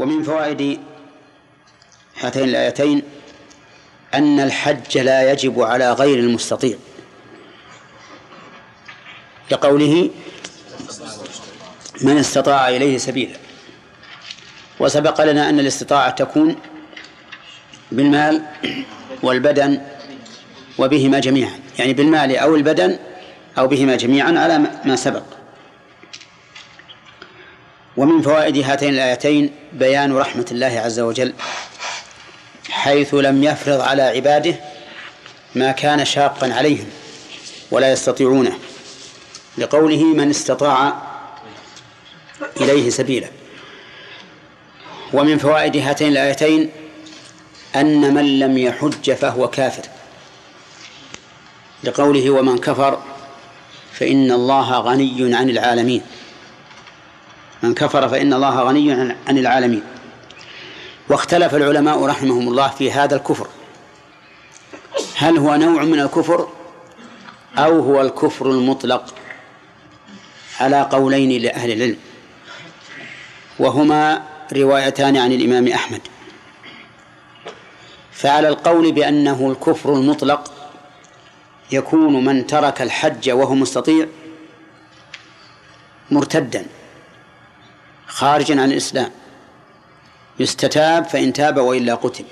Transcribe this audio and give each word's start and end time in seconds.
ومن 0.00 0.22
فوائد 0.22 0.80
هاتين 2.20 2.44
الآيتين 2.44 3.02
أن 4.14 4.40
الحج 4.40 4.98
لا 4.98 5.32
يجب 5.32 5.62
على 5.62 5.92
غير 5.92 6.18
المستطيع. 6.18 6.76
لقوله 9.50 10.10
من 12.02 12.16
استطاع 12.16 12.68
إليه 12.68 12.98
سبيلا. 12.98 13.36
وسبق 14.80 15.24
لنا 15.24 15.48
أن 15.48 15.60
الاستطاعة 15.60 16.10
تكون 16.10 16.56
بالمال 17.92 18.42
والبدن 19.22 19.80
وبهما 20.78 21.18
جميعا 21.18 21.58
يعني 21.78 21.92
بالمال 21.92 22.36
أو 22.36 22.54
البدن 22.54 22.98
أو 23.58 23.66
بهما 23.66 23.96
جميعا 23.96 24.38
على 24.38 24.58
ما 24.84 24.96
سبق. 24.96 25.39
ومن 28.00 28.22
فوائد 28.22 28.56
هاتين 28.56 28.94
الآيتين 28.94 29.50
بيان 29.72 30.16
رحمة 30.16 30.46
الله 30.50 30.80
عز 30.84 31.00
وجل 31.00 31.34
حيث 32.70 33.14
لم 33.14 33.44
يفرض 33.44 33.80
على 33.80 34.02
عباده 34.02 34.54
ما 35.54 35.72
كان 35.72 36.04
شاقا 36.04 36.52
عليهم 36.52 36.86
ولا 37.70 37.92
يستطيعونه 37.92 38.58
لقوله 39.58 40.04
من 40.04 40.30
استطاع 40.30 41.02
إليه 42.60 42.90
سبيلا. 42.90 43.28
ومن 45.12 45.38
فوائد 45.38 45.76
هاتين 45.76 46.08
الآيتين 46.08 46.70
أن 47.76 48.14
من 48.14 48.38
لم 48.38 48.58
يحج 48.58 49.12
فهو 49.12 49.48
كافر 49.48 49.82
لقوله 51.84 52.30
ومن 52.30 52.58
كفر 52.58 53.02
فإن 53.92 54.32
الله 54.32 54.78
غني 54.78 55.34
عن 55.34 55.50
العالمين. 55.50 56.02
من 57.62 57.74
كفر 57.74 58.08
فإن 58.08 58.32
الله 58.32 58.62
غني 58.62 58.92
عن 59.28 59.38
العالمين. 59.38 59.82
واختلف 61.08 61.54
العلماء 61.54 62.04
رحمهم 62.04 62.48
الله 62.48 62.68
في 62.68 62.92
هذا 62.92 63.16
الكفر. 63.16 63.46
هل 65.16 65.38
هو 65.38 65.54
نوع 65.54 65.82
من 65.84 66.00
الكفر 66.00 66.48
أو 67.58 67.80
هو 67.80 68.00
الكفر 68.00 68.50
المطلق 68.50 69.14
على 70.60 70.82
قولين 70.82 71.42
لأهل 71.42 71.72
العلم؟ 71.72 71.96
وهما 73.58 74.22
روايتان 74.52 75.16
عن 75.16 75.32
الإمام 75.32 75.68
أحمد. 75.68 76.00
فعلى 78.12 78.48
القول 78.48 78.92
بأنه 78.92 79.50
الكفر 79.50 79.94
المطلق 79.94 80.52
يكون 81.72 82.24
من 82.24 82.46
ترك 82.46 82.82
الحج 82.82 83.30
وهو 83.30 83.54
مستطيع 83.54 84.06
مرتدا. 86.10 86.66
خارجا 88.10 88.60
عن 88.60 88.72
الإسلام. 88.72 89.10
يستتاب 90.38 91.04
فإن 91.04 91.32
تاب 91.32 91.56
وإلا 91.56 91.94
قتل. 91.94 92.24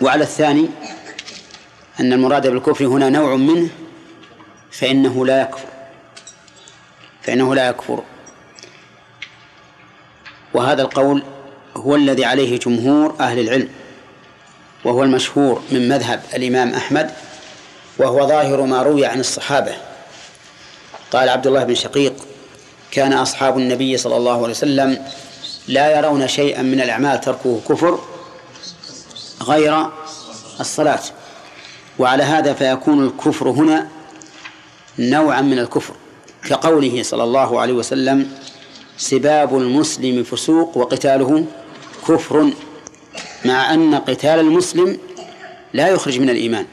وعلى 0.00 0.24
الثاني 0.24 0.68
أن 2.00 2.12
المراد 2.12 2.46
بالكفر 2.46 2.86
هنا 2.86 3.08
نوع 3.08 3.36
منه 3.36 3.68
فإنه 4.72 5.26
لا 5.26 5.42
يكفر. 5.42 5.68
فإنه 7.22 7.54
لا 7.54 7.68
يكفر. 7.68 8.02
وهذا 10.54 10.82
القول 10.82 11.22
هو 11.76 11.96
الذي 11.96 12.24
عليه 12.24 12.58
جمهور 12.58 13.16
أهل 13.20 13.38
العلم 13.38 13.68
وهو 14.84 15.02
المشهور 15.02 15.62
من 15.70 15.88
مذهب 15.88 16.22
الإمام 16.34 16.74
أحمد 16.74 17.10
وهو 17.98 18.28
ظاهر 18.28 18.62
ما 18.62 18.82
روي 18.82 19.06
عن 19.06 19.20
الصحابة. 19.20 19.74
قال 21.12 21.28
عبد 21.28 21.46
الله 21.46 21.64
بن 21.64 21.74
شقيق 21.74 22.29
كان 22.90 23.12
أصحاب 23.12 23.58
النبي 23.58 23.96
صلى 23.96 24.16
الله 24.16 24.32
عليه 24.32 24.50
وسلم 24.50 25.04
لا 25.68 25.98
يرون 25.98 26.28
شيئا 26.28 26.62
من 26.62 26.80
الأعمال 26.80 27.20
تركه 27.20 27.60
كفر 27.68 27.98
غير 29.42 29.86
الصلاة. 30.60 31.00
وعلى 31.98 32.22
هذا 32.22 32.52
فيكون 32.52 33.06
الكفر 33.06 33.50
هنا 33.50 33.88
نوعا 34.98 35.40
من 35.40 35.58
الكفر 35.58 35.94
كقوله 36.48 37.02
صلى 37.02 37.24
الله 37.24 37.60
عليه 37.60 37.72
وسلم 37.72 38.30
سباب 38.96 39.56
المسلم 39.56 40.22
فسوق 40.22 40.76
وقتاله 40.76 41.44
كفر 42.08 42.50
مع 43.44 43.74
أن 43.74 43.94
قتال 43.94 44.40
المسلم 44.40 44.98
لا 45.74 45.88
يخرج 45.88 46.20
من 46.20 46.30
الإيمان. 46.30 46.66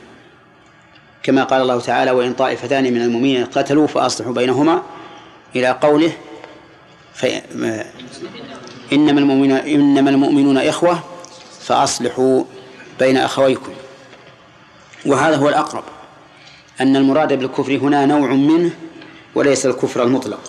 كما 1.24 1.44
قال 1.44 1.62
الله 1.62 1.80
تعالى 1.80 2.12
وإن 2.12 2.34
طائفتان 2.34 2.84
من 2.84 3.02
المؤمنين 3.02 3.46
قتلوا 3.46 3.88
فأصلحوا 3.88 4.34
بينهما 4.34 4.84
إلى 5.56 5.68
قوله 5.72 6.12
إنما 8.94 9.20
المؤمنون 9.20 9.58
إنما 9.58 10.10
المؤمنون 10.10 10.58
إخوة 10.58 11.00
فأصلحوا 11.62 12.44
بين 13.00 13.18
أخويكم. 13.18 13.74
وهذا 15.06 15.36
هو 15.36 15.50
الأقرب 15.50 15.84
أن 16.82 16.96
المراد 16.96 17.34
بالكفر 17.34 17.78
هنا 17.78 18.06
نوع 18.06 18.30
منه 18.30 18.72
وليس 19.36 19.66
الكفر 19.66 20.04
المطلق. 20.04 20.40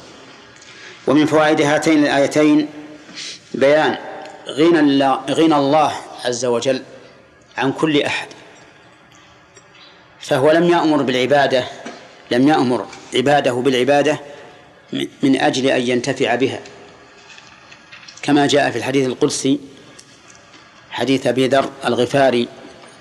ومن 1.07 1.27
فوائد 1.27 1.61
هاتين 1.61 2.05
الآيتين 2.05 2.69
بيان 3.55 3.99
غنى 4.49 4.81
الله, 4.81 5.21
غنى 5.31 5.57
الله 5.57 5.93
عز 6.25 6.45
وجل 6.45 6.83
عن 7.59 7.73
كل 7.73 8.03
أحد. 8.03 8.29
فهو 10.21 10.51
لم 10.51 10.65
يأمر 10.65 11.03
بالعبادة 11.03 11.65
لم 12.31 12.49
يأمر 12.49 12.87
عباده 13.15 13.53
بالعبادة 13.53 14.21
من 15.23 15.41
أجل 15.41 15.67
أن 15.67 15.81
ينتفع 15.81 16.35
بها. 16.35 16.61
كما 18.23 18.47
جاء 18.47 18.71
في 18.71 18.79
الحديث 18.79 19.07
القدسي 19.07 19.59
حديث 20.91 21.27
أبي 21.27 21.47
ذر 21.47 21.71
الغفاري 21.85 22.49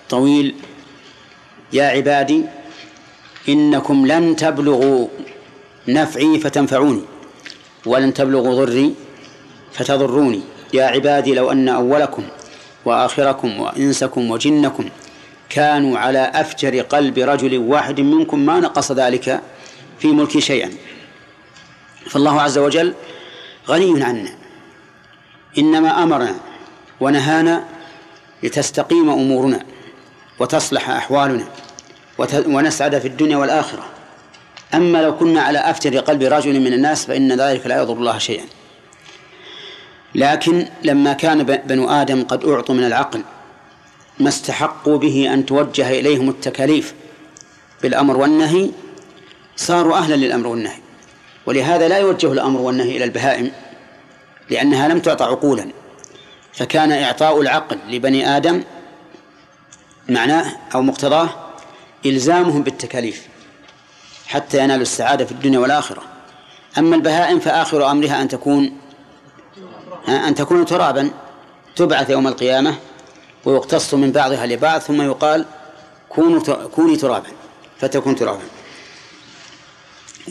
طويل 0.10 0.56
يا 1.74 1.84
عبادي 1.84 2.44
إنكم 3.50 4.06
لن 4.06 4.36
تبلغوا 4.36 5.08
نفعي 5.88 6.40
فتنفعوني 6.40 7.02
ولن 7.86 8.14
تبلغوا 8.14 8.66
ضري 8.66 8.96
فتضروني. 9.74 10.42
يا 10.74 10.86
عبادي 10.86 11.34
لو 11.34 11.52
أن 11.52 11.70
أولكم 11.70 12.24
وآخركم 12.86 13.60
وإنسكم 13.60 14.32
وجنكم 14.32 14.90
كانوا 15.50 15.98
على 15.98 16.32
أفجر 16.36 16.82
قلب 16.82 17.18
رجل 17.18 17.58
واحد 17.58 18.02
منكم 18.02 18.46
ما 18.46 18.60
نقص 18.60 18.92
ذلك 18.92 19.42
في 20.00 20.08
ملكي 20.08 20.42
شيئا. 20.42 20.70
فالله 22.10 22.42
عز 22.42 22.58
وجل 22.58 22.94
غني 23.68 24.04
عنا. 24.04 24.32
إنما 25.58 26.04
أمرنا 26.04 26.36
ونهانا 27.00 27.64
لتستقيم 28.44 29.10
أمورنا 29.10 29.66
وتصلح 30.40 30.90
أحوالنا 30.90 31.48
ونسعد 32.48 33.00
في 33.00 33.08
الدنيا 33.08 33.38
والآخرة. 33.38 33.86
أما 34.74 34.98
لو 34.98 35.18
كنا 35.18 35.42
على 35.42 35.60
أفتر 35.60 35.98
قلب 35.98 36.24
رجل 36.24 36.60
من 36.60 36.74
الناس 36.74 37.06
فإن 37.06 37.42
ذلك 37.42 37.68
لا 37.68 37.82
يضر 37.82 37.94
الله 37.94 38.18
شيئا. 38.18 38.46
لكن 40.16 40.68
لما 40.84 41.14
كان 41.14 41.44
بنو 41.44 41.90
آدم 41.90 42.24
قد 42.24 42.46
أعطوا 42.46 42.76
من 42.76 42.84
العقل 42.84 43.22
ما 44.20 44.30
استحقوا 44.30 44.98
به 44.98 45.34
أن 45.34 45.46
توجه 45.46 46.00
إليهم 46.00 46.30
التكاليف 46.30 46.94
بالأمر 47.84 48.18
والنهي 48.18 48.72
صاروا 49.56 49.98
أهلا 49.98 50.16
للأمر 50.16 50.48
والنهي. 50.48 50.87
ولهذا 51.48 51.88
لا 51.88 51.98
يوجه 51.98 52.32
الأمر 52.32 52.62
والنهي 52.62 52.98
إلى 52.98 53.04
البهائم 53.04 53.52
لأنها 54.50 54.88
لم 54.88 55.00
تعطى 55.00 55.24
عقولا. 55.24 55.68
فكان 56.54 56.92
إعطاء 56.92 57.42
العقل 57.42 57.78
لبني 57.90 58.38
آدم 58.38 58.64
معناه 60.10 60.46
أو 60.76 60.82
مقتضاه 60.82 61.30
إلزامهم 62.06 62.64
بالتكاليف 62.64 63.28
حتى 64.28 64.64
ينالوا 64.64 64.82
السعادة 64.82 65.26
في 65.26 65.32
الدنيا 65.32 65.60
والآخرة. 65.60 66.02
أما 66.78 66.96
البهائم 66.96 67.40
فآخر 67.40 67.92
أمرها 67.92 68.22
أن 68.22 68.28
تكون 68.28 68.78
أن 70.08 70.36
تكون 70.36 70.66
ترابا 70.66 71.12
تبعث 71.76 72.10
يوم 72.10 72.28
القيامة 72.28 72.76
ويقتص 73.46 73.94
من 73.94 74.12
بعضها 74.12 74.46
لبعض 74.46 74.82
ثم 74.82 75.02
يقال 75.02 75.46
كونوا 76.10 76.40
كوني 76.76 76.96
ترابا 76.96 77.30
فتكون 77.80 78.16
ترابا. 78.16 78.44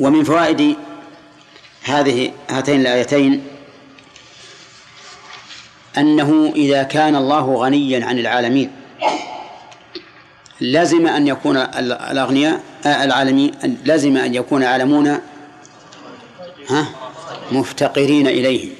ومن 0.00 0.24
فوائد 0.24 0.76
هذه 1.86 2.32
هاتين 2.50 2.80
الآيتين 2.80 3.46
أنه 5.98 6.52
إذا 6.56 6.82
كان 6.82 7.16
الله 7.16 7.54
غنيا 7.54 8.06
عن 8.06 8.18
العالمين 8.18 8.70
لازم 10.60 11.06
أن 11.06 11.26
يكون 11.26 11.56
الأغنياء 11.56 12.62
آه، 12.86 13.04
العالمين 13.04 13.78
لازم 13.84 14.16
أن 14.16 14.34
يكون 14.34 14.62
العالمون 14.62 15.20
ها 16.68 16.86
مفتقرين 17.52 18.26
إليه 18.26 18.70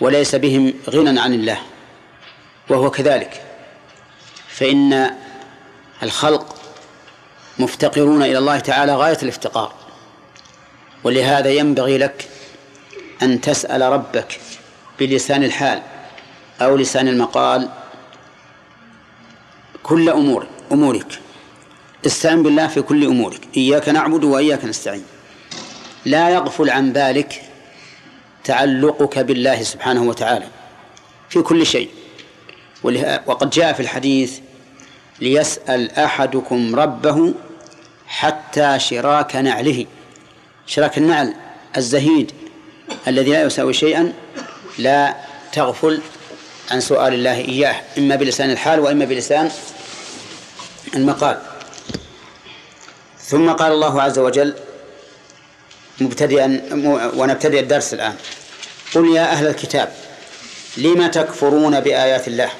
وليس 0.00 0.34
بهم 0.34 0.74
غنى 0.90 1.20
عن 1.20 1.34
الله 1.34 1.58
وهو 2.68 2.90
كذلك. 2.90 3.42
فإن 4.48 5.10
الخلق 6.02 6.56
مفتقرون 7.58 8.22
إلى 8.22 8.38
الله 8.38 8.58
تعالى 8.58 8.94
غاية 8.94 9.18
الافتقار. 9.22 9.79
ولهذا 11.04 11.50
ينبغي 11.50 11.98
لك 11.98 12.28
أن 13.22 13.40
تسأل 13.40 13.82
ربك 13.82 14.40
بلسان 14.98 15.44
الحال 15.44 15.82
أو 16.62 16.76
لسان 16.76 17.08
المقال 17.08 17.68
كل 19.82 20.10
أمور 20.10 20.46
أمورك. 20.72 21.20
استعن 22.06 22.42
بالله 22.42 22.66
في 22.66 22.82
كل 22.82 23.04
أمورك. 23.04 23.40
إياك 23.56 23.88
نعبد 23.88 24.24
وإياك 24.24 24.64
نستعين. 24.64 25.04
لا 26.04 26.30
يغفل 26.30 26.70
عن 26.70 26.92
ذلك 26.92 27.42
تعلقك 28.44 29.18
بالله 29.18 29.62
سبحانه 29.62 30.02
وتعالى 30.02 30.46
في 31.28 31.42
كل 31.42 31.66
شيء. 31.66 31.88
وقد 33.26 33.50
جاء 33.50 33.72
في 33.72 33.80
الحديث 33.80 34.38
ليسأل 35.20 35.98
أحدكم 35.98 36.74
ربه 36.74 37.34
حتى 38.06 38.78
شراك 38.78 39.36
نعله. 39.36 39.86
شراك 40.70 40.98
النعل 40.98 41.34
الزهيد 41.76 42.32
الذي 43.08 43.30
لا 43.30 43.42
يساوي 43.42 43.74
شيئا 43.74 44.12
لا 44.78 45.14
تغفل 45.52 46.00
عن 46.70 46.80
سؤال 46.80 47.14
الله 47.14 47.36
إياه 47.38 47.82
إما 47.98 48.16
بلسان 48.16 48.50
الحال 48.50 48.80
وإما 48.80 49.04
بلسان 49.04 49.50
المقال. 50.96 51.38
ثم 53.18 53.50
قال 53.50 53.72
الله 53.72 54.02
عز 54.02 54.18
وجل 54.18 54.54
مبتدئا 56.00 56.62
ونبتدئ 57.16 57.60
الدرس 57.60 57.94
الآن. 57.94 58.14
قل 58.94 59.16
يا 59.16 59.22
أهل 59.22 59.46
الكتاب 59.46 59.92
لم 60.76 61.06
تكفرون 61.06 61.80
بآيات 61.80 62.28
الله؟ 62.28 62.50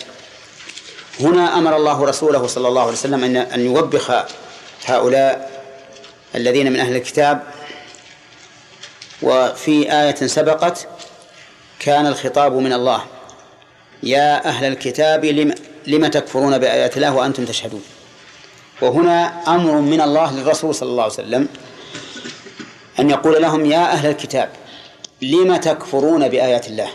هنا 1.21 1.59
أمر 1.59 1.77
الله 1.77 2.05
رسوله 2.05 2.47
صلى 2.47 2.69
الله 2.69 2.83
عليه 2.83 2.93
وسلم 2.93 3.25
أن 3.25 3.37
أن 3.37 3.61
يوبخ 3.61 4.12
هؤلاء 4.87 5.62
الذين 6.35 6.73
من 6.73 6.81
أهل 6.81 6.97
الكتاب 6.97 7.60
وفي 9.22 9.93
آية 9.93 10.14
سبقت 10.14 10.88
كان 11.78 12.06
الخطاب 12.06 12.52
من 12.52 12.72
الله. 12.72 13.05
يا 14.02 14.49
أهل 14.49 14.64
الكتاب 14.64 15.25
لم, 15.25 15.55
لم 15.87 16.06
تكفرون 16.06 16.58
بآيات 16.58 16.96
الله 16.96 17.14
وأنتم 17.14 17.44
تشهدون؟ 17.44 17.84
وهنا 18.82 19.43
أمر 19.49 19.81
من 19.81 20.00
الله 20.00 20.32
للرسول 20.32 20.75
صلى 20.75 20.88
الله 20.88 21.02
عليه 21.02 21.12
وسلم 21.12 21.49
أن 22.99 23.11
يقول 23.11 23.43
لهم 23.43 23.67
يا 23.67 23.93
أهل 23.93 24.08
الكتاب 24.08 24.50
لم 25.23 25.56
تكفرون 25.56 26.28
بآيات 26.28 26.69
الله؟ 26.69 26.88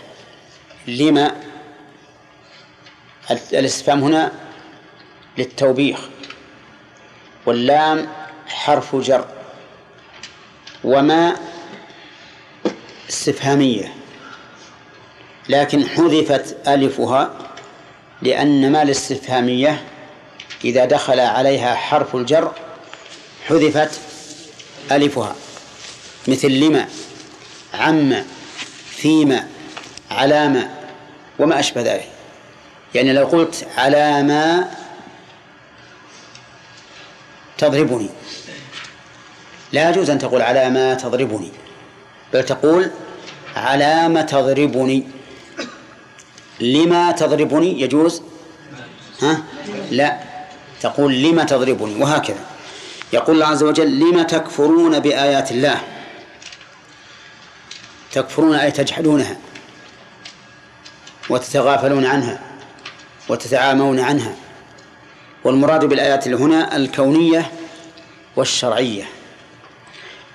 لم؟ 0.88 1.31
الاستفهام 3.54 4.04
هنا 4.04 4.31
للتوبيخ. 5.38 6.00
واللام 7.45 8.07
حرف 8.48 8.95
جر. 8.95 9.25
وما 10.83 11.36
استفهامية. 13.10 13.94
لكن 15.50 15.88
حذفت 15.88 16.68
ألفها 16.68 17.34
لأن 18.22 18.72
ما 18.72 18.81
الاستفهامية 18.81 19.84
إذا 20.63 20.86
دخل 20.86 21.19
عليها 21.19 21.75
حرف 21.75 22.16
الجر 22.16 22.52
حذفت 23.48 24.00
ألفها. 24.92 25.36
مثل 26.28 26.52
لما 26.52 26.88
عم 27.74 28.24
فيما 28.90 29.48
علامة 30.12 30.69
وما 31.40 31.60
أشبه 31.60 31.81
ذلك. 31.81 32.10
يعني 32.96 33.13
لو 33.13 33.25
قلت 33.25 33.68
على 33.78 34.24
ما 34.24 34.72
تضربني 37.57 38.10
لا 39.72 39.90
يجوز 39.90 40.10
أن 40.10 40.19
تقول 40.19 40.42
على 40.42 40.69
ما 40.69 40.94
تضربني. 40.94 41.52
بل 42.36 42.44
تقول 42.46 42.92
على 43.56 44.10
ما 44.10 44.22
تضربني. 44.22 45.04
لما 46.60 47.12
تضربني 47.12 47.82
يجوز؟ 47.82 48.22
ها؟ 49.22 49.44
لا. 49.92 50.20
تقول 50.82 51.24
لما 51.24 51.44
تضربني 51.44 51.96
وهكذا. 52.04 52.46
يقول 53.14 53.36
الله 53.36 53.48
عز 53.48 53.64
وجل 53.64 54.00
لما 54.00 54.24
تكفرون 54.24 55.00
بآيات 55.00 55.52
الله؟ 55.52 55.82
تكفرون 58.12 58.56
أي 58.56 58.72
تجحدونها 58.72 59.38
وتتغافلون 61.30 62.06
عنها 62.06 62.40
وتتعامون 63.30 64.00
عنها. 64.00 64.36
والمراد 65.44 65.86
بالآيات 65.86 66.28
هنا 66.28 66.76
الكونية 66.76 67.52
والشرعية. 68.36 69.04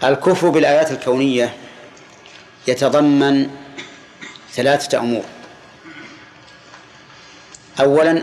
الكفر 0.05 0.49
بالآيات 0.49 0.91
الكونية 0.91 1.55
يتضمن 2.71 3.51
ثلاثة 4.53 4.99
أمور. 4.99 5.25
أولا 7.81 8.23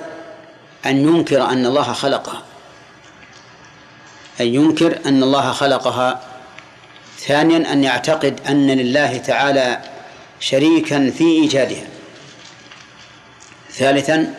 أن 0.86 0.98
ينكر 0.98 1.46
أن 1.46 1.66
الله 1.66 1.94
خلقها. 1.94 2.44
أن 4.42 4.46
ينكر 4.46 5.00
أن 5.06 5.24
الله 5.24 5.52
خلقها. 5.52 6.22
ثانيا 7.20 7.74
أن 7.74 7.84
يعتقد 7.84 8.40
أن 8.50 8.68
لله 8.68 9.18
تعالى 9.18 9.82
شريكا 10.40 11.10
في 11.10 11.24
إيجادها. 11.24 11.88
ثالثا 13.72 14.34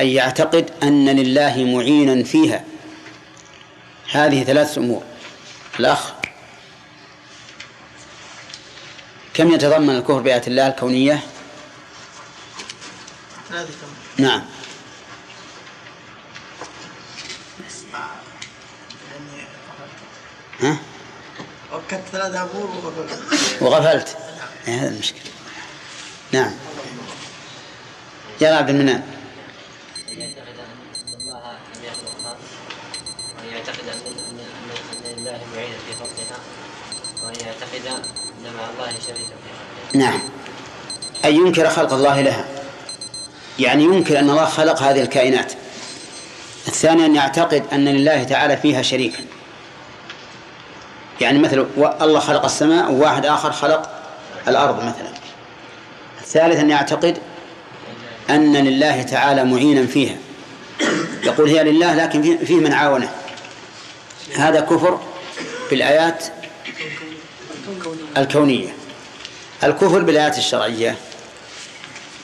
أن 0.00 0.06
يعتقد 0.06 0.70
أن 0.82 1.08
لله 1.08 1.64
معينا 1.64 2.24
فيها. 2.24 2.64
هذه 4.12 4.44
ثلاثة 4.44 4.80
أمور. 4.80 5.02
الأخ 5.80 6.21
كم 9.34 9.52
يتضمن 9.54 9.96
الكفر 9.96 10.18
بآيات 10.20 10.48
الله 10.48 10.66
الكونية؟ 10.66 11.20
نعم. 14.18 14.42
ها؟ 20.60 20.76
وكت 21.72 22.00
ثلاثة 22.12 22.42
أمور 22.42 22.70
وغفلت. 22.70 23.62
وغفلت. 23.62 24.16
هذا 24.66 24.88
المشكلة. 24.88 25.22
نعم. 26.32 26.52
يا 28.40 28.54
عبد 28.54 28.70
المنان 28.70 29.02
أن 30.12 30.20
يعتقد 30.20 30.58
أن 30.58 31.20
الله 31.20 31.58
لم 31.76 31.84
يخلقها 31.84 32.36
وأن 33.38 33.48
يعتقد 33.48 33.88
أن 33.88 33.98
لله 35.04 35.40
معين 35.54 35.74
في 35.86 35.94
خلقها 35.98 36.38
وأن 37.24 37.34
يعتقد 37.46 38.04
مع 38.50 38.70
الله 38.70 38.98
شريكا 39.06 39.32
نعم. 39.94 40.20
أن 41.24 41.34
ينكر 41.34 41.70
خلق 41.70 41.92
الله 41.92 42.20
لها. 42.20 42.44
يعني 43.58 43.84
ينكر 43.84 44.18
أن 44.18 44.30
الله 44.30 44.44
خلق 44.44 44.82
هذه 44.82 45.00
الكائنات. 45.00 45.52
الثاني 46.68 47.06
أن 47.06 47.14
يعتقد 47.14 47.62
أن 47.72 47.84
لله 47.84 48.24
تعالى 48.24 48.56
فيها 48.56 48.82
شريكا. 48.82 49.18
يعني 51.20 51.38
مثلا 51.38 51.66
الله 52.02 52.20
خلق 52.20 52.44
السماء 52.44 52.92
وواحد 52.92 53.26
آخر 53.26 53.52
خلق 53.52 53.90
الأرض 54.48 54.76
مثلا. 54.76 55.12
الثالث 56.20 56.60
أن 56.60 56.70
يعتقد 56.70 57.18
أن 58.30 58.56
لله 58.56 59.02
تعالى 59.02 59.44
معينا 59.44 59.86
فيها. 59.86 60.16
يقول 61.22 61.48
هي 61.48 61.64
لله 61.64 61.94
لكن 61.94 62.38
فيه 62.44 62.56
من 62.56 62.72
عاونه. 62.72 63.10
هذا 64.36 64.60
كفر 64.60 65.00
بالآيات 65.70 66.24
الكونية. 68.16 68.74
الكفر 69.64 70.02
بالآيات 70.02 70.38
الشرعية 70.38 70.96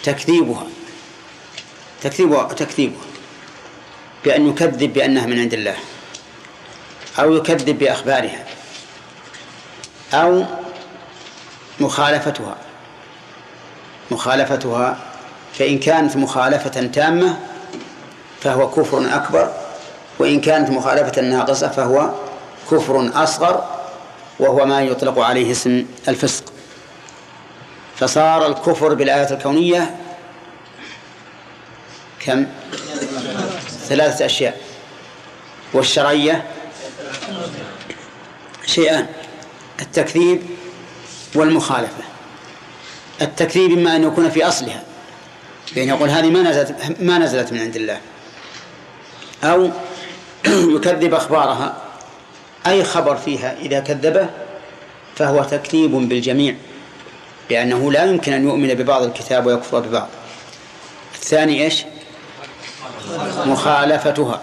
تكذيبها 0.04 0.66
تكذيبها 2.02 2.52
تكذيبها 2.52 3.02
بأن 4.24 4.48
يكذب 4.48 4.92
بأنها 4.92 5.26
من 5.26 5.40
عند 5.40 5.54
الله 5.54 5.76
أو 7.18 7.36
يكذب 7.36 7.78
بأخبارها 7.78 8.44
أو 10.14 10.44
مخالفتها 11.80 12.56
مخالفتها 14.10 14.98
فإن 15.58 15.78
كانت 15.78 16.16
مخالفة 16.16 16.86
تامة 16.86 17.38
فهو 18.40 18.70
كفر 18.70 19.14
أكبر 19.14 19.52
وإن 20.18 20.40
كانت 20.40 20.70
مخالفة 20.70 21.22
ناقصة 21.22 21.68
فهو 21.68 22.10
كفر 22.70 23.10
أصغر 23.14 23.77
وهو 24.38 24.66
ما 24.66 24.82
يطلق 24.82 25.18
عليه 25.18 25.52
اسم 25.52 25.86
الفسق. 26.08 26.44
فصار 27.96 28.46
الكفر 28.46 28.94
بالآيات 28.94 29.32
الكونية 29.32 29.96
كم؟ 32.20 32.46
ثلاثة 33.88 34.26
أشياء. 34.26 34.60
والشرعية 35.72 36.44
شيئان. 38.66 39.06
التكذيب 39.80 40.42
والمخالفة. 41.34 42.02
التكذيب 43.22 43.78
إما 43.78 43.96
أن 43.96 44.04
يكون 44.04 44.30
في 44.30 44.48
أصلها 44.48 44.82
بأن 45.74 45.88
يقول 45.88 46.10
هذه 46.10 46.30
ما 46.30 46.42
نزلت 46.42 46.96
ما 47.00 47.18
نزلت 47.18 47.52
من 47.52 47.60
عند 47.60 47.76
الله 47.76 48.00
أو 49.44 49.70
يكذب 50.76 51.14
أخبارها. 51.14 51.87
أي 52.70 52.84
خبر 52.84 53.16
فيها 53.16 53.56
إذا 53.60 53.80
كذبه 53.80 54.28
فهو 55.16 55.44
تكذيب 55.44 55.90
بالجميع 55.90 56.54
لأنه 57.50 57.92
لا 57.92 58.04
يمكن 58.04 58.32
أن 58.32 58.44
يؤمن 58.44 58.74
ببعض 58.74 59.02
الكتاب 59.02 59.46
ويكفر 59.46 59.80
ببعض. 59.80 60.08
الثاني 61.14 61.64
إيش؟ 61.64 61.84
مخالفتها. 63.46 64.40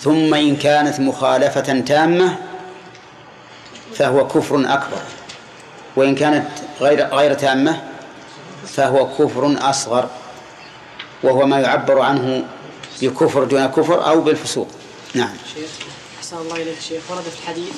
ثم 0.00 0.34
إن 0.34 0.56
كانت 0.56 1.00
مخالفة 1.00 1.80
تامة 1.80 2.36
فهو 3.94 4.28
كفر 4.28 4.56
أكبر 4.56 5.02
وإن 5.96 6.14
كانت 6.14 6.46
غير 6.80 7.06
غير 7.06 7.34
تامة 7.34 7.82
فهو 8.66 9.06
كفر 9.06 9.56
أصغر 9.70 10.08
وهو 11.22 11.46
ما 11.46 11.60
يعبر 11.60 12.00
عنه 12.00 12.44
بكفر 13.02 13.44
دون 13.44 13.66
كفر 13.66 14.06
أو 14.06 14.20
بالفسوق. 14.20 14.68
نعم. 15.14 15.36
أحسن 16.24 16.36
الله 16.36 16.56
إليك 16.56 16.80
شيخ. 16.88 17.02
ورد 17.10 17.22
في 17.22 17.38
الحديث 17.42 17.74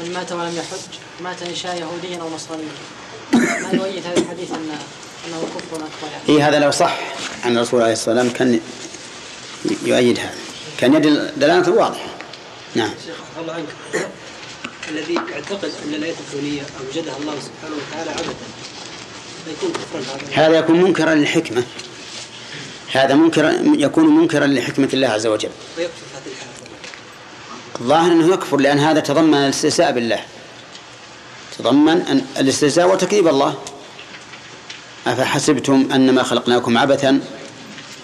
من 0.00 0.12
مات 0.12 0.32
ولم 0.32 0.56
يحج 0.56 0.92
مات 1.24 1.42
إن 1.42 1.54
شاء 1.54 1.76
يهوديا 1.76 2.22
أو 2.22 2.34
نصرانيا. 2.34 2.72
ما 3.32 3.70
يؤيد 3.72 4.06
هذا 4.06 4.16
الحديث 4.16 4.50
أن 4.50 4.68
أنه 5.26 5.40
كفر 5.54 5.76
أكبر 5.76 6.08
يعني 6.12 6.28
إيه 6.28 6.48
هذا 6.48 6.58
لو 6.58 6.70
صح 6.70 6.98
عن 7.44 7.56
الرسول 7.56 7.82
عليه 7.82 7.92
الصلاة 7.92 8.16
والسلام 8.16 8.38
كان 8.38 8.60
يؤيد 9.84 10.18
هذا. 10.18 10.34
كان 10.78 10.94
يدل 10.94 11.32
دلالة 11.36 11.70
واضحة. 11.70 12.06
نعم. 12.74 12.90
شيخ 13.06 13.16
الله 13.40 13.52
عنك. 13.52 13.68
الذي 14.88 15.14
يعتقد 15.14 15.72
أن 15.86 15.94
الآية 15.94 16.14
الكونية 16.28 16.62
أوجدها 16.80 17.16
الله 17.16 17.34
سبحانه 17.40 17.76
وتعالى 17.76 18.10
عبثا 18.10 18.34
فيكون 19.44 19.72
كفرا 19.72 20.16
هذا 20.32 20.46
هذا 20.46 20.58
يكون 20.58 20.82
منكرا 20.82 21.14
للحكمة. 21.14 21.64
هذا 22.92 23.14
منكرا 23.14 23.62
يكون 23.76 24.16
منكرا 24.16 24.46
لحكمة 24.46 24.88
الله 24.92 25.08
عز 25.08 25.26
وجل. 25.26 25.50
ويكفر 25.78 25.92
الظاهر 27.82 28.12
أنه 28.12 28.34
يكفر 28.34 28.56
لأن 28.56 28.78
هذا 28.78 29.00
تضمن 29.00 29.34
الاستهزاء 29.34 29.92
بالله. 29.92 30.24
تضمن 31.58 32.02
أن 32.02 32.26
الاستهزاء 32.38 32.88
وتكذيب 32.88 33.28
الله. 33.28 33.54
أفحسبتم 35.06 35.88
أنما 35.92 36.22
خلقناكم 36.22 36.78
عبثا 36.78 37.20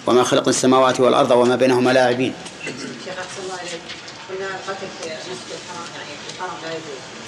وما 0.07 0.23
خلقنا 0.23 0.49
السماوات 0.49 0.99
والأرض 0.99 1.31
وما 1.31 1.55
بينهما 1.55 1.91
لاعبين؟ 1.91 2.33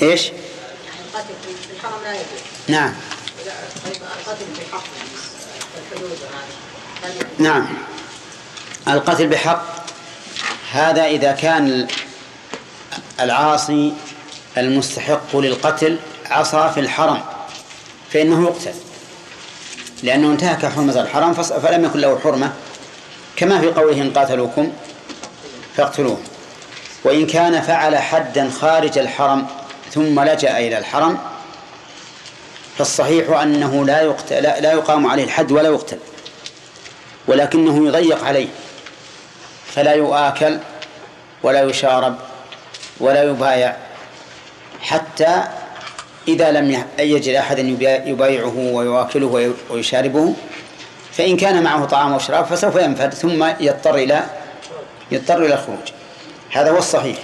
يعني 0.02 0.12
إيش؟ 0.12 0.26
يعني 0.26 0.40
القتل 1.06 1.34
في 1.44 1.74
الحرم 1.76 2.04
لا 2.04 2.12
يجوز. 2.12 2.42
نعم. 2.68 2.94
طيب 3.86 3.96
القتل 4.20 4.46
يجوز؟ 5.96 6.20
نعم. 7.40 7.68
القتل 8.88 9.28
بحق. 9.28 9.82
هذا 10.72 11.06
إذا 11.06 11.32
كان 11.32 11.88
العاصي 13.20 13.94
المستحق 14.58 15.36
للقتل 15.36 15.98
عصى 16.30 16.72
في 16.74 16.80
الحرم 16.80 17.22
فإنه 18.14 18.44
يقتل. 18.44 18.74
لأنه 20.04 20.32
انتهك 20.32 20.66
حرمة 20.66 21.02
الحرم 21.02 21.34
فلم 21.34 21.86
يكن 21.86 22.00
له 22.00 22.20
حرمة. 22.24 22.54
كما 23.36 23.60
في 23.60 23.68
قوله 23.68 24.02
إن 24.02 24.14
قاتلوكم 24.14 24.72
فاقتلوه. 25.78 26.18
وإن 27.04 27.28
كان 27.28 27.62
فعل 27.62 27.98
حدا 27.98 28.52
خارج 28.62 28.98
الحرم 28.98 29.48
ثم 29.94 30.20
لجأ 30.20 30.58
إلى 30.58 30.78
الحرم 30.78 31.18
فالصحيح 32.78 33.30
أنه 33.40 33.86
لا 33.86 34.02
يقتل 34.02 34.44
لا 34.44 34.72
يقام 34.74 35.08
عليه 35.08 35.24
الحد 35.24 35.52
ولا 35.52 35.70
يقتل 35.70 35.98
ولكنه 37.28 37.88
يضيق 37.88 38.24
عليه 38.24 38.48
فلا 39.76 39.94
يؤاكل 39.94 40.60
ولا 41.44 41.62
يشارب 41.62 42.16
ولا 43.02 43.24
يبايع 43.24 43.76
حتى 44.82 45.44
إذا 46.28 46.52
لم 46.52 46.86
يجد 47.00 47.36
أحدا 47.36 47.62
يبا- 47.62 48.06
يبايعه 48.08 48.54
ويواكله 48.58 49.28
وي- 49.28 49.54
ويشاربه 49.70 50.34
فإن 51.14 51.38
كان 51.38 51.64
معه 51.64 51.86
طعام 51.86 52.14
وشراب 52.14 52.46
فسوف 52.46 52.76
ينفد 52.76 53.14
ثم 53.14 53.44
يضطر 53.60 53.96
إلى 53.96 54.24
يضطر 55.12 55.38
إلى 55.46 55.54
الخروج. 55.54 55.88
هذا 56.52 56.72
هو 56.72 56.78
الصحيح. 56.78 57.18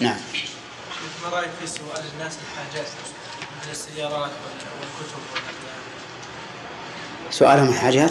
نعم. 0.00 0.16
ما 1.24 1.36
رأيك 1.36 1.48
في 1.60 1.66
سؤال 1.66 2.04
الناس 2.14 2.32
الحاجات 2.44 2.86
مثل 3.62 3.70
السيارات 3.70 4.12
وال- 4.12 4.70
والكتب 4.80 5.18
سؤالهم 7.30 7.68
الحاجات 7.68 8.10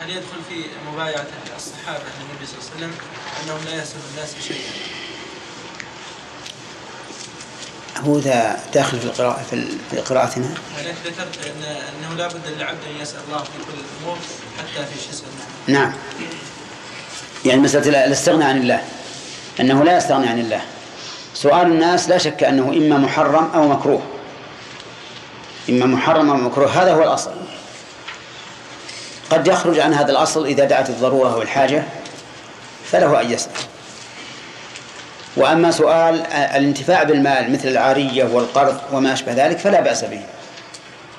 هل 0.00 0.10
يدخل 0.10 0.38
في 0.48 0.54
مبايعة 0.92 1.26
الصحابة 1.56 1.98
للنبي 2.20 2.46
صلى 2.46 2.58
الله 2.58 2.70
عليه 2.76 2.76
وسلم؟ 2.86 2.92
أنهم 3.44 3.58
لا 3.64 3.82
يسأل 3.82 4.00
الناس 4.14 4.30
شيئا 4.48 4.98
هو 8.04 8.18
ذا 8.18 8.60
داخل 8.74 8.98
في 9.00 9.04
القراءة 9.04 9.42
في 9.90 9.98
قراءتنا؟ 10.00 10.54
ذكرت 11.04 11.46
أن 11.46 11.62
أنه 11.62 12.14
لا 12.16 12.28
بد 12.28 12.46
للعبد 12.56 12.78
أن 12.94 13.02
يسأل 13.02 13.20
الله 13.28 13.38
في 13.38 13.50
كل 13.66 13.78
الأمور 13.78 14.18
حتى 14.58 14.86
في 14.86 15.10
اسمه 15.12 15.28
نعم. 15.66 15.92
يعني 17.44 17.60
مسألة 17.60 18.04
الاستغناء 18.04 18.48
عن 18.48 18.56
الله. 18.56 18.82
أنه 19.60 19.84
لا 19.84 19.96
يستغني 19.96 20.28
عن 20.28 20.38
الله. 20.38 20.60
سؤال 21.34 21.66
الناس 21.66 22.08
لا 22.08 22.18
شك 22.18 22.44
أنه 22.44 22.68
إما 22.68 22.98
محرم 22.98 23.50
أو 23.54 23.68
مكروه. 23.68 24.02
إما 25.68 25.86
محرم 25.86 26.30
أو 26.30 26.36
مكروه. 26.36 26.82
هذا 26.82 26.94
هو 26.94 27.02
الأصل. 27.02 27.30
قد 29.30 29.46
يخرج 29.46 29.78
عن 29.78 29.94
هذا 29.94 30.10
الأصل 30.10 30.46
إذا 30.46 30.64
دعت 30.64 30.90
الضرورة 30.90 31.36
والحاجة. 31.36 31.84
فله 32.92 33.20
أن 33.20 33.30
يسأل. 33.30 33.52
وأما 35.36 35.70
سؤال 35.70 36.26
الانتفاع 36.32 37.02
بالمال 37.02 37.52
مثل 37.52 37.68
العارية 37.68 38.24
والقرض 38.24 38.80
وما 38.92 39.12
أشبه 39.12 39.32
ذلك 39.32 39.58
فلا 39.58 39.80
بأس 39.80 40.04
به. 40.04 40.20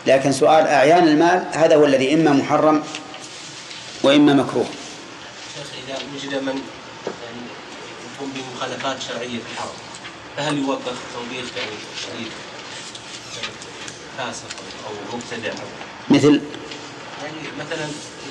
لكن 0.07 0.31
سؤال 0.31 0.67
أعيان 0.67 1.07
المال 1.07 1.45
هذا 1.51 1.75
هو 1.75 1.85
الذي 1.85 2.13
إما 2.13 2.31
محرم 2.31 2.83
وإما 4.03 4.33
مكروه. 4.33 4.65
شيخ 5.55 5.67
إذا 5.87 5.97
وجد 6.15 6.43
من 6.43 6.61
يعني 7.23 7.41
يقوم 8.15 8.33
بمخالفات 8.35 8.97
شرعية 9.01 9.27
في 9.27 9.51
الحرم 9.53 9.77
فهل 10.37 10.57
يوقف 10.57 10.97
توبيخ 11.15 11.45
يعني 11.57 11.75
شديد 12.03 12.31
فاسق 14.17 14.55
أو 14.87 15.17
مبتدع؟ 15.17 15.53
مثل؟ 16.09 16.41
يعني 17.23 17.47
مثلا 17.59 17.87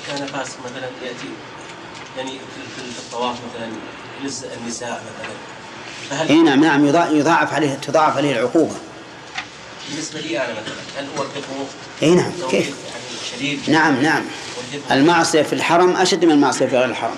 كان 0.07 0.27
فاسق 0.27 0.57
مثلا 0.65 0.89
يأتي 1.05 1.29
يعني 2.19 2.31
في, 2.31 2.61
في, 2.75 2.91
في 2.91 2.99
الطواف 2.99 3.35
مثلا 3.35 3.69
النساء 4.61 5.01
مثلا. 5.17 5.29
فهل 6.09 6.27
إي 6.29 6.41
نعم 6.41 6.63
نعم 6.63 6.85
يضاع- 6.87 7.09
يضاعف 7.09 7.53
عليه 7.53 7.73
تضاعف 7.73 8.17
عليه 8.17 8.31
العقوبة. 8.39 8.75
بالنسبة 9.89 10.19
لي 10.19 10.37
أنا 10.37 10.51
مثلا 10.51 11.01
هل 11.01 11.07
أوقفه 11.17 11.65
إي 12.03 12.15
نعم 12.15 12.31
كيف؟ 12.51 12.65
يعني 12.67 12.75
شديد؟ 13.35 13.69
نعم 13.69 14.01
نعم. 14.01 14.23
والجد 14.57 14.91
المعصية 14.91 15.41
في 15.41 15.53
الحرم 15.53 15.95
أشد 15.95 16.25
من 16.25 16.31
المعصية 16.31 16.65
في 16.65 16.77
غير 16.77 16.85
الحرم. 16.85 17.15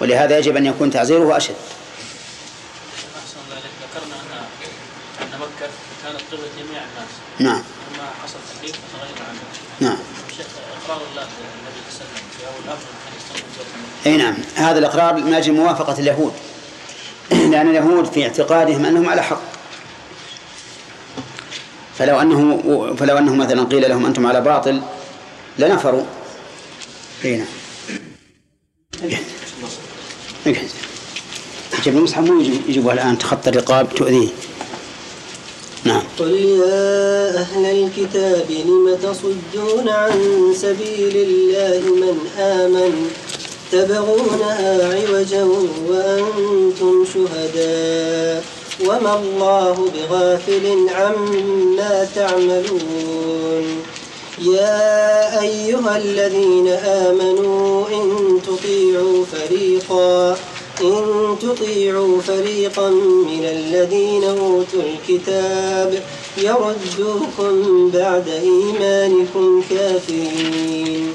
ولهذا 0.00 0.38
يجب 0.38 0.56
أن 0.56 0.66
يكون 0.66 0.90
تعزيره 0.90 1.24
الله 3.44 3.58
إليك 3.58 3.72
ذكرنا 3.82 4.16
أن 5.22 5.38
مكة 5.40 5.70
كانت 6.04 6.20
جميع 6.58 6.80
الناس. 6.82 7.10
نعم 7.38 7.62
لما 7.94 8.08
حصل 8.22 8.38
تحريف 8.54 8.72
فتغير 8.72 9.28
عنه 9.28 9.40
نعم 9.80 9.98
شيخ 10.36 10.46
إقرار 10.84 11.02
الله 11.10 11.22
للنبي 11.22 11.80
صلى 11.90 12.06
الله 12.06 12.14
عليه 12.14 12.24
وسلم 12.24 12.24
في 12.38 12.46
أول 12.46 12.64
الأمر 12.64 12.80
كان 13.04 13.12
يستخدم 13.18 13.50
إي 14.06 14.16
نعم. 14.16 14.34
هذا 14.54 14.78
الإقرار 14.78 15.14
من 15.14 15.34
أجل 15.34 15.52
موافقة 15.52 15.98
اليهود. 15.98 16.32
لأن 17.50 17.68
اليهود 17.70 18.04
في 18.04 18.22
اعتقادهم 18.22 18.84
أنهم 18.84 19.08
على 19.08 19.22
حق. 19.22 19.40
فلو 21.98 22.20
أنه 22.20 22.94
فلو 22.98 23.18
أنه 23.18 23.34
مثلا 23.34 23.64
قيل 23.64 23.88
لهم 23.90 24.06
أنتم 24.06 24.26
على 24.26 24.40
باطل 24.40 24.80
لنفروا. 25.58 26.04
إي 27.24 27.36
نعم. 27.36 27.46
جيب 31.84 31.96
المصحف 31.96 32.18
مو 32.18 32.40
يجي- 32.40 32.60
يجيبوها 32.68 32.94
الآن 32.94 33.18
تخطى 33.18 33.50
الرقاب 33.50 33.94
تؤذيه. 33.94 34.28
نعم. 35.84 36.02
قل 36.18 36.30
يا 36.34 37.38
أهل 37.40 37.64
الكتاب 37.66 38.50
لم 38.50 38.98
تصدون 39.02 39.88
عن 39.88 40.12
سبيل 40.56 41.16
الله 41.16 41.94
من 41.94 42.28
آمن؟ 42.38 43.10
تبغونها 43.72 44.94
عوجا 44.94 45.44
وأنتم 45.88 47.04
شهداء 47.14 48.44
وما 48.80 49.14
الله 49.18 49.88
بغافل 49.94 50.88
عما 50.88 52.08
تعملون 52.14 53.82
يا 54.42 55.40
أيها 55.42 55.96
الذين 55.96 56.68
آمنوا 56.68 57.88
إن 57.88 58.38
تطيعوا 58.46 59.24
فريقا 59.24 60.36
إن 60.80 61.36
تطيعوا 61.42 62.20
فريقا 62.20 62.90
من 62.90 63.44
الذين 63.44 64.24
أوتوا 64.24 64.82
الكتاب 64.82 66.02
يردوكم 66.38 67.90
بعد 67.90 68.28
إيمانكم 68.28 69.62
كافرين. 69.70 71.12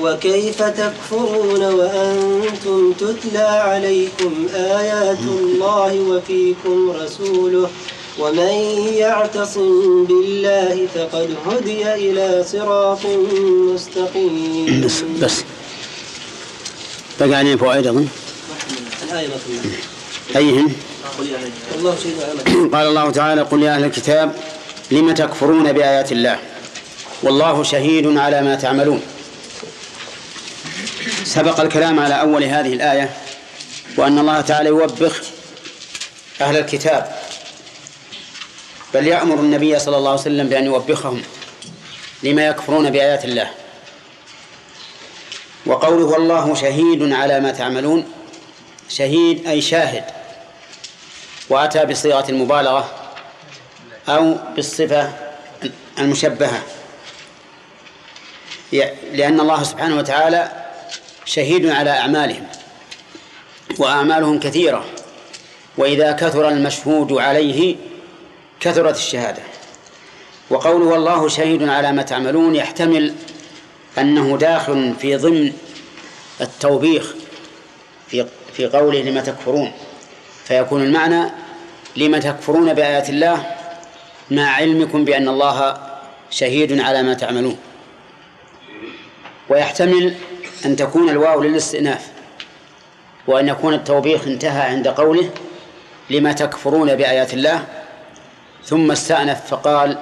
وكيف 0.00 0.62
تكفرون 0.62 1.62
وأنتم 1.64 2.92
تتلى 2.92 3.38
عليكم 3.38 4.46
آيات 4.54 5.18
الله 5.18 6.00
وفيكم 6.00 6.90
رسوله 6.90 7.70
ومن 8.18 8.54
يعتصم 8.96 10.04
بالله 10.04 10.88
فقد 10.94 11.30
هدي 11.46 11.94
إلى 11.94 12.44
صراط 12.44 13.06
مستقيم. 13.74 14.82
بس 14.84 15.02
بس. 15.22 15.44
بقى 17.20 17.34
علينا 17.38 17.56
فوائد 17.56 17.86
أظن. 17.86 18.06
الآية. 19.10 19.28
أيهن؟ 20.36 20.72
الله 21.78 21.96
شهد 22.04 22.12
على 22.30 22.68
قال 22.74 22.86
الله 22.88 23.10
تعالى 23.10 23.42
قل 23.42 23.62
يا 23.62 23.74
أهل 23.74 23.84
الكتاب 23.84 24.34
لم 24.90 25.14
تكفرون 25.14 25.72
بآيات 25.72 26.12
الله؟ 26.12 26.38
والله 27.22 27.62
شهيد 27.62 28.16
على 28.18 28.42
ما 28.42 28.54
تعملون. 28.54 29.00
سبق 31.24 31.60
الكلام 31.60 32.00
على 32.00 32.20
أول 32.20 32.44
هذه 32.44 32.72
الآية 32.72 33.10
وأن 33.96 34.18
الله 34.18 34.40
تعالى 34.40 34.68
يوبخ 34.68 35.20
أهل 36.40 36.56
الكتاب 36.56 37.16
بل 38.94 39.06
يأمر 39.06 39.34
النبي 39.34 39.78
صلى 39.78 39.96
الله 39.96 40.10
عليه 40.10 40.20
وسلم 40.20 40.48
بأن 40.48 40.64
يوبخهم 40.64 41.22
لما 42.22 42.46
يكفرون 42.46 42.90
بآيات 42.90 43.24
الله. 43.24 43.50
وقوله 45.66 46.04
والله 46.04 46.54
شهيد 46.54 47.12
على 47.12 47.40
ما 47.40 47.50
تعملون 47.52 48.12
شهيد 48.88 49.46
أي 49.46 49.60
شاهد 49.60 50.04
وأتى 51.50 51.84
بصيغة 51.84 52.30
المبالغة 52.30 52.90
أو 54.08 54.36
بالصفة 54.56 55.12
المشبهة. 55.98 56.62
لأن 59.12 59.40
الله 59.40 59.62
سبحانه 59.62 59.96
وتعالى 59.96 60.63
شهيد 61.24 61.66
على 61.66 61.90
أعمالهم 61.90 62.46
وأعمالهم 63.78 64.40
كثيرة 64.40 64.84
وإذا 65.78 66.12
كثر 66.12 66.48
المشهود 66.48 67.12
عليه 67.12 67.76
كثرت 68.60 68.96
الشهادة. 68.96 69.42
وقوله 70.50 70.84
والله 70.84 71.28
شهيد 71.28 71.68
على 71.68 71.92
ما 71.92 72.02
تعملون 72.02 72.54
يحتمل 72.54 73.14
أنه 73.98 74.38
داخل 74.38 74.94
في 75.00 75.16
ضمن 75.16 75.52
التوبيخ 76.40 77.14
في 78.08 78.26
في 78.52 78.66
قوله 78.66 79.02
لما 79.02 79.20
تكفرون. 79.20 79.72
فيكون 80.44 80.82
المعنى 80.82 81.30
لما 81.96 82.18
تكفرون 82.18 82.74
بآيات 82.74 83.10
الله 83.10 83.46
مع 84.30 84.46
علمكم 84.46 85.04
بأن 85.04 85.28
الله 85.28 85.76
شهيد 86.30 86.80
على 86.80 87.02
ما 87.02 87.14
تعملون. 87.14 87.58
ويحتمل 89.48 90.14
أن 90.66 90.76
تكون 90.76 91.08
الواو 91.08 91.42
للاستئناف 91.42 92.08
وأن 93.26 93.48
يكون 93.48 93.74
التوبيخ 93.74 94.26
انتهى 94.26 94.62
عند 94.62 94.88
قوله 94.88 95.30
لما 96.10 96.32
تكفرون 96.32 96.94
بآيات 96.96 97.34
الله 97.34 97.64
ثم 98.64 98.90
استأنف 98.90 99.46
فقال 99.46 99.98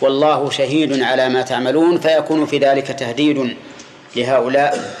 والله 0.00 0.50
شهيد 0.50 1.02
على 1.02 1.28
ما 1.28 1.42
تعملون 1.42 1.98
فيكون 1.98 2.46
في 2.46 2.58
ذلك 2.58 2.86
تهديد 2.86 3.56
لهؤلاء 4.16 4.94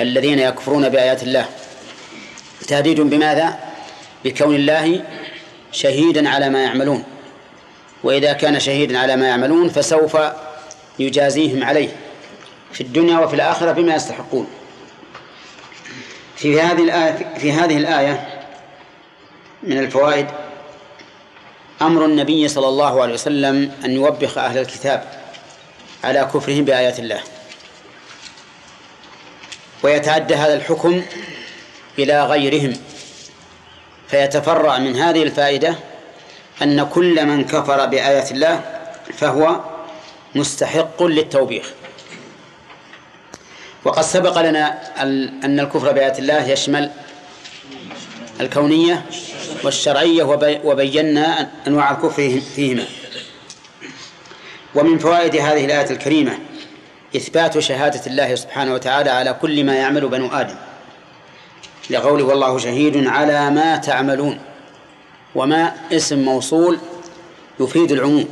الذين 0.00 0.38
يكفرون 0.38 0.88
بآيات 0.88 1.22
الله 1.22 1.46
تهديد 2.68 3.00
بماذا؟ 3.00 3.58
بكون 4.24 4.54
الله 4.54 5.02
شهيدا 5.72 6.28
على 6.28 6.48
ما 6.48 6.62
يعملون 6.62 7.04
وإذا 8.04 8.32
كان 8.32 8.60
شهيدا 8.60 8.98
على 8.98 9.16
ما 9.16 9.28
يعملون 9.28 9.68
فسوف 9.68 10.16
يجازيهم 10.98 11.64
عليه 11.64 11.88
في 12.74 12.80
الدنيا 12.80 13.18
وفي 13.18 13.34
الآخرة 13.34 13.72
بما 13.72 13.94
يستحقون. 13.94 14.46
في 16.36 16.60
هذه 16.60 16.82
الآية 16.82 17.34
في 17.38 17.52
هذه 17.52 17.76
الآية 17.76 18.44
من 19.62 19.78
الفوائد 19.78 20.26
أمر 21.82 22.04
النبي 22.04 22.48
صلى 22.48 22.68
الله 22.68 23.02
عليه 23.02 23.14
وسلم 23.14 23.72
أن 23.84 23.90
يوبخ 23.90 24.38
أهل 24.38 24.58
الكتاب 24.58 25.04
على 26.04 26.30
كفرهم 26.34 26.64
بآيات 26.64 26.98
الله. 26.98 27.20
ويتعدى 29.82 30.34
هذا 30.34 30.54
الحكم 30.54 31.02
إلى 31.98 32.26
غيرهم. 32.26 32.76
فيتفرع 34.08 34.78
من 34.78 34.96
هذه 34.96 35.22
الفائدة 35.22 35.74
أن 36.62 36.88
كل 36.88 37.26
من 37.26 37.44
كفر 37.44 37.86
بآيات 37.86 38.32
الله 38.32 38.60
فهو 39.12 39.60
مستحق 40.34 41.02
للتوبيخ. 41.02 41.72
وقد 43.84 44.02
سبق 44.02 44.40
لنا 44.40 44.78
أن 45.44 45.60
الكفر 45.60 45.92
بآيات 45.92 46.18
الله 46.18 46.48
يشمل 46.48 46.90
الكونية 48.40 49.04
والشرعية 49.64 50.22
وبينا 50.64 51.50
أنواع 51.66 51.90
الكفر 51.90 52.40
فيهما. 52.54 52.84
ومن 54.74 54.98
فوائد 54.98 55.36
هذه 55.36 55.64
الآية 55.64 55.90
الكريمة 55.90 56.38
إثبات 57.16 57.58
شهادة 57.58 58.00
الله 58.06 58.34
سبحانه 58.34 58.74
وتعالى 58.74 59.10
على 59.10 59.32
كل 59.42 59.64
ما 59.64 59.74
يعمل 59.74 60.08
بنو 60.08 60.28
آدم 60.28 60.56
لقوله 61.90 62.24
والله 62.24 62.58
شهيد 62.58 63.06
على 63.06 63.50
ما 63.50 63.76
تعملون 63.76 64.38
وما 65.34 65.72
اسم 65.92 66.18
موصول 66.18 66.78
يفيد 67.60 67.92
العموم. 67.92 68.28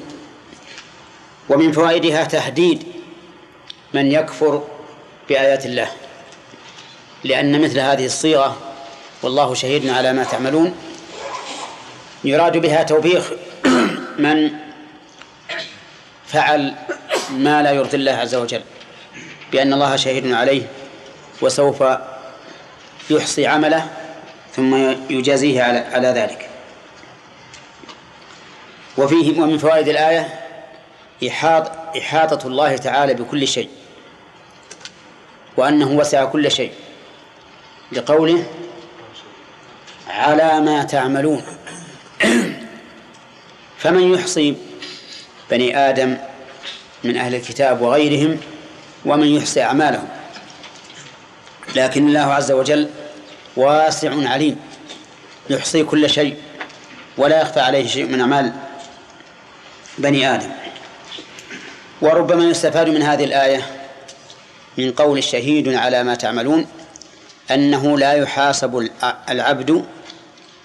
ومن 1.48 1.72
فوائدها 1.72 2.24
تهديد 2.24 2.82
من 3.94 4.12
يكفر 4.12 4.62
بآيات 5.32 5.66
الله. 5.66 5.88
لأن 7.24 7.60
مثل 7.64 7.78
هذه 7.78 8.06
الصيغة 8.06 8.56
والله 9.22 9.54
شهيد 9.54 9.88
على 9.88 10.12
ما 10.12 10.24
تعملون. 10.24 10.74
يراد 12.24 12.56
بها 12.56 12.82
توبيخ 12.82 13.30
من 14.24 14.50
فعل 16.26 16.74
ما 17.30 17.62
لا 17.62 17.70
يرضي 17.70 17.96
الله 17.96 18.12
عز 18.12 18.34
وجل 18.34 18.62
بأن 19.52 19.72
الله 19.72 19.96
شهيد 19.96 20.32
عليه 20.32 20.62
وسوف 21.42 21.84
يحصي 23.10 23.46
عمله 23.46 23.88
ثم 24.56 24.74
يجازيه 25.10 25.62
على 25.62 25.78
على 25.78 26.08
ذلك. 26.08 26.48
وفيه 28.98 29.40
ومن 29.40 29.58
فوائد 29.58 29.88
الآية 29.88 30.40
إحاط 31.28 31.72
إحاطة 31.98 32.46
الله 32.46 32.76
تعالى 32.76 33.14
بكل 33.14 33.48
شيء. 33.48 33.81
وأنه 35.56 35.90
وسع 35.90 36.24
كل 36.24 36.50
شيء 36.50 36.72
لقوله 37.92 38.44
على 40.08 40.60
ما 40.60 40.82
تعملون. 40.82 41.42
فمن 43.78 44.14
يحصي 44.14 44.56
بني 45.50 45.78
آدم 45.78 46.16
من 47.04 47.16
أهل 47.16 47.34
الكتاب 47.34 47.82
وغيرهم 47.82 48.40
ومن 49.04 49.26
يحصي 49.26 49.62
أعمالهم. 49.62 50.08
لكن 51.76 52.08
الله 52.08 52.34
عز 52.34 52.52
وجل 52.52 52.90
واسع 53.56 54.28
عليم 54.28 54.56
يحصي 55.50 55.84
كل 55.84 56.10
شيء 56.10 56.36
ولا 57.16 57.40
يخفى 57.40 57.60
عليه 57.60 57.86
شيء 57.86 58.06
من 58.06 58.20
أعمال 58.20 58.52
بني 59.98 60.34
آدم. 60.34 60.50
وربما 62.00 62.44
يستفاد 62.44 62.88
من 62.88 63.02
هذه 63.02 63.24
الآية 63.24 63.81
من 64.78 64.92
قول 64.92 65.18
الشهيد 65.18 65.68
على 65.68 66.02
ما 66.02 66.14
تعملون 66.14 66.66
أنه 67.50 67.98
لا 67.98 68.12
يحاسب 68.12 68.88
العبد 69.30 69.84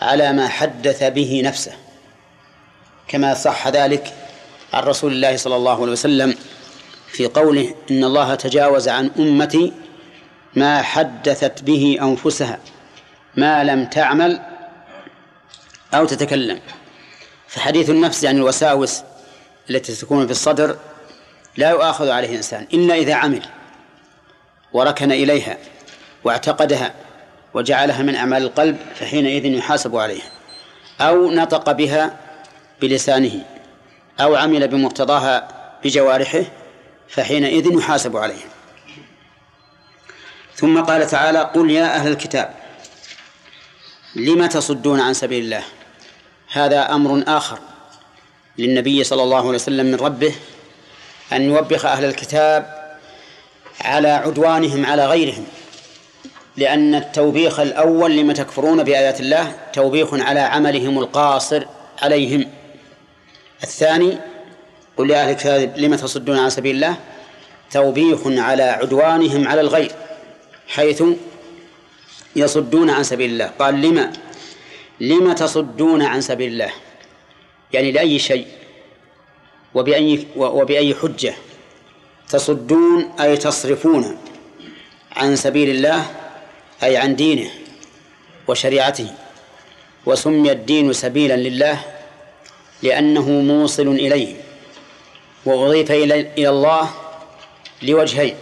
على 0.01 0.33
ما 0.33 0.47
حدث 0.47 1.03
به 1.03 1.41
نفسه 1.45 1.73
كما 3.07 3.33
صح 3.33 3.67
ذلك 3.67 4.13
عن 4.73 4.83
رسول 4.83 5.11
الله 5.11 5.37
صلى 5.37 5.55
الله 5.55 5.81
عليه 5.81 5.91
وسلم 5.91 6.35
في 7.07 7.27
قوله 7.27 7.75
إن 7.91 8.03
الله 8.03 8.35
تجاوز 8.35 8.89
عن 8.89 9.11
أمتي 9.19 9.73
ما 10.55 10.81
حدثت 10.81 11.63
به 11.63 11.97
أنفسها 12.01 12.59
ما 13.35 13.63
لم 13.63 13.85
تعمل 13.85 14.41
أو 15.93 16.05
تتكلم. 16.05 16.59
فحديث 17.47 17.89
النفس 17.89 18.25
عن 18.25 18.37
الوساوس 18.37 19.01
التي 19.69 19.95
تكون 19.95 20.25
في 20.25 20.31
الصدر 20.31 20.77
لا 21.57 21.69
يؤاخذ 21.69 22.09
عليه 22.09 22.37
إنسان 22.37 22.67
إلا 22.73 22.95
إذا 22.95 23.13
عمل. 23.13 23.45
وركن 24.73 25.11
إليها 25.11 25.57
واعتقدها 26.23 26.93
وجعلها 27.53 28.03
من 28.03 28.15
أعمال 28.15 28.43
القلب 28.43 28.77
فحينئذ 28.95 29.45
يحاسب 29.45 29.95
عليها. 29.95 30.29
أو 31.01 31.31
نطق 31.31 31.71
بها 31.71 32.17
بلسانه 32.81 33.45
أو 34.19 34.35
عمل 34.35 34.67
بمقتضاها 34.67 35.47
بجوارحه 35.83 36.43
فحينئذ 37.09 37.73
يحاسب 37.73 38.17
عليها. 38.17 38.47
ثم 40.55 40.81
قال 40.81 41.07
تعالى 41.07 41.39
قل 41.39 41.71
يا 41.71 41.95
أهل 41.95 42.11
الكتاب 42.11 42.53
لم 44.15 44.45
تصدون 44.45 44.99
عن 44.99 45.13
سبيل 45.13 45.43
الله؟ 45.43 45.63
هذا 46.51 46.95
أمر 46.95 47.23
آخر 47.27 47.59
للنبي 48.57 49.03
صلى 49.03 49.23
الله 49.23 49.37
عليه 49.37 49.49
وسلم 49.49 49.85
من 49.85 49.95
ربه 49.95 50.35
أن 51.33 51.41
يوبخ 51.41 51.85
أهل 51.85 52.05
الكتاب 52.05 52.76
على 53.81 54.07
عدوانهم 54.07 54.85
على 54.85 55.05
غيرهم. 55.05 55.45
لأن 56.57 56.95
التوبيخ 56.95 57.59
الأول 57.59 58.17
لما 58.17 58.33
تكفرون 58.33 58.83
بآيات 58.83 59.19
الله 59.19 59.55
توبيخ 59.73 60.13
على 60.13 60.39
عملهم 60.39 60.99
القاصر 60.99 61.63
عليهم. 62.01 62.45
الثاني 63.63 64.17
قل 64.97 65.09
يا 65.11 65.23
أهل 65.23 65.29
الكتاب 65.29 65.77
لم 65.77 65.95
تصدون 65.95 66.39
عن 66.39 66.49
سبيل 66.49 66.75
الله؟ 66.75 66.97
توبيخ 67.71 68.19
على 68.25 68.63
عدوانهم 68.63 69.47
على 69.47 69.61
الغير 69.61 69.91
حيث 70.67 71.03
يصدون 72.35 72.89
عن 72.89 73.03
سبيل 73.03 73.29
الله. 73.29 73.45
قال 73.59 73.81
لما؟ 73.81 74.13
لم 74.99 75.33
تصدون 75.33 76.01
عن 76.01 76.21
سبيل 76.21 76.51
الله؟ 76.51 76.71
يعني 77.73 77.91
لأي 77.91 78.19
شيء؟ 78.19 78.47
وبأي 79.73 80.27
وبأي 80.35 80.95
حجة؟ 80.95 81.33
تصدون 82.29 83.11
أي 83.19 83.37
تصرفون 83.37 84.17
عن 85.15 85.35
سبيل 85.35 85.69
الله 85.69 86.05
أي 86.83 86.97
عن 86.97 87.15
دينه 87.15 87.49
وشريعته 88.47 89.13
وسمي 90.05 90.51
الدين 90.51 90.93
سبيلا 90.93 91.33
لله 91.33 91.79
لأنه 92.83 93.29
موصل 93.29 93.87
إليه 93.87 94.35
وأضيف 95.45 95.91
إلى 95.91 96.49
الله 96.49 96.89
لوجهين. 97.81 98.35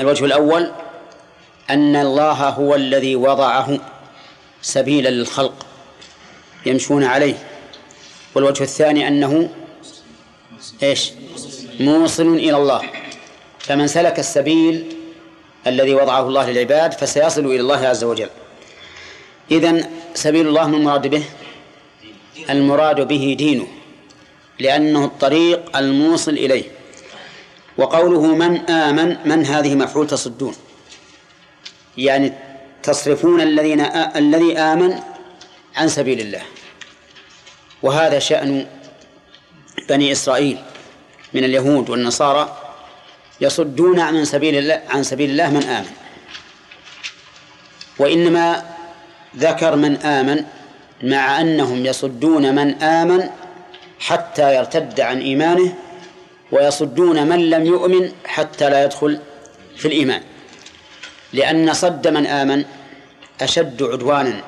الوجه 0.00 0.24
الأول 0.24 0.72
أن 1.70 1.96
الله 1.96 2.48
هو 2.48 2.74
الذي 2.74 3.16
وضعه 3.16 3.78
سبيلا 4.62 5.08
للخلق 5.08 5.66
يمشون 6.66 7.04
عليه. 7.04 7.34
والوجه 8.34 8.62
الثاني 8.62 9.08
أنه 9.08 9.50
إيش؟ 10.82 11.12
موصل 11.80 12.34
إلى 12.34 12.56
الله. 12.56 12.82
فمن 13.58 13.86
سلك 13.86 14.18
السبيل 14.18 14.96
الذي 15.66 15.94
وضعه 15.94 16.20
الله 16.20 16.50
للعباد 16.50 16.92
فسيصل 16.92 17.46
إلى 17.46 17.60
الله 17.60 17.86
عز 17.86 18.04
وجل. 18.04 18.30
إذن 19.50 19.90
سبيل 20.14 20.48
الله 20.48 20.68
من 20.68 20.74
المراد 20.74 21.06
به؟ 21.06 21.24
المراد 22.50 23.08
به 23.08 23.34
دينه 23.38 23.68
لأنه 24.58 25.04
الطريق 25.04 25.76
الموصل 25.76 26.32
إليه. 26.32 26.64
وقوله 27.78 28.26
من 28.26 28.70
آمن 28.70 29.16
من 29.24 29.46
هذه 29.46 29.74
مفعول 29.74 30.06
تصدون؟ 30.06 30.54
يعني 31.96 32.32
تصرفون 32.82 33.40
الذين 33.40 33.80
آ... 33.80 34.18
الذي 34.18 34.58
آمن 34.58 34.98
عن 35.76 35.88
سبيل 35.88 36.20
الله. 36.20 36.42
وهذا 37.82 38.18
شأن 38.18 38.66
بني 39.88 40.12
إسرائيل. 40.12 40.58
من 41.34 41.44
اليهود 41.44 41.90
والنصارى 41.90 42.56
يصدون 43.40 44.00
عن 44.00 44.24
سبيل 44.24 44.54
الله 44.58 44.82
عن 44.88 45.02
سبيل 45.02 45.30
الله 45.30 45.50
من 45.50 45.62
آمن. 45.62 45.90
وإنما 47.98 48.62
ذكر 49.36 49.76
من 49.76 49.96
آمن 49.96 50.44
مع 51.02 51.40
أنهم 51.40 51.86
يصدون 51.86 52.54
من 52.54 52.82
آمن 52.82 53.30
حتى 54.00 54.56
يرتد 54.56 55.00
عن 55.00 55.20
إيمانه 55.20 55.74
ويصدون 56.52 57.26
من 57.26 57.50
لم 57.50 57.66
يؤمن 57.66 58.12
حتى 58.26 58.70
لا 58.70 58.84
يدخل 58.84 59.20
في 59.76 59.88
الإيمان. 59.88 60.22
لأن 61.32 61.74
صد 61.74 62.08
من 62.08 62.26
آمن 62.26 62.64
أشد 63.40 63.82
عدوانا 63.82 64.40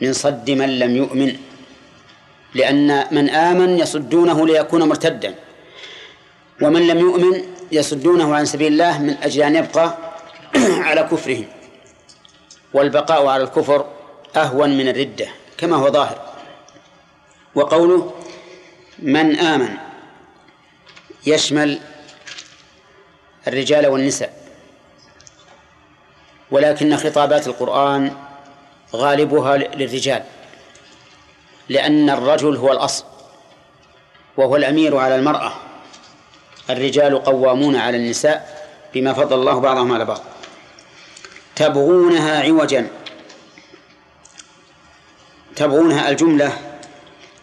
من 0.00 0.12
صد 0.12 0.50
من 0.50 0.78
لم 0.78 0.96
يؤمن. 0.96 1.36
لأن 2.54 3.04
من 3.10 3.30
آمن 3.30 3.78
يصدونه 3.78 4.46
ليكون 4.46 4.82
مرتدا. 4.88 5.34
ومن 6.62 6.86
لم 6.86 6.98
يؤمن 6.98 7.42
يصدونه 7.72 8.36
عن 8.36 8.44
سبيل 8.44 8.72
الله 8.72 8.98
من 8.98 9.16
أجل 9.22 9.42
أن 9.42 9.56
يبقى 9.56 9.96
على 10.86 11.02
كفره 11.02 11.44
والبقاء 12.74 13.26
على 13.26 13.42
الكفر 13.42 13.86
أهون 14.36 14.78
من 14.78 14.88
الردة 14.88 15.28
كما 15.58 15.76
هو 15.76 15.90
ظاهر. 15.90 16.18
وقوله 17.54 18.12
من 18.98 19.38
آمن 19.38 19.76
يشمل 21.26 21.80
الرجال 23.48 23.86
والنساء. 23.86 24.38
ولكن 26.50 26.96
خطابات 26.96 27.46
القرآن 27.46 28.16
غالبها 28.94 29.56
للرجال. 29.56 30.24
لأن 31.68 32.10
الرجل 32.10 32.56
هو 32.56 32.72
الأصل 32.72 33.04
وهو 34.36 34.56
الأمير 34.56 34.96
على 34.96 35.16
المرأة. 35.16 35.67
الرجال 36.70 37.24
قوامون 37.24 37.76
على 37.76 37.96
النساء 37.96 38.68
بما 38.94 39.12
فضل 39.12 39.36
الله 39.36 39.58
بعضهم 39.58 39.92
على 39.92 40.04
بعض. 40.04 40.22
تبغونها 41.56 42.42
عوجا. 42.42 42.90
تبغونها 45.56 46.10
الجملة 46.10 46.58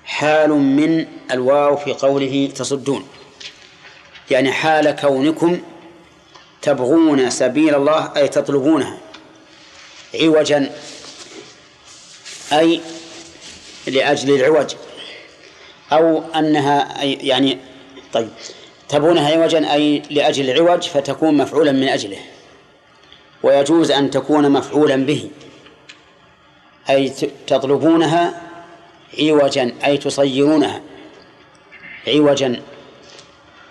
حال 0.05 0.49
من 0.49 1.07
الواو 1.31 1.77
في 1.77 1.93
قوله 1.93 2.51
تصدون. 2.55 3.07
يعني 4.31 4.51
حال 4.51 4.91
كونكم 4.91 5.61
تبغون 6.61 7.29
سبيل 7.29 7.75
الله 7.75 8.11
أي 8.17 8.27
تطلبونها. 8.27 8.97
عوجا. 10.21 10.75
أي 12.53 12.81
لأجل 13.87 14.35
العوج. 14.35 14.75
أو 15.91 16.23
أنها 16.35 17.03
يعني 17.03 17.59
طيب. 18.13 18.29
تبغونها 18.89 19.35
عوجا 19.35 19.73
أي 19.73 20.01
لأجل 20.09 20.49
العوج 20.49 20.87
فتكون 20.87 21.37
مفعولا 21.37 21.71
من 21.71 21.87
أجله. 21.87 22.17
ويجوز 23.43 23.91
أن 23.91 24.09
تكون 24.09 24.51
مفعولا 24.51 24.95
به. 24.95 25.29
أي 26.89 27.09
تطلبونها 27.47 28.41
عوجا 29.19 29.75
أي 29.85 29.97
تصيرونها 29.97 30.81
عوجا. 32.07 32.61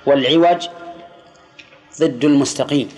والعوج 0.07 0.69
ضد 2.01 2.25
المستقيم. 2.25 2.89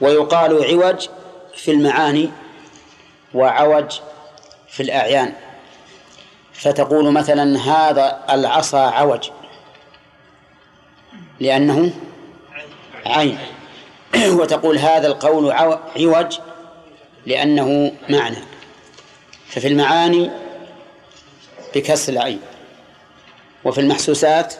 ويقال 0.00 0.64
عوج 0.64 1.08
في 1.56 1.70
المعاني 1.70 2.30
وعوج 3.34 4.00
في 4.68 4.82
الأعيان. 4.82 5.32
فتقول 6.52 7.12
مثلا 7.12 7.58
هذا 7.58 8.24
العصا 8.30 8.78
عوج. 8.78 9.30
لأنه 11.42 11.92
عين. 13.06 13.38
وتقول 14.38 14.78
هذا 14.78 15.06
القول 15.06 15.52
عوج 15.96 16.38
لأنه 17.26 17.92
معنى. 18.08 18.36
ففي 19.48 19.68
المعاني 19.68 20.30
بكسر 21.74 22.12
العين 22.12 22.40
وفي 23.64 23.80
المحسوسات 23.80 24.54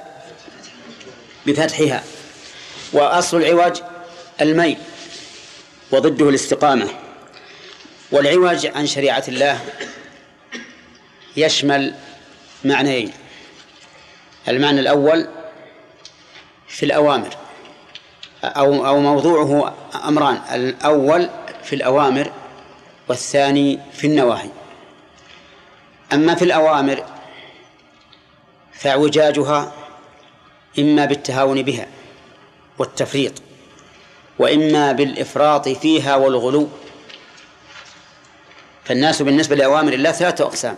بفتحها. 1.46 2.04
وأصل 2.92 3.36
العوج 3.36 3.80
الميل 4.40 4.78
وضده 5.92 6.28
الاستقامة. 6.28 6.88
والعوج 8.12 8.66
عن 8.66 8.86
شريعة 8.86 9.24
الله 9.28 9.60
يشمل 11.36 11.94
معنيين. 12.64 13.12
المعنى 14.48 14.80
الأول 14.80 15.28
في 16.72 16.82
الأوامر. 16.86 17.36
أو 18.44 18.86
أو 18.86 19.00
موضوعه 19.00 19.74
أمران. 20.08 20.40
الأول 20.54 21.30
في 21.64 21.74
الأوامر 21.74 22.32
والثاني 23.08 23.80
في 23.92 24.06
النواهي. 24.06 24.48
أما 26.12 26.34
في 26.34 26.44
الأوامر 26.44 27.04
فاعوجاجها 28.72 29.72
إما 30.78 31.04
بالتهاون 31.04 31.62
بها 31.62 31.86
والتفريط 32.78 33.32
وإما 34.38 34.92
بالإفراط 34.92 35.68
فيها 35.68 36.16
والغلو. 36.16 36.68
فالناس 38.84 39.22
بالنسبة 39.22 39.56
لأوامر 39.56 39.92
الله 39.92 40.12
ثلاثة 40.12 40.44
أقسام 40.44 40.76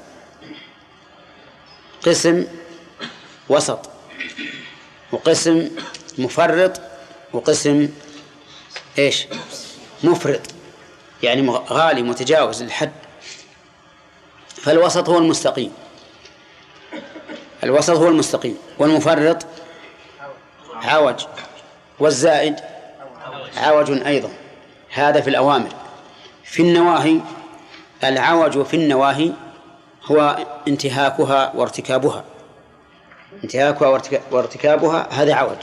قسم 2.02 2.46
وسط. 3.48 3.90
وقسم 5.14 5.70
مفرط 6.18 6.80
وقسم 7.32 7.88
إيش؟ 8.98 9.26
مفرط. 10.04 10.40
يعني 11.22 11.50
غالي 11.50 12.02
متجاوز 12.02 12.62
الحد 12.62 12.92
فالوسط 14.48 15.08
هو 15.08 15.18
المستقيم. 15.18 15.72
الوسط 17.64 17.96
هو 17.96 18.08
المستقيم. 18.08 18.58
والمفرط 18.78 19.46
عوج. 20.74 21.24
والزائد 21.98 22.56
عوج 23.56 23.90
أيضا. 24.06 24.30
هذا 24.90 25.20
في 25.20 25.30
الأوامر. 25.30 25.70
في 26.44 26.62
النواهي 26.62 27.20
العوج 28.04 28.62
في 28.62 28.74
النواهي 28.76 29.32
هو 30.04 30.46
انتهاكها 30.68 31.52
وارتكابها. 31.54 32.24
انتهاكها 33.44 34.02
وارتكابها 34.30 35.08
هذا 35.10 35.34
عوج. 35.34 35.58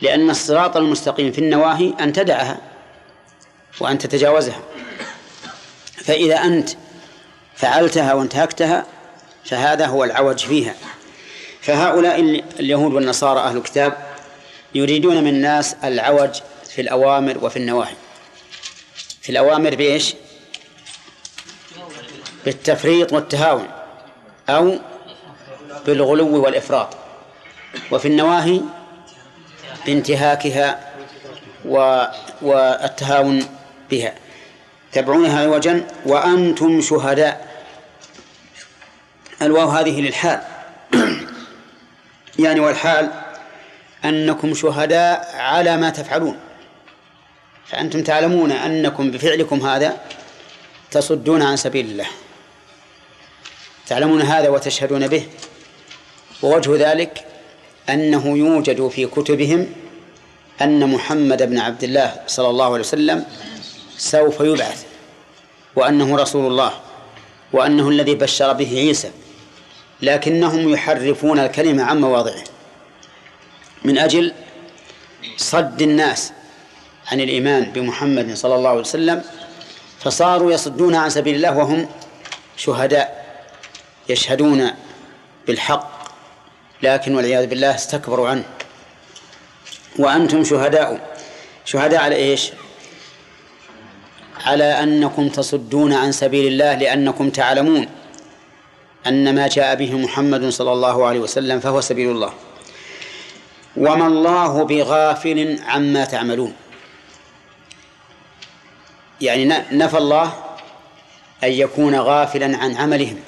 لأن 0.00 0.30
الصراط 0.30 0.76
المستقيم 0.76 1.32
في 1.32 1.38
النواهي 1.38 1.94
أن 2.00 2.12
تدعها 2.12 2.60
وأن 3.80 3.98
تتجاوزها. 3.98 4.60
فإذا 6.04 6.36
أنت 6.36 6.70
فعلتها 7.54 8.14
وانتهكتها 8.14 8.86
فهذا 9.44 9.86
هو 9.86 10.04
العوج 10.04 10.38
فيها. 10.38 10.74
فهؤلاء 11.60 12.20
اليهود 12.60 12.94
والنصارى 12.94 13.40
أهل 13.40 13.56
الكتاب 13.56 14.06
يريدون 14.74 15.24
من 15.24 15.28
الناس 15.28 15.76
العوج 15.84 16.40
في 16.68 16.80
الأوامر 16.80 17.44
وفي 17.44 17.56
النواهي. 17.56 17.94
في 19.20 19.30
الأوامر 19.32 19.74
بإيش؟ 19.74 20.14
بالتفريط 22.44 23.12
والتهاون 23.12 23.68
أو 24.48 24.78
بالغلو 25.86 26.44
والإفراط 26.44 26.88
وفي 27.90 28.08
النواهي 28.08 28.60
بانتهاكها 29.86 30.92
و... 31.64 32.04
والتهاون 32.42 33.46
بها. 33.90 34.14
تبعونها 34.92 35.40
عوجا 35.40 35.86
وأنتم 36.06 36.80
شهداء. 36.80 37.46
الواو 39.42 39.68
هذه 39.68 40.00
للحال. 40.00 40.40
يعني 42.44 42.60
والحال 42.60 43.10
أنكم 44.04 44.54
شهداء 44.54 45.36
على 45.36 45.76
ما 45.76 45.90
تفعلون. 45.90 46.38
فأنتم 47.66 48.02
تعلمون 48.02 48.52
أنكم 48.52 49.10
بفعلكم 49.10 49.66
هذا 49.66 49.96
تصدون 50.90 51.42
عن 51.42 51.56
سبيل 51.56 51.86
الله. 51.86 52.06
تعلمون 53.86 54.22
هذا 54.22 54.48
وتشهدون 54.48 55.06
به. 55.08 55.28
ووجه 56.42 56.90
ذلك 56.92 57.24
أنه 57.90 58.38
يوجد 58.38 58.88
في 58.88 59.06
كتبهم 59.06 59.66
أن 60.62 60.90
محمد 60.90 61.42
بن 61.42 61.58
عبد 61.58 61.84
الله 61.84 62.14
صلى 62.26 62.50
الله 62.50 62.64
عليه 62.64 62.80
وسلم 62.80 63.24
سوف 63.98 64.40
يبعث 64.40 64.84
وأنه 65.76 66.16
رسول 66.16 66.46
الله 66.46 66.72
وأنه 67.52 67.88
الذي 67.88 68.14
بشر 68.14 68.52
به 68.52 68.68
عيسى 68.78 69.10
لكنهم 70.02 70.68
يحرفون 70.68 71.38
الكلمة 71.38 71.82
عن 71.82 72.00
مواضعه 72.00 72.44
من 73.84 73.98
أجل 73.98 74.32
صد 75.36 75.82
الناس 75.82 76.32
عن 77.06 77.20
الإيمان 77.20 77.62
بمحمد 77.64 78.34
صلى 78.34 78.54
الله 78.54 78.70
عليه 78.70 78.80
وسلم 78.80 79.22
فصاروا 80.00 80.52
يصدون 80.52 80.94
عن 80.94 81.10
سبيل 81.10 81.34
الله 81.34 81.58
وهم 81.58 81.88
شهداء 82.56 83.26
يشهدون 84.08 84.70
بالحق 85.46 85.95
لكن 86.82 87.14
والعياذ 87.14 87.46
بالله 87.46 87.74
استكبروا 87.74 88.28
عنه. 88.28 88.44
وأنتم 89.98 90.44
شهداء. 90.44 91.16
شهداء 91.64 92.00
على 92.00 92.16
إيش؟ 92.16 92.50
على 94.44 94.64
أنكم 94.64 95.28
تصدون 95.28 95.92
عن 95.92 96.12
سبيل 96.12 96.46
الله 96.46 96.74
لأنكم 96.74 97.30
تعلمون 97.30 97.88
أن 99.06 99.34
ما 99.34 99.48
جاء 99.48 99.74
به 99.74 99.94
محمد 99.94 100.48
صلى 100.48 100.72
الله 100.72 101.06
عليه 101.06 101.20
وسلم 101.20 101.60
فهو 101.60 101.80
سبيل 101.80 102.10
الله. 102.10 102.32
وما 103.76 104.06
الله 104.06 104.64
بغافل 104.64 105.58
عما 105.66 106.04
تعملون. 106.04 106.52
يعني 109.20 109.44
نفى 109.72 109.98
الله 109.98 110.32
أن 111.44 111.52
يكون 111.52 111.94
غافلا 111.94 112.56
عن 112.56 112.76
عملهم 112.76 113.20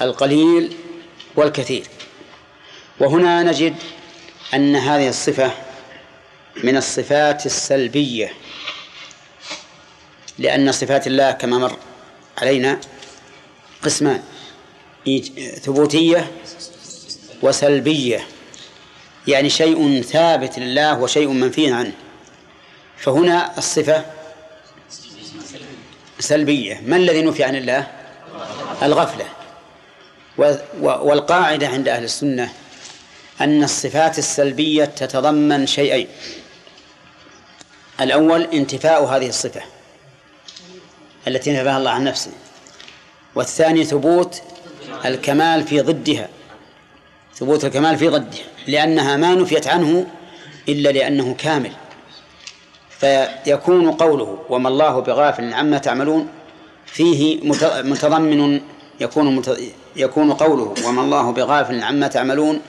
القليل 0.00 0.76
والكثير. 1.36 1.86
وهنا 3.02 3.42
نجد 3.42 3.74
أن 4.54 4.76
هذه 4.76 5.08
الصفة 5.08 5.50
من 6.64 6.76
الصفات 6.76 7.46
السلبية 7.46 8.32
لأن 10.38 10.72
صفات 10.72 11.06
الله 11.06 11.30
كما 11.30 11.58
مر 11.58 11.76
علينا 12.38 12.80
قسمان 13.82 14.22
ثبوتية 15.62 16.30
وسلبية 17.42 18.26
يعني 19.28 19.50
شيء 19.50 20.02
ثابت 20.02 20.58
لله 20.58 21.00
وشيء 21.00 21.28
منفي 21.28 21.72
عنه. 21.72 21.92
فهنا 22.96 23.58
الصفة 23.58 24.04
سلبية. 26.18 26.80
ما 26.86 26.96
الذي 26.96 27.22
نفي 27.22 27.44
عن 27.44 27.56
الله؟ 27.56 27.86
الغفلة. 28.82 29.24
والقاعدة 30.82 31.68
عند 31.68 31.88
أهل 31.88 32.04
السنة 32.04 32.52
أن 33.42 33.62
الصفات 33.64 34.18
السلبية 34.18 34.84
تتضمن 34.84 35.66
شيئين. 35.66 36.08
الأول 38.00 38.42
انتفاء 38.42 39.04
هذه 39.04 39.28
الصفة 39.28 39.60
التي 41.28 41.52
نفاها 41.52 41.78
الله 41.78 41.90
عن 41.90 42.04
نفسه. 42.04 42.30
والثاني 43.34 43.84
ثبوت 43.84 44.42
الكمال 45.04 45.66
في 45.66 45.80
ضدها. 45.80 46.28
ثبوت 47.34 47.64
الكمال 47.64 47.96
في 47.96 48.08
ضدها 48.08 48.44
لأنها 48.66 49.16
ما 49.16 49.34
نفيت 49.34 49.66
عنه 49.66 50.06
إلا 50.68 50.88
لأنه 50.88 51.34
كامل. 51.38 51.72
فيكون 53.00 53.92
قوله 53.92 54.38
وما 54.48 54.68
الله 54.68 55.00
بغافل 55.00 55.54
عما 55.54 55.78
تعملون 55.78 56.28
فيه 56.86 57.40
متضمن 57.82 58.60
يكون 59.00 59.42
يكون 59.96 60.32
قوله 60.32 60.74
وما 60.86 61.02
الله 61.02 61.30
بغافل 61.30 61.82
عما 61.82 62.08
تعملون 62.08 62.60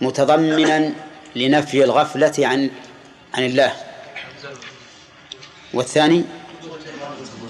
متضمنا 0.00 0.92
لنفي 1.36 1.84
الغفلة 1.84 2.32
عن 2.38 2.70
عن 3.34 3.44
الله. 3.44 3.72
والثاني 5.74 6.24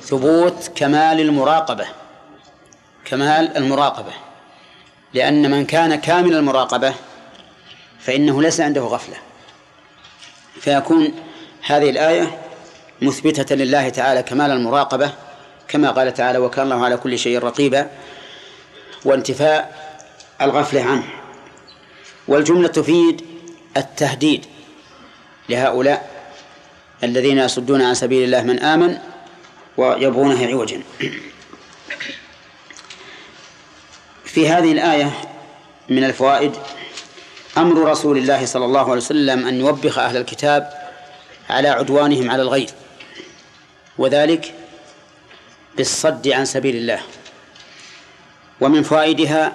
ثبوت 0.03 0.71
كمال 0.75 1.21
المراقبة 1.21 1.87
كمال 3.05 3.57
المراقبة. 3.57 4.13
لأن 5.15 5.51
من 5.51 5.67
كان 5.67 5.95
كامل 5.95 6.35
المراقبة 6.37 6.95
فإنه 8.01 8.43
ليس 8.43 8.61
عنده 8.61 8.81
غفلة. 8.81 9.17
فيكون 10.61 11.15
هذه 11.67 11.91
الآية 11.91 12.39
مثبتة 13.03 13.55
لله 13.55 13.89
تعالى 13.89 14.23
كمال 14.23 14.51
المراقبة 14.51 15.13
كما 15.69 15.91
قال 15.91 16.15
تعالى 16.15 16.39
وكان 16.39 16.65
الله 16.65 16.85
على 16.85 16.97
كل 16.97 17.19
شيء 17.19 17.39
رقيبا 17.39 17.91
وانتفاء 19.05 19.85
الغفلة 20.41 20.83
عنه. 20.83 21.24
والجملة 22.29 22.69
تفيد 22.69 23.23
التهديد 23.77 24.45
لهؤلاء 25.49 26.11
الذين 27.05 27.39
يصدون 27.39 27.83
عن 27.83 27.95
سبيل 27.95 28.25
الله 28.25 28.43
من 28.43 28.59
آمن 28.59 28.99
ويبغونه 29.77 30.47
عوجا 30.47 30.83
في 34.25 34.49
هذه 34.49 34.73
الآية 34.73 35.11
من 35.89 36.05
الفوائد 36.05 36.53
أمر 37.57 37.91
رسول 37.91 38.19
الله 38.19 38.47
صلى 38.47 38.65
الله 38.65 38.81
عليه 38.81 38.93
وسلم 38.93 39.47
أن 39.47 39.61
يوبخ 39.61 39.99
أهل 39.99 40.17
الكتاب 40.17 40.71
على 41.51 41.69
عدوانهم 41.69 42.31
على 42.31 42.43
الغير 42.43 42.71
وذلك 43.99 44.55
بالصد 45.77 46.29
عن 46.29 46.45
سبيل 46.45 46.77
الله. 46.77 47.01
ومن 48.61 48.83
فوائدها 48.83 49.53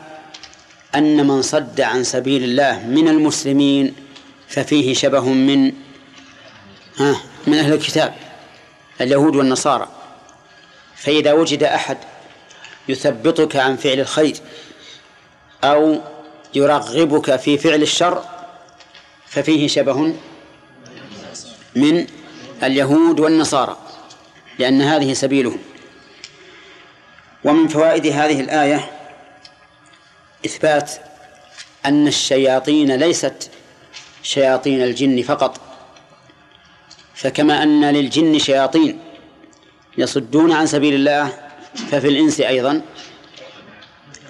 أن 0.95 1.27
من 1.27 1.41
صد 1.41 1.81
عن 1.81 2.03
سبيل 2.03 2.43
الله 2.43 2.85
من 2.87 3.07
المسلمين 3.07 3.95
ففيه 4.47 4.93
شبه 4.93 5.29
من 5.29 5.71
ها 6.97 7.21
من 7.47 7.53
أهل 7.53 7.73
الكتاب 7.73 8.15
اليهود 9.01 9.35
والنصارى. 9.35 9.87
فإذا 10.95 11.33
وجد 11.33 11.63
أحد 11.63 11.97
يثبطك 12.89 13.55
عن 13.55 13.75
فعل 13.75 13.99
الخير 13.99 14.35
أو 15.63 16.01
يرغبك 16.55 17.35
في 17.35 17.57
فعل 17.57 17.81
الشر 17.81 18.23
ففيه 19.27 19.67
شبه 19.67 20.13
من 21.75 22.07
اليهود 22.63 23.19
والنصارى 23.19 23.77
لأن 24.59 24.81
هذه 24.81 25.13
سبيلهم. 25.13 25.59
ومن 27.43 27.67
فوائد 27.67 28.07
هذه 28.07 28.39
الآية 28.39 28.98
إثبات 30.45 30.91
أن 31.85 32.07
الشياطين 32.07 32.95
ليست 32.95 33.51
شياطين 34.23 34.83
الجن 34.83 35.21
فقط 35.21 35.61
فكما 37.15 37.63
أن 37.63 37.85
للجن 37.89 38.39
شياطين 38.39 38.99
يصدون 39.97 40.51
عن 40.51 40.67
سبيل 40.67 40.93
الله 40.93 41.33
ففي 41.91 42.07
الإنس 42.07 42.41
أيضا 42.41 42.81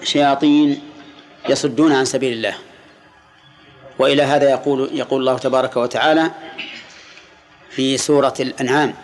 شياطين 0.02 0.82
يصدون 1.48 1.92
عن 1.92 2.04
سبيل 2.04 2.32
الله. 2.32 2.54
وإلى 3.98 4.22
هذا 4.22 4.50
يقول 4.50 4.90
يقول 4.92 5.20
الله 5.20 5.38
تبارك 5.38 5.76
وتعالى 5.76 6.30
في 7.70 7.98
سورة 7.98 8.34
الأنعام 8.40 8.94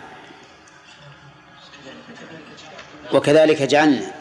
وكذلك 3.13 3.61
جعلنا 3.61 4.16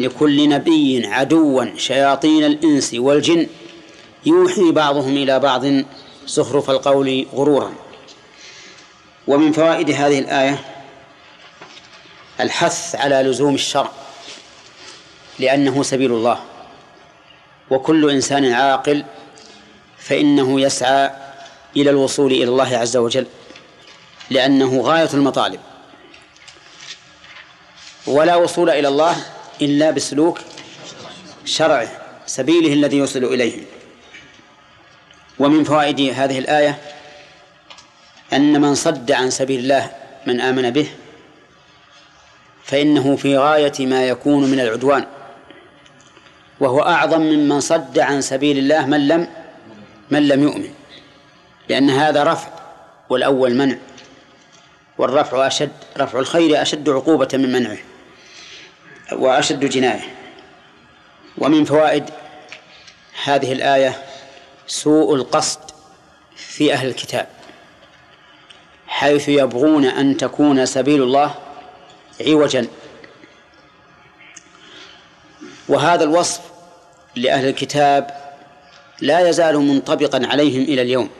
لكل 0.00 0.48
نبي 0.48 1.06
عدوا 1.06 1.64
شياطين 1.76 2.44
الإنس 2.44 2.94
والجن. 2.94 3.46
يوحي 4.26 4.72
بعضهم 4.72 5.16
إلى 5.16 5.38
بعض 5.38 5.64
زخرف 6.26 6.70
القول 6.70 7.26
غرورا. 7.34 7.72
ومن 9.26 9.52
فوائد 9.52 9.90
هذه 9.90 10.18
الآية 10.18 10.64
الحث 12.40 12.96
على 12.96 13.22
لزوم 13.22 13.54
الشرع 13.54 13.90
لأنه 15.38 15.82
سبيل 15.82 16.12
الله. 16.12 16.40
وكل 17.70 18.10
إنسان 18.10 18.52
عاقل 18.52 19.04
فإنه 19.98 20.60
يسعى 20.60 21.10
إلى 21.76 21.90
الوصول 21.90 22.32
إلى 22.32 22.44
الله 22.44 22.76
عز 22.76 22.96
وجل 22.96 23.26
لأنه 24.30 24.80
غاية 24.80 25.08
المطالب. 25.14 25.60
ولا 28.06 28.36
وصول 28.36 28.70
إلى 28.70 28.88
الله 28.88 29.16
إلا 29.60 29.90
بسلوك 29.90 30.38
شرعه 31.44 31.88
سبيله 32.26 32.72
الذي 32.72 32.96
يوصل 32.96 33.24
إليه. 33.24 33.62
ومن 35.38 35.64
فوائد 35.64 36.00
هذه 36.00 36.38
الآية 36.38 36.78
أن 38.32 38.60
من 38.60 38.74
صد 38.74 39.12
عن 39.12 39.30
سبيل 39.30 39.60
الله 39.60 39.90
من 40.26 40.40
آمن 40.40 40.70
به 40.70 40.88
فإنه 42.64 43.16
في 43.16 43.36
غاية 43.36 43.86
ما 43.86 44.08
يكون 44.08 44.50
من 44.50 44.60
العدوان. 44.60 45.06
وهو 46.60 46.80
أعظم 46.80 47.20
ممن 47.20 47.60
صد 47.60 47.98
عن 47.98 48.20
سبيل 48.20 48.58
الله 48.58 48.86
من 48.86 49.08
لم 49.08 49.28
من 50.10 50.28
لم 50.28 50.42
يؤمن. 50.42 50.74
لأن 51.68 51.90
هذا 51.90 52.24
رفع 52.24 52.48
والأول 53.08 53.54
منع 53.54 53.76
والرفع 54.98 55.46
أشد 55.46 55.70
رفع 55.98 56.18
الخير 56.18 56.62
أشد 56.62 56.88
عقوبة 56.88 57.28
من 57.32 57.52
منعه. 57.52 57.78
وأشد 59.12 59.64
جناية. 59.64 60.16
ومن 61.38 61.64
فوائد 61.64 62.10
هذه 63.24 63.52
الآية 63.52 64.02
سوء 64.66 65.14
القصد 65.14 65.60
في 66.36 66.72
أهل 66.72 66.88
الكتاب. 66.88 67.28
حيث 68.86 69.28
يبغون 69.28 69.84
أن 69.84 70.16
تكون 70.16 70.66
سبيل 70.66 71.02
الله 71.02 71.34
عوجا. 72.20 72.68
وهذا 75.68 76.04
الوصف 76.04 76.40
لأهل 77.16 77.48
الكتاب 77.48 78.22
لا 79.00 79.28
يزال 79.28 79.58
منطبقا 79.58 80.26
عليهم 80.26 80.62
إلى 80.62 80.82
اليوم. 80.82 81.10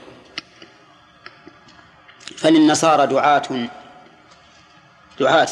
فللنصارى 2.37 3.07
دعاة 3.07 3.69
دعاة 5.21 5.49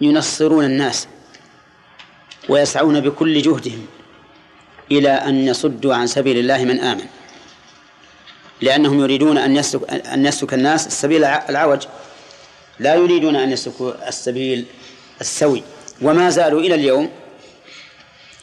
ينصرون 0.00 0.64
الناس 0.64 1.08
ويسعون 2.48 3.00
بكل 3.00 3.42
جهدهم 3.42 3.86
إلى 4.90 5.10
أن 5.10 5.46
يصدوا 5.46 5.94
عن 5.94 6.06
سبيل 6.06 6.38
الله 6.38 6.64
من 6.64 6.80
آمن. 6.80 7.04
لأنهم 8.60 9.00
يريدون 9.00 9.38
أن 9.38 9.56
يسلك 9.56 9.90
أن 9.90 10.26
يسلك 10.26 10.54
الناس 10.54 10.86
السبيل 10.86 11.24
العوج. 11.24 11.82
لا 12.78 12.94
يريدون 12.94 13.36
أن 13.36 13.52
يسلكوا 13.52 14.08
السبيل 14.08 14.66
السوي. 15.20 15.62
وما 16.02 16.30
زالوا 16.30 16.60
إلى 16.60 16.74
اليوم 16.74 17.10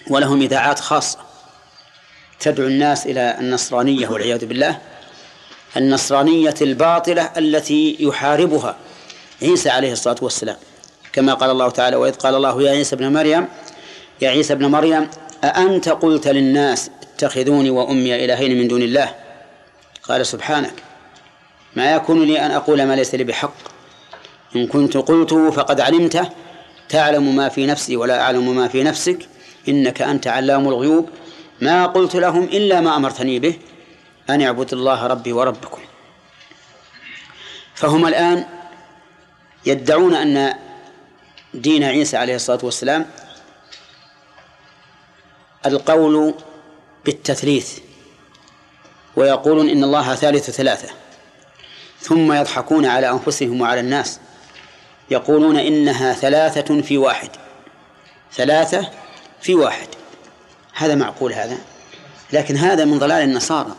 ولهم 0.08 0.42
إذاعات 0.42 0.80
خاصة 0.80 1.20
تدعو 2.40 2.68
الناس 2.68 3.06
إلى 3.06 3.38
النصرانية 3.40 4.08
والعياذ 4.08 4.46
بالله. 4.46 4.80
النصرانية 5.78 6.56
الباطلة 6.62 7.32
التي 7.38 7.98
يحاربها 8.00 8.78
عيسى 9.42 9.70
عليه 9.70 9.92
الصلاة 9.92 10.18
والسلام. 10.22 10.58
كما 11.18 11.34
قال 11.34 11.50
الله 11.50 11.70
تعالى 11.70 11.96
وإذ 11.96 12.14
قال 12.14 12.36
الله 12.36 12.62
يا 12.62 12.72
عيسى 12.72 12.96
ابن 12.96 13.14
مريم 13.14 13.48
يا 14.22 14.30
عيسى 14.30 14.54
ابن 14.54 14.66
مريم 14.66 15.10
أأنت 15.44 15.90
قلت 15.90 16.28
للناس 16.28 16.92
اتخذوني 17.02 17.70
وأمي 17.70 18.26
إلهين 18.26 18.58
من 18.58 18.68
دون 18.68 18.82
الله؟ 18.82 19.16
قال 20.04 20.26
سبحانك. 20.26 20.74
ما 21.76 21.94
يكون 21.94 22.24
لي 22.24 22.46
أن 22.46 22.52
أقول 22.52 22.84
ما 22.84 22.94
ليس 22.94 23.16
لي 23.16 23.24
بحق. 23.24 23.54
إن 24.56 24.68
كنت 24.68 24.98
قلته 24.98 25.52
فقد 25.52 25.82
علمته. 25.82 26.30
تعلم 26.90 27.36
ما 27.36 27.50
في 27.50 27.66
نفسي 27.66 27.98
ولا 27.98 28.22
أعلم 28.22 28.56
ما 28.56 28.68
في 28.68 28.84
نفسك. 28.84 29.28
إنك 29.68 30.02
أنت 30.02 30.28
علام 30.28 30.68
الغيوب. 30.68 31.10
ما 31.62 31.86
قلت 31.86 32.16
لهم 32.16 32.44
إلا 32.44 32.82
ما 32.82 32.96
أمرتني 32.96 33.40
به. 33.40 33.56
أن 34.30 34.42
اعبدوا 34.42 34.80
الله 34.80 35.08
ربي 35.08 35.34
وربكم. 35.34 35.82
فهم 37.76 38.08
الآن 38.08 38.46
يدعون 39.66 40.14
أن 40.14 40.67
دين 41.54 41.84
عيسى 41.84 42.18
عليه 42.18 42.36
الصلاة 42.36 42.60
والسلام 42.64 43.06
القول 45.66 46.34
بالتثليث 47.06 47.80
ويقولون 49.16 49.70
إن 49.70 49.84
الله 49.84 50.16
ثالث 50.16 50.50
ثلاثة 50.50 50.90
ثم 52.00 52.34
يضحكون 52.34 52.86
على 52.86 53.10
أنفسهم 53.10 53.62
وعلى 53.62 53.80
الناس 53.80 54.20
يقولون 55.10 55.58
إنها 55.58 56.14
ثلاثة 56.14 56.82
في 56.82 56.98
واحد 56.98 57.30
ثلاثة 58.34 58.90
في 59.42 59.56
واحد 59.56 59.88
هذا 60.74 60.96
معقول 60.96 61.34
هذا؟ 61.34 61.58
لكن 62.34 62.58
هذا 62.58 62.86
من 62.86 63.00
ضلال 63.00 63.24
النصارى 63.24 63.76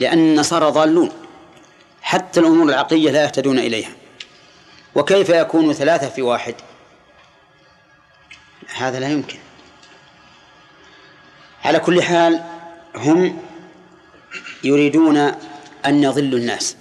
لأن 0.00 0.18
النصارى 0.18 0.70
ضالون 0.70 1.10
حتى 2.02 2.40
الأمور 2.40 2.68
العقلية 2.68 3.10
لا 3.10 3.22
يهتدون 3.22 3.58
إليها. 3.58 3.90
وكيف 4.94 5.28
يكون 5.28 5.72
ثلاثة 5.72 6.08
في 6.08 6.22
واحد؟ 6.22 6.54
هذا 8.76 9.00
لا 9.00 9.08
يمكن. 9.08 9.38
على 11.64 11.78
كل 11.78 12.02
حال 12.02 12.44
هم 12.96 13.42
يريدون 14.64 15.16
أن 15.86 16.02
يضلوا 16.02 16.38
الناس 16.38 16.76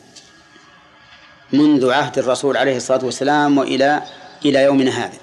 منذ 1.54 1.92
عهد 1.92 2.20
الرسول 2.20 2.58
عليه 2.58 2.78
الصلاة 2.78 3.06
والسلام 3.06 3.58
وإلى 3.58 4.04
إلى 4.46 4.64
يومنا 4.64 4.92
هذا. 5.06 5.18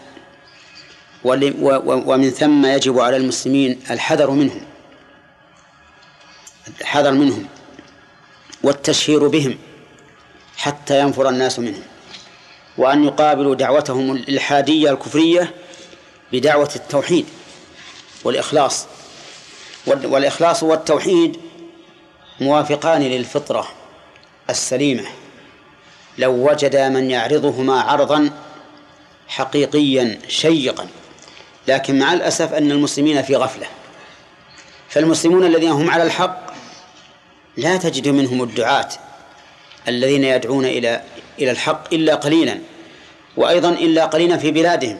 ومن 1.25 2.31
ثم 2.31 2.67
يجب 2.67 2.99
على 2.99 3.17
المسلمين 3.17 3.81
الحذر 3.91 4.31
منهم. 4.31 4.67
الحذر 6.81 7.13
منهم 7.13 7.47
والتشهير 8.63 9.29
بهم 9.29 9.59
حتى 10.57 11.01
ينفر 11.01 11.29
الناس 11.29 11.59
منهم. 11.59 11.83
وأن 12.81 13.05
يقابلوا 13.05 13.55
دعوتهم 13.55 14.13
الإلحادية 14.13 14.91
الكفرية 14.91 15.55
بدعوة 16.33 16.71
التوحيد 16.77 17.27
والإخلاص. 18.25 18.87
والإخلاص 19.87 20.63
والتوحيد 20.63 21.37
موافقان 22.41 23.03
للفطرة 23.03 23.69
السليمة. 24.51 25.05
لو 26.19 26.51
وجد 26.51 26.77
من 26.77 27.11
يعرضهما 27.11 27.81
عرضا 27.81 28.31
حقيقيا 29.29 30.19
شيقا. 30.29 30.89
لكن 31.69 31.99
مع 31.99 32.13
الأسف 32.13 32.53
أن 32.55 32.71
المسلمين 32.71 33.23
في 33.23 33.37
غفلة. 33.37 33.67
فالمسلمون 34.89 35.47
الذين 35.47 35.71
هم 35.71 35.91
على 35.91 36.03
الحق 36.03 36.41
لا 37.57 37.77
تجد 37.77 38.09
منهم 38.09 38.43
الدعاة 38.43 38.89
الذين 39.89 40.25
يدعون 40.25 40.65
إلى 40.65 41.03
إلى 41.41 41.51
الحق 41.51 41.95
إلا 41.95 42.15
قليلا 42.15 42.59
وأيضا 43.37 43.69
إلا 43.69 44.05
قليلا 44.05 44.37
في 44.37 44.51
بلادهم. 44.51 44.99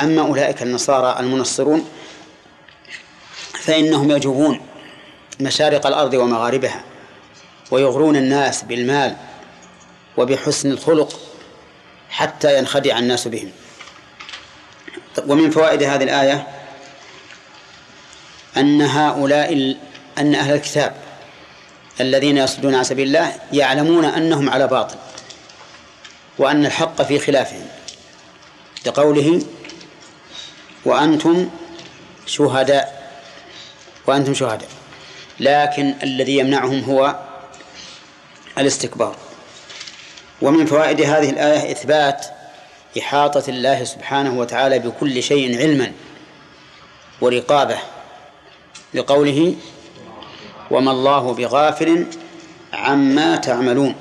أما 0.00 0.22
أولئك 0.22 0.62
النصارى 0.62 1.20
المنصرون 1.20 1.88
فإنهم 3.52 4.10
يجوبون 4.10 4.60
مشارق 5.40 5.86
الأرض 5.86 6.14
ومغاربها 6.14 6.84
ويغرون 7.70 8.16
الناس 8.16 8.62
بالمال 8.62 9.16
وبحسن 10.16 10.70
الخلق 10.70 11.20
حتى 12.10 12.58
ينخدع 12.58 12.98
الناس 12.98 13.28
بهم. 13.28 13.50
ومن 15.26 15.50
فوائد 15.50 15.82
هذه 15.82 16.02
الآية 16.04 16.46
أن 18.56 18.82
هؤلاء 18.82 19.76
أن 20.18 20.34
أهل 20.34 20.54
الكتاب 20.54 20.94
الذين 22.00 22.36
يصدون 22.36 22.74
عن 22.74 22.84
سبيل 22.84 23.06
الله 23.06 23.32
يعلمون 23.52 24.04
أنهم 24.04 24.50
على 24.50 24.66
باطل. 24.66 24.96
وأن 26.38 26.66
الحق 26.66 27.02
في 27.02 27.18
خلافهم 27.18 27.66
لقوله 28.86 29.42
وأنتم 30.84 31.48
شهداء 32.26 33.12
وأنتم 34.06 34.34
شهداء 34.34 34.68
لكن 35.40 35.94
الذي 36.02 36.38
يمنعهم 36.38 36.84
هو 36.84 37.16
الاستكبار. 38.58 39.16
ومن 40.42 40.66
فوائد 40.66 41.00
هذه 41.00 41.30
الآية 41.30 41.72
إثبات 41.72 42.26
إحاطة 42.98 43.42
الله 43.48 43.84
سبحانه 43.84 44.38
وتعالى 44.38 44.78
بكل 44.78 45.22
شيء 45.22 45.58
علما 45.58 45.92
ورقابة 47.20 47.78
لقوله 48.94 49.54
وما 50.70 50.90
الله 50.90 51.34
بغافل 51.34 52.06
عما 52.72 53.36
تعملون. 53.36 53.94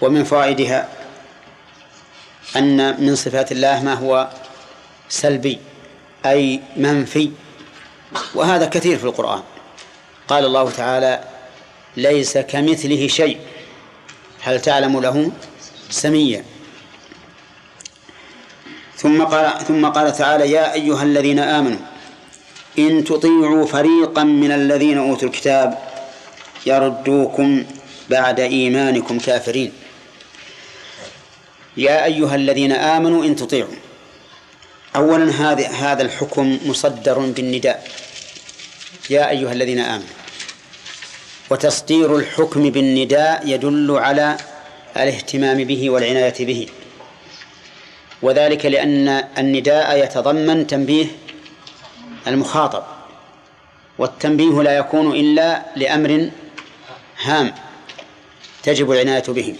ومن 0.00 0.24
فوائدها 0.24 0.88
أن 2.56 3.04
من 3.06 3.16
صفات 3.16 3.52
الله 3.52 3.82
ما 3.82 3.94
هو 3.94 4.28
سلبي 5.08 5.58
أي 6.26 6.60
منفي 6.76 7.30
وهذا 8.34 8.66
كثير 8.66 8.98
في 8.98 9.04
القرآن. 9.04 9.42
قال 10.28 10.44
الله 10.44 10.70
تعالى 10.70 11.24
ليس 11.96 12.38
كمثله 12.38 13.06
شيء 13.06 13.38
هل 14.42 14.60
تعلم 14.60 15.00
له 15.00 15.32
سميا؟ 15.90 16.44
ثم 18.96 19.22
قال 19.22 19.64
ثم 19.64 19.86
قال 19.86 20.12
تعالى 20.12 20.50
يا 20.50 20.72
أيها 20.72 21.02
الذين 21.02 21.38
آمنوا 21.38 21.78
إن 22.78 23.04
تطيعوا 23.04 23.66
فريقا 23.66 24.24
من 24.24 24.52
الذين 24.52 24.98
أوتوا 24.98 25.28
الكتاب 25.28 25.78
يردوكم 26.66 27.64
بعد 28.10 28.40
إيمانكم 28.40 29.18
كافرين 29.18 29.72
يا 31.80 32.04
أيها 32.04 32.34
الذين 32.34 32.72
آمنوا 32.72 33.24
إن 33.24 33.36
تطيعوا. 33.36 33.78
أولا 34.96 35.30
هذا 35.30 35.68
هذا 35.68 36.02
الحكم 36.02 36.58
مصدر 36.66 37.18
بالنداء. 37.18 37.88
يا 39.10 39.30
أيها 39.30 39.52
الذين 39.52 39.78
آمنوا. 39.78 40.14
وتصدير 41.50 42.16
الحكم 42.16 42.70
بالنداء 42.70 43.48
يدل 43.48 43.88
على 43.96 44.36
الاهتمام 44.96 45.64
به 45.64 45.90
والعناية 45.90 46.38
به. 46.40 46.66
وذلك 48.22 48.66
لأن 48.66 49.08
النداء 49.38 50.04
يتضمن 50.04 50.66
تنبيه 50.66 51.06
المخاطب. 52.26 52.82
والتنبيه 53.98 54.62
لا 54.62 54.76
يكون 54.76 55.12
إلا 55.12 55.62
لأمر 55.76 56.30
هام 57.22 57.54
تجب 58.62 58.92
العناية 58.92 59.28
به. 59.28 59.56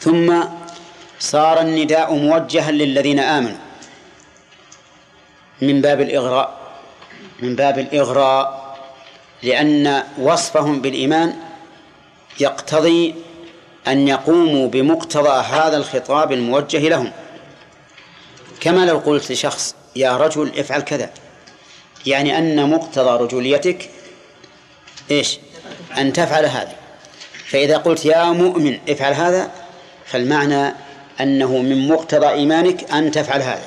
ثم 0.00 0.42
صار 1.18 1.60
النداء 1.60 2.14
موجها 2.14 2.70
للذين 2.70 3.18
آمنوا. 3.18 3.58
من 5.62 5.80
باب 5.80 6.00
الإغراء 6.00 6.58
من 7.40 7.56
باب 7.56 7.78
الإغراء 7.78 8.68
لأن 9.42 10.02
وصفهم 10.18 10.80
بالإيمان 10.80 11.36
يقتضي 12.40 13.14
أن 13.88 14.08
يقوموا 14.08 14.68
بمقتضى 14.68 15.44
هذا 15.44 15.76
الخطاب 15.76 16.32
الموجه 16.32 16.88
لهم. 16.88 17.12
كما 18.60 18.86
لو 18.86 18.98
قلت 18.98 19.32
لشخص 19.32 19.74
يا 19.96 20.16
رجل 20.16 20.58
افعل 20.58 20.80
كذا. 20.80 21.10
يعني 22.06 22.38
أن 22.38 22.70
مقتضى 22.70 23.24
رجوليتك 23.24 23.90
إيش؟ 25.10 25.38
أن 25.98 26.12
تفعل 26.12 26.44
هذا. 26.44 26.76
فإذا 27.48 27.76
قلت 27.76 28.04
يا 28.04 28.24
مؤمن 28.24 28.78
افعل 28.88 29.12
هذا 29.12 29.50
فالمعنى 30.06 30.74
أنه 31.20 31.58
من 31.58 31.88
مقتضى 31.88 32.28
إيمانك 32.28 32.92
أن 32.92 33.10
تفعل 33.10 33.42
هذا. 33.42 33.64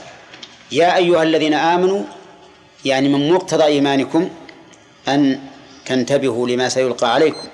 يا 0.72 0.95
أيها 0.97 1.24
الذين 1.24 1.54
آمنوا 1.54 2.04
يعني 2.86 3.10
من 3.10 3.32
مقتضى 3.32 3.64
إيمانكم 3.64 4.30
أن 5.08 5.39
تنتبهوا 5.86 6.47
لما 6.47 6.70
سيلقى 6.70 7.14
عليكم. 7.14 7.47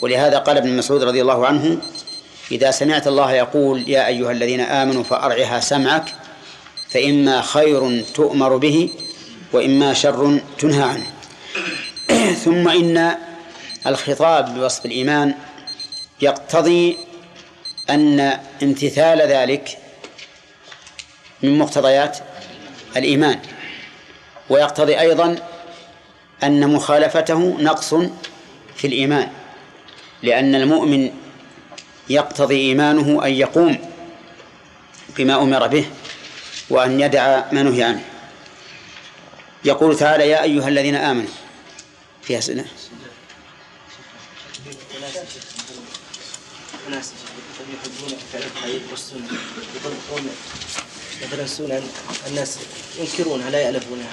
ولهذا 0.00 0.38
قال 0.38 0.56
ابن 0.56 0.76
مسعود 0.76 1.02
رضي 1.02 1.22
الله 1.22 1.46
عنه 1.46 1.78
إذا 2.52 2.70
سمعت 2.70 3.06
الله 3.06 3.32
يقول 3.32 3.88
يا 3.88 4.06
أيها 4.06 4.32
الذين 4.32 4.60
آمنوا 4.60 5.02
فأرعها 5.02 5.60
سمعك 5.60 6.14
فإما 6.88 7.42
خير 7.42 8.02
تؤمر 8.14 8.56
به 8.56 8.90
وإما 9.52 9.94
شر 9.94 10.40
تنهى 10.58 10.82
عنه. 10.82 11.06
ثم 12.44 12.68
إن 12.68 13.14
الخطاب 13.86 14.54
بوصف 14.54 14.86
الإيمان 14.86 15.34
يقتضي 16.20 16.96
أن 17.90 18.20
امتثال 18.62 19.18
ذلك 19.18 19.78
من 21.42 21.58
مقتضيات 21.58 22.18
الإيمان 22.96 23.40
ويقتضي 24.50 25.00
أيضا 25.00 25.36
أن 26.42 26.68
مخالفته 26.68 27.56
نقص 27.60 27.94
في 28.76 28.86
الإيمان 28.86 29.28
لأن 30.22 30.54
المؤمن 30.54 31.10
يقتضي 32.10 32.56
إيمانه 32.60 33.26
أن 33.26 33.32
يقوم 33.32 33.78
بما 35.16 35.42
أمر 35.42 35.66
به 35.66 35.86
وأن 36.70 37.00
يدع 37.00 37.52
ما 37.52 37.62
نهي 37.62 37.82
عنه. 37.82 38.04
يقول 39.64 39.96
تعالى 39.96 40.28
يا 40.28 40.42
أيها 40.42 40.68
الذين 40.68 40.94
آمنوا 40.94 41.30
في 42.22 42.38
أسئلة. 42.38 42.64
يحبون 47.78 48.18
فعل 48.32 48.42
الخير 48.56 48.80
والسنة. 48.90 49.38
يطبقون 49.76 51.46
سنن 51.46 51.82
الناس 52.26 52.58
ينكرونها 52.98 53.50
لا 53.50 53.60
يألفونها 53.60 54.12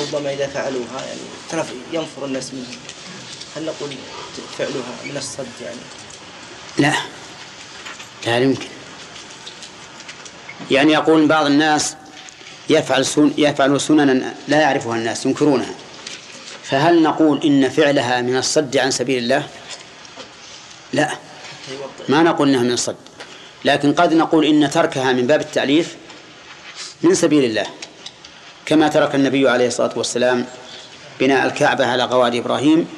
ربما 0.00 0.32
إذا 0.32 0.46
فعلوها 0.46 1.06
يعني 1.06 1.68
ينفر 1.92 2.24
الناس 2.24 2.54
منهم. 2.54 2.76
هل 3.56 3.64
نقول 3.64 3.90
فعلها 4.58 5.04
من 5.04 5.16
الصد 5.16 5.46
يعني؟ 5.62 5.80
لا. 6.78 6.94
لا 8.26 8.38
يمكن. 8.38 8.68
يعني 10.70 10.92
يقول 10.92 11.26
بعض 11.26 11.46
الناس 11.46 11.96
يفعل 12.68 13.06
سن 13.06 13.32
يفعل 13.38 13.80
سننا 13.80 14.34
لا 14.48 14.60
يعرفها 14.60 14.96
الناس 14.96 15.26
ينكرونها. 15.26 15.74
فهل 16.64 17.02
نقول 17.02 17.42
إن 17.44 17.68
فعلها 17.68 18.20
من 18.20 18.36
الصد 18.36 18.76
عن 18.76 18.90
سبيل 18.90 19.22
الله؟ 19.22 19.48
لا. 20.92 21.25
ما 22.08 22.22
نقول 22.22 22.48
إنها 22.48 22.62
من 22.62 22.72
الصد. 22.72 22.96
لكن 23.64 23.92
قد 23.94 24.14
نقول 24.14 24.44
إن 24.44 24.70
تركها 24.70 25.12
من 25.12 25.26
باب 25.26 25.40
التأليف 25.40 25.96
من 27.02 27.14
سبيل 27.14 27.44
الله. 27.44 27.66
كما 28.66 28.88
ترك 28.88 29.14
النبي 29.14 29.48
عليه 29.48 29.66
الصلاة 29.66 29.92
والسلام 29.96 30.46
بناء 31.20 31.46
الكعبة 31.46 31.86
على 31.86 32.02
قواعد 32.02 32.34
إبراهيم 32.34 32.88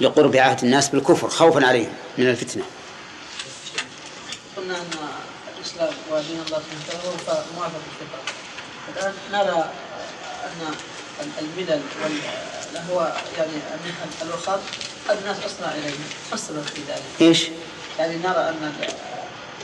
لقرب 0.00 0.36
عهد 0.36 0.64
الناس 0.64 0.88
بالكفر 0.88 1.28
خوفا 1.28 1.66
عليهم 1.66 1.92
من 2.18 2.28
الفتنة. 2.28 2.62
قلنا 4.56 4.76
أن 4.76 4.90
الإسلام 5.58 5.92
ودين 6.10 6.40
الله 6.46 6.58
سبحانه 6.58 7.14
وتعالى 7.14 7.40
هو 7.40 7.42
موافق 7.56 7.80
للفطره 7.86 8.34
الآن 8.96 9.12
نرى 9.32 9.70
أن 10.44 10.74
الملل 11.38 11.82
وال 12.02 12.12
هو 12.90 13.12
يعني 13.38 13.52
الوسط 14.22 14.60
الناس 15.10 15.36
اسرع 15.36 15.72
إليه. 15.72 15.90
ما 16.30 16.34
السبب 16.34 16.62
في 16.62 16.80
ذلك؟ 16.88 17.02
إيش؟ 17.20 17.48
يعني 17.98 18.16
نرى 18.16 18.48
أن 18.48 18.72
ال- 18.80 18.94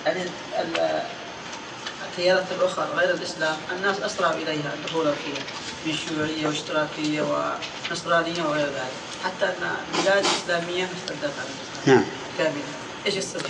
يعني 0.07 0.23
ال- 0.61 1.03
التيارات 2.11 2.45
الأخرى 2.61 2.87
غير 2.97 3.11
الإسلام 3.15 3.57
الناس 3.79 4.01
اسرع 4.01 4.31
إليها 4.31 4.73
الدخول 4.79 5.05
فيها 5.05 5.45
من 5.87 5.93
شيوعيه 6.09 6.47
واشتراكية 6.47 7.23
ونصرانية 7.91 8.43
وغير 8.43 8.67
ذلك. 8.67 8.93
حتى 9.25 9.45
أن 9.47 9.71
بلاد 10.03 10.25
اسلاميه 10.43 10.85
اشتدت 10.85 11.23
على 11.39 11.49
الإسلام. 11.49 11.97
نعم. 11.97 12.05
كاملة. 12.39 12.63
إيش 13.07 13.17
السبب؟ 13.17 13.43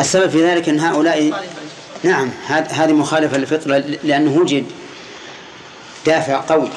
السبب 0.00 0.30
في 0.30 0.44
ذلك 0.44 0.68
أن 0.68 0.80
هؤلاء 0.80 1.32
نعم 2.02 2.30
هذ- 2.46 2.72
هذه 2.72 2.92
مخالفة 2.92 3.36
للفطرة 3.38 3.76
لأنه 4.02 4.38
وجد 4.40 4.66
دافع 6.06 6.40
قوي 6.48 6.68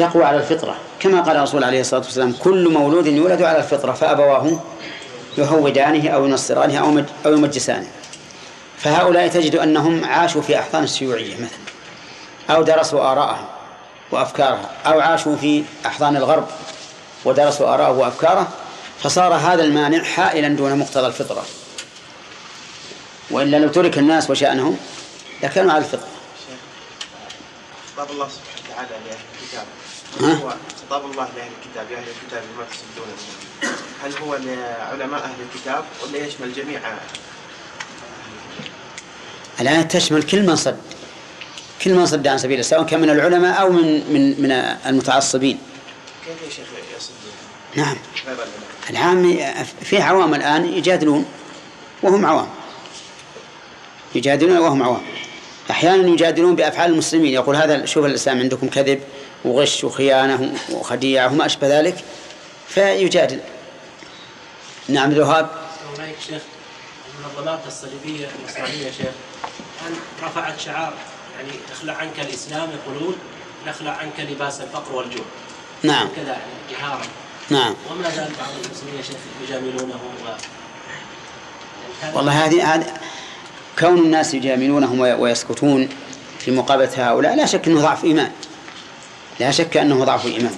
يقوى 0.00 0.24
على 0.24 0.36
الفطرة. 0.36 0.76
كما 1.00 1.20
قال 1.20 1.36
الرسول 1.36 1.64
عليه 1.64 1.80
الصلاة 1.80 2.00
والسلام 2.00 2.32
كل 2.32 2.68
مولود 2.72 3.06
يولد 3.06 3.42
على 3.42 3.58
الفطرة 3.58 3.92
فأبواه 3.92 4.60
يهودانه 5.38 6.08
أو 6.08 6.26
ينصرانه 6.26 6.78
أو 6.78 7.04
أو 7.26 7.32
يمجسانه 7.32 7.86
فهؤلاء 8.78 9.28
تجد 9.28 9.56
أنهم 9.56 10.04
عاشوا 10.04 10.42
في 10.42 10.58
أحضان 10.58 10.84
الشيوعية 10.84 11.34
مثلا 11.34 11.68
أو 12.50 12.62
درسوا 12.62 13.00
آراءها 13.12 13.48
وأفكارها 14.10 14.70
أو 14.86 15.00
عاشوا 15.00 15.36
في 15.36 15.64
أحضان 15.86 16.16
الغرب 16.16 16.48
ودرسوا 17.24 17.74
آراءه 17.74 17.90
وأفكاره 17.90 18.48
فصار 19.02 19.34
هذا 19.34 19.64
المانع 19.64 20.02
حائلا 20.04 20.48
دون 20.48 20.78
مقتضى 20.78 21.06
الفطرة 21.06 21.44
وإلا 23.30 23.56
لو 23.56 23.68
ترك 23.68 23.98
الناس 23.98 24.30
وشأنهم 24.30 24.76
لكانوا 25.42 25.72
على 25.72 25.84
الفطرة 25.84 26.08
خطاب 27.96 28.10
الله 28.10 28.28
سبحانه 28.28 28.88
وتعالى 28.88 29.04
لأهل 29.06 29.18
الكتاب 29.42 29.66
ها؟ 30.20 30.56
خطاب 30.86 31.10
الله 31.10 31.28
لأهل 31.36 31.50
الكتاب 31.58 31.90
يا 31.90 31.96
أهل 31.96 32.04
الكتاب 32.08 32.42
بما 32.54 32.64
تسدون. 32.64 33.47
هل 34.04 34.12
هو 34.22 34.34
لعلماء 34.34 35.24
أهل 35.24 35.34
الكتاب 35.54 35.84
ولا 36.02 36.26
يشمل 36.26 36.52
جميع 36.52 36.80
الآية 39.60 39.82
تشمل 39.82 40.22
كل 40.22 40.42
من 40.42 40.56
صد 40.56 40.76
كل 41.84 41.94
من 41.94 42.06
صد 42.06 42.26
عن 42.26 42.38
سبيل 42.38 42.52
الله 42.52 42.62
سواء 42.62 42.82
كان 42.82 43.00
من 43.00 43.10
العلماء 43.10 43.60
أو 43.60 43.72
من 43.72 44.12
من 44.12 44.42
من 44.42 44.52
المتعصبين. 44.86 45.58
كيف 46.26 46.42
يا 46.42 46.50
شيخ 46.50 46.66
يصدون 46.96 47.32
نعم. 47.76 47.96
العام 48.90 49.38
في 49.82 50.02
عوام 50.02 50.34
الآن 50.34 50.72
يجادلون 50.72 51.26
وهم 52.02 52.26
عوام. 52.26 52.48
يجادلون 54.14 54.58
وهم 54.58 54.82
عوام. 54.82 55.02
أحيانا 55.70 56.08
يجادلون 56.08 56.56
بأفعال 56.56 56.90
المسلمين 56.90 57.32
يقول 57.32 57.56
هذا 57.56 57.84
شوف 57.84 58.06
الإسلام 58.06 58.38
عندكم 58.38 58.68
كذب 58.68 59.00
وغش 59.44 59.84
وخيانة 59.84 60.54
وخديعة 60.70 61.32
وما 61.32 61.46
أشبه 61.46 61.78
ذلك. 61.78 62.04
فيجادل. 62.68 63.40
نعم 64.88 65.10
الوهاب. 65.10 65.50
هناك 65.98 66.14
شيخ. 66.28 66.42
المنظمات 67.18 67.60
الصليبية 67.66 68.28
النصرانيه 68.38 68.90
شيخ. 68.90 69.12
رفعت 70.22 70.60
شعار 70.60 70.92
يعني 71.38 71.50
اخلع 71.72 71.92
عنك 71.94 72.20
الإسلام 72.20 72.68
يقولون 72.70 73.16
نخلع 73.66 73.90
عنك 73.90 74.20
لباس 74.30 74.60
الفقر 74.60 74.94
والجوع. 74.94 75.24
نعم. 75.82 76.08
كذا 76.16 76.28
يعني 76.32 76.80
جهارا. 76.80 77.02
نعم. 77.50 77.74
وما 77.90 78.10
زال 78.10 78.30
بعض 78.40 78.48
المسلمين 78.64 78.94
يا 78.96 79.02
شيخ 79.02 79.16
يجاملونه 79.48 79.94
و 79.94 80.28
يعني 82.02 82.16
والله 82.16 82.44
هذه 82.46 82.74
هذه 82.74 82.94
كون 83.78 83.98
الناس 83.98 84.34
يجاملونهم 84.34 85.00
وي- 85.00 85.12
ويسكتون 85.12 85.88
في 86.38 86.50
مقابلة 86.50 86.90
هؤلاء 87.10 87.36
لا 87.36 87.46
شك 87.46 87.68
أنه 87.68 87.80
ضعف 87.80 88.04
إيمان. 88.04 88.32
لا 89.40 89.50
شك 89.50 89.76
أنه 89.76 90.04
ضعف 90.04 90.26
الإيمان 90.26 90.56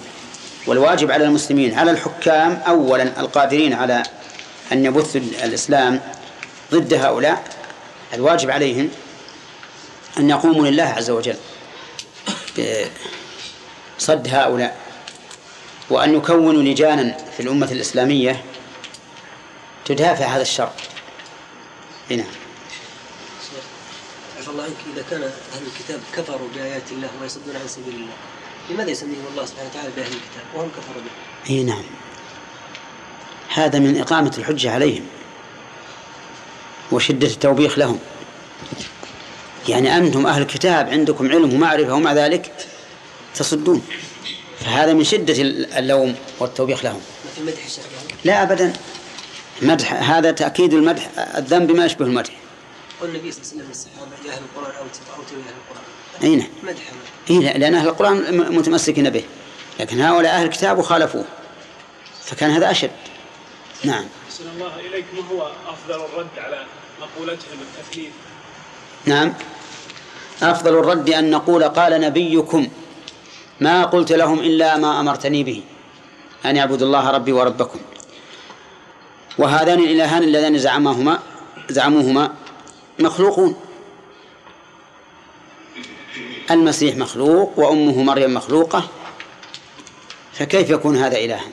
والواجب 0.66 1.10
على 1.10 1.24
المسلمين 1.24 1.78
على 1.78 1.90
الحكام 1.90 2.62
أولا 2.66 3.20
القادرين 3.20 3.72
على 3.72 4.02
أن 4.72 4.84
يبثوا 4.84 5.20
الإسلام 5.20 6.00
ضد 6.72 6.94
هؤلاء 6.94 7.44
الواجب 8.14 8.50
عليهم 8.50 8.90
أن 10.18 10.30
يقوموا 10.30 10.66
لله 10.66 10.82
عز 10.82 11.10
وجل 11.10 11.36
بصد 13.98 14.28
هؤلاء 14.28 14.76
وأن 15.90 16.14
يكونوا 16.14 16.62
لجانا 16.62 17.16
في 17.36 17.40
الأمة 17.42 17.72
الإسلامية 17.72 18.44
تدافع 19.84 20.26
هذا 20.26 20.42
الشر 20.42 20.72
هنا 22.10 22.24
عفى 24.38 24.48
الله 24.50 24.62
عنك 24.62 24.76
إذا 24.94 25.04
كان 25.10 25.22
أهل 25.22 25.62
الكتاب 25.66 26.00
كفروا 26.16 26.48
بآيات 26.54 26.92
الله 26.92 27.08
ويصدون 27.22 27.56
عن 27.56 27.68
سبيل 27.68 27.94
الله 27.94 28.14
لماذا 28.70 28.90
يسميهم 28.90 29.24
الله 29.30 29.44
سبحانه 29.44 29.68
وتعالى 29.70 29.88
بأهل 29.96 30.06
الكتاب؟ 30.06 30.44
وهم 30.54 30.68
كفروا 30.68 31.02
به؟ 31.02 31.50
إي 31.50 31.62
نعم. 31.64 31.82
هذا 33.54 33.78
من 33.78 34.00
إقامة 34.00 34.34
الحجة 34.38 34.70
عليهم 34.70 35.06
وشدة 36.92 37.26
التوبيخ 37.26 37.78
لهم. 37.78 37.98
يعني 39.68 39.96
أنتم 39.96 40.26
أهل 40.26 40.42
الكتاب 40.42 40.88
عندكم 40.88 41.30
علم 41.30 41.54
ومعرفة 41.54 41.94
ومع 41.94 42.12
ذلك 42.12 42.68
تصدون. 43.34 43.82
فهذا 44.60 44.92
من 44.92 45.04
شدة 45.04 45.34
اللوم 45.78 46.14
والتوبيخ 46.38 46.84
لهم. 46.84 47.00
ما 47.24 47.30
في 47.36 47.42
مدح 47.42 47.66
لا 48.24 48.42
أبدا. 48.42 48.72
مدح 49.62 50.10
هذا 50.10 50.30
تأكيد 50.30 50.74
المدح 50.74 51.10
الذنب 51.36 51.70
ما 51.70 51.84
يشبه 51.84 52.04
المدح. 52.04 52.32
والنبي 53.02 53.32
صلى 53.32 53.42
الله 53.42 53.52
عليه 53.52 53.62
وسلم 53.62 53.68
للصحابه 53.68 54.28
يا 54.28 54.32
أهل 54.32 54.42
القران 54.42 54.76
أو 54.76 54.82
أو 54.82 55.22
تبي 55.22 55.40
أهل 55.40 55.54
القران 55.68 55.89
أي 56.22 56.36
نعم. 56.36 56.48
مدح. 56.62 56.82
إيه 57.30 57.38
لا، 57.38 57.58
لأن 57.58 57.74
أهل 57.74 57.88
القرآن 57.88 58.38
متمسكين 58.56 59.10
به 59.10 59.24
لكن 59.80 60.00
هؤلاء 60.00 60.32
أهل 60.34 60.44
الكتاب 60.44 60.78
وخالفوه 60.78 61.24
فكان 62.24 62.50
هذا 62.50 62.70
أشد. 62.70 62.90
نعم. 63.84 64.04
أحسن 64.28 64.44
الله 64.54 64.80
إليك 64.80 65.04
ما 65.14 65.20
هو 65.32 65.50
أفضل 65.68 66.04
الرد 66.04 66.38
على 66.38 66.64
مقولتهم 67.00 67.58
التثليث 67.60 68.10
نعم. 69.04 69.34
أفضل 70.42 70.78
الرد 70.78 71.10
أن 71.10 71.30
نقول 71.30 71.64
قال 71.64 72.00
نبيكم 72.00 72.68
ما 73.60 73.84
قلت 73.84 74.12
لهم 74.12 74.38
إلا 74.38 74.76
ما 74.76 75.00
أمرتني 75.00 75.44
به. 75.44 75.62
أن 76.46 76.56
يعبدوا 76.56 76.86
الله 76.86 77.10
ربي 77.10 77.32
وربكم. 77.32 77.78
وهذان 79.38 79.78
الإلهان 79.78 80.22
اللذان 80.22 80.58
زعماهما 80.58 81.18
زعموهما 81.70 82.34
مخلوقون. 82.98 83.56
المسيح 86.50 86.96
مخلوق 86.96 87.52
وأمه 87.56 88.02
مريم 88.02 88.34
مخلوقة 88.34 88.88
فكيف 90.32 90.70
يكون 90.70 90.96
هذا 90.96 91.16
إلها؟ 91.16 91.44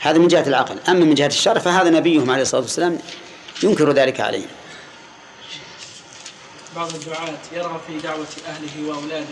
هذا 0.00 0.18
من 0.18 0.28
جهة 0.28 0.46
العقل. 0.46 0.78
أما 0.88 1.04
من 1.04 1.14
جهة 1.14 1.26
الشرع 1.26 1.58
فهذا 1.58 1.90
نبيهم 1.90 2.30
عليه 2.30 2.42
الصلاة 2.42 2.60
والسلام 2.60 2.98
ينكر 3.62 3.92
ذلك 3.92 4.20
عليهم. 4.20 4.48
بعض 6.76 6.94
الدعاة 6.94 7.38
يرغب 7.52 7.80
في 7.86 7.98
دعوة 7.98 8.26
أهله 8.48 8.88
وأولاده 8.88 9.26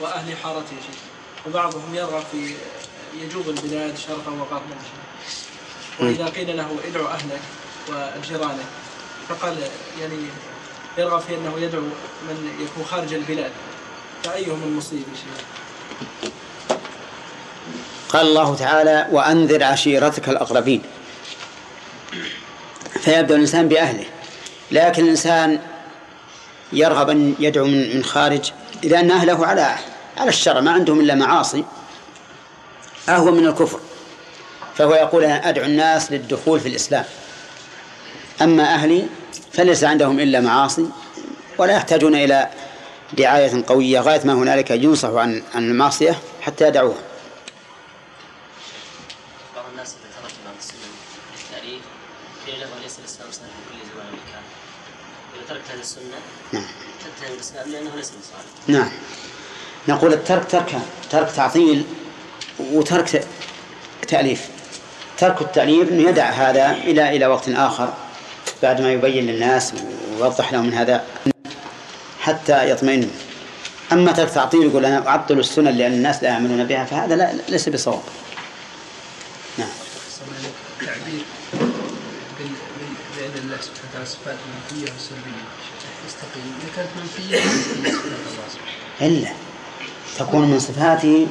وأهل 0.00 0.36
حارته 0.36 0.76
وبعضهم 1.46 1.94
يرغب 1.94 2.22
في 2.32 2.54
يجوب 3.22 3.48
البلاد 3.48 3.96
شرقا 3.96 4.30
وغربا 4.30 4.76
وإذا 6.00 6.26
قيل 6.26 6.56
له 6.56 6.68
ادعو 6.88 7.06
أهلك 7.06 7.40
وجيرانك 7.88 8.66
فقال 9.28 9.56
يعني 10.00 10.16
يرغب 10.98 11.20
في 11.20 11.34
أنه 11.34 11.58
يدعو 11.58 11.82
من 12.28 12.50
يكون 12.60 12.84
خارج 12.84 13.14
البلاد. 13.14 13.50
فأيهم 14.24 14.62
المصيب 14.62 15.04
شيء 15.14 15.44
قال 18.08 18.26
الله 18.26 18.54
تعالى 18.54 19.06
وأنذر 19.12 19.64
عشيرتك 19.64 20.28
الأقربين. 20.28 20.82
فيبدأ 23.00 23.34
الإنسان 23.34 23.68
بأهله. 23.68 24.04
لكن 24.70 25.04
الإنسان 25.04 25.60
يرغب 26.72 27.10
أن 27.10 27.34
يدعو 27.38 27.66
من 27.66 28.04
خارج 28.04 28.52
إذا 28.84 29.00
أن 29.00 29.10
أهله 29.10 29.46
على 29.46 29.76
على 30.16 30.28
الشرع 30.28 30.60
ما 30.60 30.70
عندهم 30.70 31.00
إلا 31.00 31.14
معاصي. 31.14 31.64
أهون 33.08 33.34
من 33.34 33.46
الكفر. 33.46 33.80
فهو 34.76 34.94
يقول 34.94 35.24
أنا 35.24 35.48
أدعو 35.48 35.64
الناس 35.64 36.12
للدخول 36.12 36.60
في 36.60 36.68
الإسلام. 36.68 37.04
أما 38.42 38.74
أهلي 38.74 39.06
فليس 39.52 39.84
عندهم 39.84 40.20
إلا 40.20 40.40
معاصي 40.40 40.86
ولا 41.58 41.72
يحتاجون 41.72 42.14
إلى 42.14 42.50
دعاية 43.12 43.64
قوية 43.66 44.00
غاية 44.00 44.20
ما 44.24 44.32
هنالك 44.32 44.70
ينصح 44.70 45.08
عن 45.08 45.42
عن 45.54 45.70
المعصية 45.70 46.18
حتى 46.40 46.68
يدعوها. 46.68 46.98
بعض 49.56 49.64
الناس 49.72 49.88
إذا 49.88 50.22
ترك 50.22 50.34
بعض 50.44 50.54
السنن 50.58 50.78
في 51.36 51.42
التاريخ 51.44 51.82
قيل 52.46 52.60
له 52.60 52.82
ليس 52.82 52.98
الإسلام 52.98 53.28
صالح 53.32 53.48
في 53.48 53.72
كل 53.72 53.78
زمان 53.94 54.06
ومكان 54.06 54.42
إذا 55.34 55.48
تركت 55.48 55.70
هذه 55.70 55.80
السنة 55.80 56.18
نعم. 56.52 56.64
تتهم 57.00 57.34
الإسلام 57.34 57.70
لأنه 57.70 57.96
ليس 57.96 58.10
بصالح 58.10 58.68
نعم. 58.68 58.90
نقول 59.88 60.12
الترك 60.12 60.50
ترك 60.50 60.80
ترك 61.10 61.30
تعطيل 61.30 61.84
وترك 62.60 63.24
تأليف. 64.08 64.48
ترك 65.18 65.40
التأليف 65.40 65.88
أنه 65.88 66.08
يدع 66.08 66.30
هذا 66.30 66.70
إلى 66.70 67.16
إلى 67.16 67.26
وقت 67.26 67.48
آخر. 67.48 67.94
بعد 68.62 68.80
ما 68.80 68.92
يبين 68.92 69.26
للناس 69.26 69.72
ويوضح 70.18 70.52
لهم 70.52 70.66
من 70.66 70.74
هذا 70.74 71.04
حتى 72.20 72.70
يطمئنوا 72.70 73.08
أما 73.92 74.12
ترك 74.12 74.30
تعطيل 74.30 74.62
يقول 74.62 74.84
أنا 74.84 75.08
أعطل 75.08 75.38
السنن 75.38 75.68
لأن 75.68 75.92
الناس 75.92 76.22
لا 76.22 76.28
يعملون 76.28 76.64
بها 76.64 76.84
فهذا 76.84 77.16
لا 77.16 77.32
ليس 77.48 77.68
بصواب. 77.68 78.00
نعم. 79.58 79.68
الله 83.42 83.56
سبحانه 83.60 83.88
وتعالى 83.90 84.06
صفات 84.06 84.36
منفية 84.54 84.92
وسلبية 84.92 85.46
إذا 86.36 86.70
كانت 86.76 86.88
منفية 86.96 87.40
إلا 89.00 89.28
تكون 90.18 90.50
من 90.50 90.58
صفاته 90.58 91.26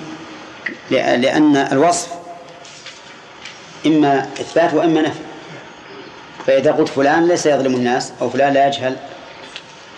لأ- 0.90 0.94
لأن 0.94 1.56
الوصف 1.58 2.08
إما 3.86 4.20
إثبات 4.42 4.74
وإما 4.74 5.02
نفي. 5.02 5.20
فإذا 6.48 6.72
قلت 6.72 6.90
فلان 6.90 7.28
ليس 7.28 7.46
يظلم 7.46 7.76
الناس 7.76 8.12
أو 8.22 8.30
فلان 8.30 8.54
لا 8.54 8.68
يجهل 8.68 8.96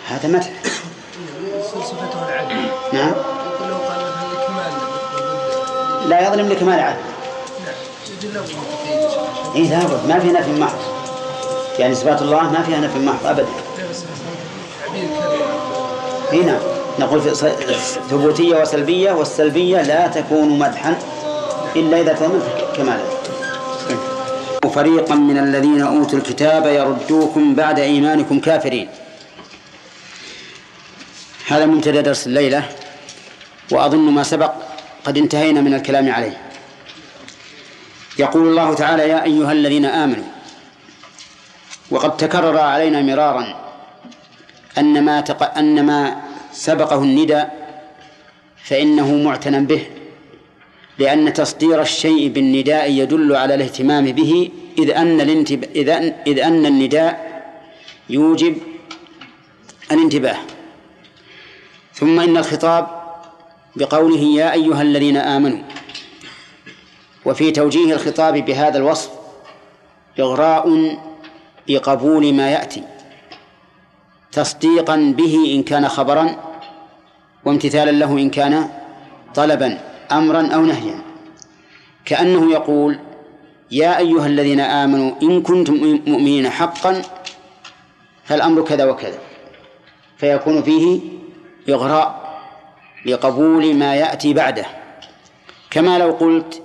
هذا 0.08 0.28
مدح. 0.28 0.50
نعم. 2.92 3.12
لا 6.08 6.28
يظلم 6.28 6.48
لكمال 6.48 6.80
عدل. 6.80 6.98
إيه 9.54 9.70
لابد 9.70 10.08
ما 10.08 10.18
في 10.18 10.32
نفي 10.32 10.60
محض. 10.60 10.78
يعني 11.78 11.94
صفات 11.94 12.22
الله 12.22 12.42
ما 12.50 12.62
فيها 12.62 12.80
نفي 12.80 12.98
محض 12.98 13.22
كذا 13.24 13.46
هنا 16.32 16.52
نعم. 16.52 16.60
نقول 16.98 17.20
في 17.20 17.34
ثبوتية 18.10 18.60
وسلبية 18.60 19.12
والسلبية 19.12 19.82
لا 19.82 20.06
تكون 20.06 20.58
مدحا 20.58 20.98
إلا 21.76 22.00
إذا 22.00 22.12
تضمنت 22.12 22.42
كمالا 22.76 23.17
فريقا 24.66 25.14
من 25.14 25.38
الذين 25.38 25.82
أوتوا 25.82 26.18
الكتاب 26.18 26.66
يردوكم 26.66 27.54
بعد 27.54 27.78
إيمانكم 27.78 28.40
كافرين. 28.40 28.88
هذا 31.46 31.66
منتدى 31.66 32.02
درس 32.02 32.26
الليلة 32.26 32.68
وأظن 33.72 34.10
ما 34.10 34.22
سبق 34.22 34.52
قد 35.04 35.18
انتهينا 35.18 35.60
من 35.60 35.74
الكلام 35.74 36.12
عليه. 36.12 36.36
يقول 38.18 38.48
الله 38.48 38.74
تعالى 38.74 39.08
يا 39.08 39.24
أيها 39.24 39.52
الذين 39.52 39.84
آمنوا 39.84 40.24
وقد 41.90 42.16
تكرر 42.16 42.58
علينا 42.58 43.02
مرارا 43.02 43.54
أن 44.78 45.04
ما 45.04 45.20
تق... 45.20 45.58
أن 45.58 45.86
ما 45.86 46.22
سبقه 46.52 47.02
النداء 47.02 47.58
فإنه 48.64 49.14
معتنى 49.14 49.60
به 49.60 49.86
لأن 50.98 51.32
تصدير 51.32 51.82
الشيء 51.82 52.28
بالنداء 52.28 52.90
يدل 52.90 53.36
على 53.36 53.54
الاهتمام 53.54 54.04
به 54.04 54.50
إذ 54.78 54.90
أن 54.90 55.20
الانتب... 55.20 55.64
إذ 55.64 55.88
أن... 55.88 56.14
إذ 56.26 56.38
أن 56.38 56.66
النداء 56.66 57.42
يوجب 58.08 58.56
الانتباه. 59.92 60.36
ثم 61.94 62.20
إن 62.20 62.36
الخطاب 62.36 62.86
بقوله 63.76 64.20
يا 64.20 64.52
أيها 64.52 64.82
الذين 64.82 65.16
آمنوا 65.16 65.58
وفي 67.24 67.50
توجيه 67.50 67.94
الخطاب 67.94 68.34
بهذا 68.34 68.78
الوصف 68.78 69.10
إغراء 70.20 70.96
بقبول 71.68 72.34
ما 72.34 72.50
يأتي 72.50 72.82
تصديقا 74.32 75.14
به 75.16 75.52
إن 75.54 75.62
كان 75.62 75.88
خبرا 75.88 76.36
وامتثالا 77.44 77.90
له 77.90 78.12
إن 78.12 78.30
كان 78.30 78.68
طلبا. 79.34 79.87
أمرا 80.12 80.46
أو 80.54 80.60
نهيا. 80.60 81.02
كأنه 82.04 82.52
يقول 82.52 82.98
يا 83.70 83.98
أيها 83.98 84.26
الذين 84.26 84.60
آمنوا 84.60 85.12
إن 85.22 85.42
كنتم 85.42 85.74
مؤمنين 86.06 86.50
حقا 86.50 87.02
فالأمر 88.24 88.62
كذا 88.62 88.84
وكذا. 88.84 89.18
فيكون 90.16 90.62
فيه 90.62 91.00
إغراء 91.68 92.40
لقبول 93.06 93.74
ما 93.74 93.94
يأتي 93.94 94.34
بعده. 94.34 94.66
كما 95.70 95.98
لو 95.98 96.10
قلت 96.10 96.62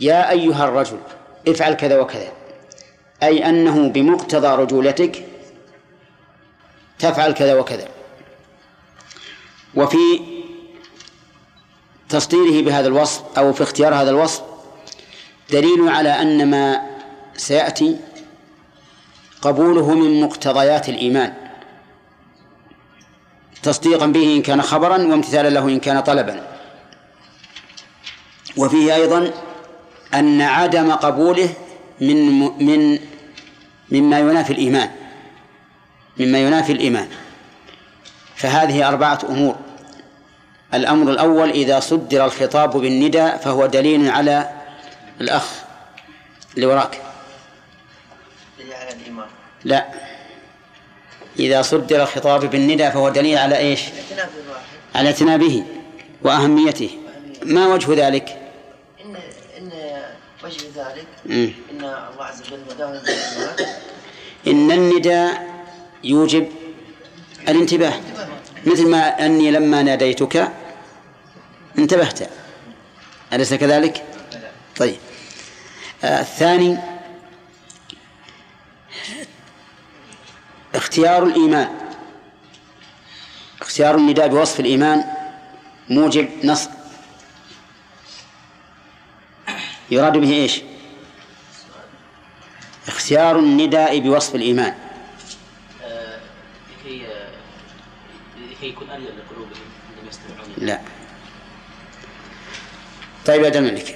يا 0.00 0.30
أيها 0.30 0.64
الرجل 0.64 0.98
افعل 1.48 1.74
كذا 1.74 2.00
وكذا. 2.00 2.32
أي 3.22 3.48
أنه 3.48 3.88
بمقتضى 3.88 4.62
رجولتك 4.62 5.24
تفعل 6.98 7.32
كذا 7.32 7.60
وكذا. 7.60 7.88
وفي 9.74 10.20
تصديره 12.08 12.64
بهذا 12.64 12.88
الوصف 12.88 13.22
أو 13.38 13.52
في 13.52 13.62
اختيار 13.62 13.94
هذا 13.94 14.10
الوصف 14.10 14.42
دليل 15.50 15.88
على 15.88 16.22
أن 16.22 16.50
ما 16.50 16.80
سيأتي 17.36 17.96
قبوله 19.42 19.94
من 19.94 20.20
مقتضيات 20.20 20.88
الإيمان. 20.88 21.34
تصديقا 23.62 24.06
به 24.06 24.36
إن 24.36 24.42
كان 24.42 24.62
خبرا 24.62 24.96
وامتثالا 24.96 25.48
له 25.48 25.68
إن 25.68 25.80
كان 25.80 26.00
طلبا. 26.00 26.46
وفيه 28.56 28.94
أيضا 28.94 29.30
أن 30.14 30.40
عدم 30.40 30.92
قبوله 30.92 31.48
من 32.00 32.38
من 32.66 32.98
مما 33.92 34.18
ينافي 34.18 34.52
الإيمان 34.52 34.90
مما 36.18 36.38
ينافي 36.38 36.72
الإيمان. 36.72 37.08
فهذه 38.36 38.88
أربعة 38.88 39.18
أمور. 39.28 39.67
الأمر 40.74 41.10
الأول 41.10 41.50
إذا 41.50 41.80
صدر 41.80 42.24
الخطاب 42.24 42.76
بالندى 42.76 43.30
فهو 43.30 43.66
دليل 43.66 44.10
على 44.10 44.50
الأخ 45.20 45.48
اللي 46.54 46.66
وراك. 46.66 47.02
لا. 49.64 49.86
إذا 51.38 51.62
صدر 51.62 52.02
الخطاب 52.02 52.50
بالندى 52.50 52.90
فهو 52.90 53.08
دليل 53.08 53.38
على 53.38 53.58
إيش؟ 53.58 53.80
على 54.94 55.08
اعتناء 55.08 55.38
به 55.38 55.64
وأهميته. 56.22 56.90
ما 57.42 57.66
وجه 57.66 58.06
ذلك؟ 58.06 58.38
إن 59.04 59.16
إن 59.58 59.70
وجه 60.44 60.62
ذلك. 60.76 61.06
إن 61.26 61.52
الله 61.80 62.24
عز 62.24 62.42
وجل 62.42 62.58
بالإيمان 62.68 63.04
إن 64.46 64.70
النداء 64.70 65.48
يوجب 66.04 66.48
الانتباه. 67.48 67.92
مثل 68.66 68.88
ما 68.88 69.26
أني 69.26 69.50
لما 69.50 69.82
ناديتك 69.82 70.52
انتبهت. 71.78 72.30
أليس 73.32 73.54
كذلك؟ 73.54 74.04
طيب. 74.76 74.96
آه 76.04 76.20
الثاني. 76.20 76.78
اختيار 80.74 81.22
الإيمان. 81.22 81.68
اختيار 83.60 83.94
النداء 83.96 84.28
بوصف 84.28 84.60
الإيمان 84.60 85.04
موجب 85.90 86.28
نص. 86.44 86.68
يراد 89.90 90.12
به 90.16 90.32
إيش؟ 90.32 90.62
اختيار 92.88 93.38
النداء 93.38 93.98
بوصف 93.98 94.34
الإيمان. 94.34 94.74
آه، 95.84 96.18
لكي 96.84 97.06
آه، 97.06 97.30
لكي 98.50 98.66
يكون 98.68 98.90
ألين 98.90 99.06
لقلوبهم 99.06 99.62
عندما 99.96 100.08
يستمعون 100.08 100.54
لا. 100.58 100.97
طيب 103.28 103.42
يا 103.44 103.58
الملك 103.58 103.86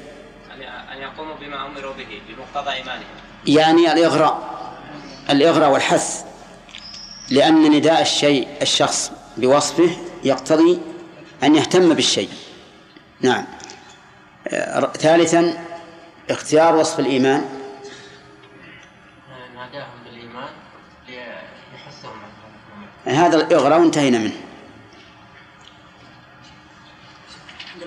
أن- 0.48 0.92
أن 0.92 0.98
يقوموا 0.98 1.34
بما 1.40 1.66
أمروا 1.66 1.92
به 1.92 2.20
بمقتضى 2.28 2.72
إيمانهم. 2.72 3.04
يعني 3.46 3.92
الإغراء 3.92 4.62
الإغراء 5.30 5.70
والحث 5.70 6.24
لأن 7.30 7.70
نداء 7.70 8.02
الشيء 8.02 8.48
الشخص 8.62 9.12
بوصفه 9.36 9.90
يقتضي 10.24 10.80
أن 11.42 11.56
يهتم 11.56 11.94
بالشيء. 11.94 12.28
نعم. 13.20 13.44
آه، 14.48 14.80
ثالثا 14.80 15.64
اختيار 16.30 16.76
وصف 16.76 17.00
الإيمان. 17.00 17.44
ناداهم 19.54 19.88
بالإيمان 20.04 20.48
ليحثهم 21.08 22.12
هذا 23.04 23.36
الإغراء. 23.36 23.80
وانتهينا 23.80 24.18
منه. 24.18 24.36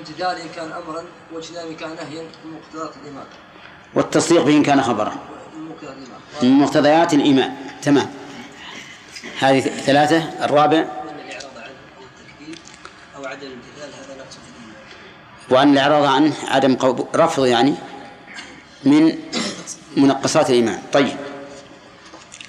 الامتثال 0.06 0.42
إن 0.42 0.50
كان 0.56 0.72
أمرا 0.72 1.04
واجتناب 1.34 1.68
إن 1.68 1.76
كان 1.76 1.90
نهيا 1.96 2.24
من 2.46 2.52
مقتضيات 2.52 2.94
الإيمان. 3.02 3.26
والتصديق 3.94 4.44
به 4.44 4.58
إن 4.58 4.64
كان 4.64 4.82
خبرا. 4.82 5.12
من 6.44 6.52
مقتضيات 6.52 7.14
الإيمان. 7.14 7.56
تمام. 7.82 8.12
هذه 9.40 9.60
ثلاثة. 9.60 10.46
الرابع. 10.46 10.86
أو 13.16 13.26
عدم 13.26 13.48
الامتثال 13.48 13.90
هذا 13.94 14.16
نقص 14.20 14.38
وأن 15.50 15.74
الإعراض 15.74 16.06
عنه 16.06 16.34
عدم 16.48 16.78
رفض 17.16 17.46
يعني 17.46 17.74
من 18.84 19.18
منقصات 19.98 20.50
الإيمان. 20.50 20.82
طيب. 20.94 21.18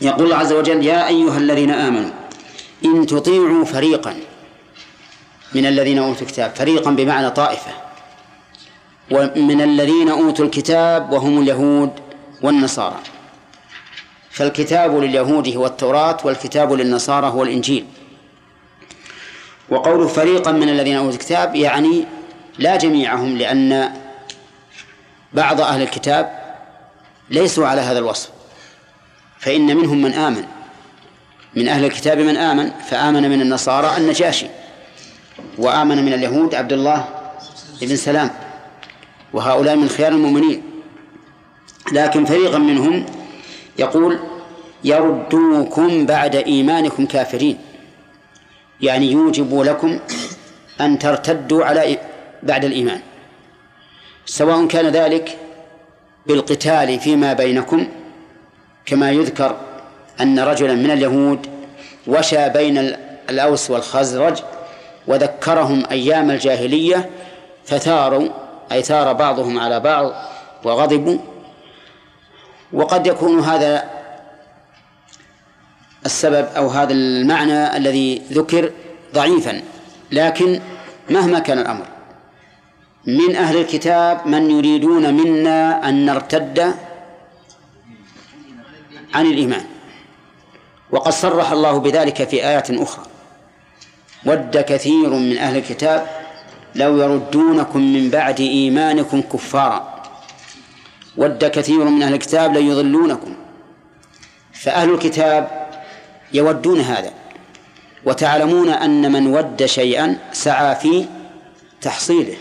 يقول 0.01 0.25
الله 0.25 0.37
عز 0.37 0.53
وجل 0.53 0.87
يا 0.87 1.09
أيها 1.09 1.39
الذين 1.39 1.71
آمنوا 1.71 2.11
إن 2.85 3.07
تطيعوا 3.07 3.65
فريقا 3.65 4.17
من 5.55 5.67
الذين 5.67 5.99
أوتوا 5.99 6.23
الكتاب 6.23 6.55
فريقا 6.55 6.91
بمعنى 6.91 7.31
طائفة. 7.31 7.71
ومن 9.11 9.61
الذين 9.61 10.09
أوتوا 10.09 10.45
الكتاب 10.45 11.13
وهم 11.13 11.43
اليهود 11.43 11.93
والنصارى. 12.43 12.97
فالكتاب 14.31 14.99
لليهود 14.99 15.57
هو 15.57 15.67
التوراة 15.67 16.17
والكتاب 16.25 16.73
للنصارى 16.73 17.27
هو 17.27 17.43
الإنجيل. 17.43 17.87
وقول 19.69 20.09
فريقا 20.09 20.53
من 20.53 20.69
الذين 20.69 20.97
أوتوا 20.97 21.13
الكتاب 21.13 21.55
يعني 21.55 22.05
لا 22.59 22.77
جميعهم 22.77 23.37
لأن 23.37 23.93
بعض 25.33 25.61
أهل 25.61 25.83
الكتاب 25.83 26.57
ليسوا 27.31 27.67
على 27.67 27.81
هذا 27.81 27.99
الوصف. 27.99 28.31
فإن 29.39 29.77
منهم 29.77 30.03
من 30.03 30.13
آمن. 30.13 30.45
من 31.55 31.69
أهل 31.69 31.85
الكتاب 31.85 32.19
من 32.19 32.37
آمن 32.37 32.71
فآمن 32.71 33.31
من 33.31 33.41
النصارى 33.41 33.97
النجاشي. 33.97 34.47
وآمن 35.59 36.05
من 36.05 36.13
اليهود 36.13 36.55
عبد 36.55 36.73
الله 36.73 37.09
بن 37.81 37.97
سلام. 37.97 38.31
وهؤلاء 39.33 39.77
من 39.77 39.89
خيار 39.89 40.13
المؤمنين. 40.13 40.63
لكن 41.93 42.25
فريقا 42.25 42.59
منهم 42.59 43.07
يقول 43.79 44.19
يردوكم 44.85 46.07
بعد 46.07 46.37
إيمانكم 46.37 47.07
كافرين. 47.07 47.59
يعني 48.81 49.13
يوجب 49.13 49.61
لكم 49.61 49.99
أن 50.81 50.99
ترتدوا 50.99 51.65
على 51.65 51.99
بعد 52.43 52.65
الإيمان. 52.65 53.01
سواء 54.27 54.67
كان 54.67 54.87
ذلك 54.87 55.39
بالقتال 56.27 57.01
فيما 57.01 57.33
بينكم 57.33 57.87
كما 58.87 59.11
يذكر 59.11 59.57
أن 60.21 60.39
رجلا 60.39 60.75
من 60.75 60.91
اليهود 60.91 61.47
وشى 62.07 62.49
بين 62.49 62.79
الأوس 63.31 63.71
والخزرج 63.71 64.43
وذكرهم 65.07 65.85
أيام 65.91 66.31
الجاهلية 66.31 67.11
فثاروا 67.65 68.29
أي 68.73 68.83
ثار 68.83 69.13
بعضهم 69.13 69.59
على 69.59 69.81
بعض 69.81 70.13
وغضبوا. 70.65 71.19
وقد 72.73 73.07
يكون 73.07 73.41
هذا 73.41 73.91
السبب 76.07 76.47
أو 76.57 76.69
هذا 76.69 76.93
المعنى 76.93 77.77
الذي 77.77 78.23
ذكر 78.33 78.73
ضعيفا 79.15 79.63
لكن 80.13 80.61
مهما 81.11 81.39
كان 81.39 81.59
الأمر. 81.59 81.87
من 83.07 83.37
أهل 83.37 83.57
الكتاب 83.57 84.27
من 84.27 84.51
يريدون 84.51 85.15
منا 85.15 85.89
أن 85.89 86.07
نرتد 86.07 86.75
عن 89.15 89.27
الإيمان. 89.27 89.65
وقد 90.91 91.13
صرح 91.13 91.53
الله 91.53 91.79
بذلك 91.79 92.29
في 92.29 92.47
آيات 92.47 92.71
أخرى. 92.71 93.16
ود 94.27 94.57
كثير 94.57 95.11
من 95.11 95.39
أهل 95.39 95.57
الكتاب 95.57 96.07
لو 96.75 97.01
يردونكم 97.03 97.81
من 97.81 98.11
بعد 98.11 98.41
إيمانكم 98.41 99.23
كفارا. 99.23 100.03
ود 101.17 101.45
كثير 101.45 101.85
من 101.85 102.03
أهل 102.03 102.15
الكتاب 102.15 102.55
ليضلونكم 102.55 103.35
فأهل 104.53 104.95
الكتاب 104.95 105.69
يودون 106.33 106.81
هذا 106.81 107.13
وتعلمون 108.05 108.69
أن 108.69 109.13
من 109.13 109.27
ود 109.27 109.65
شيئا 109.65 110.19
سعى 110.33 110.75
في 110.75 111.07
تحصيله. 111.81 112.37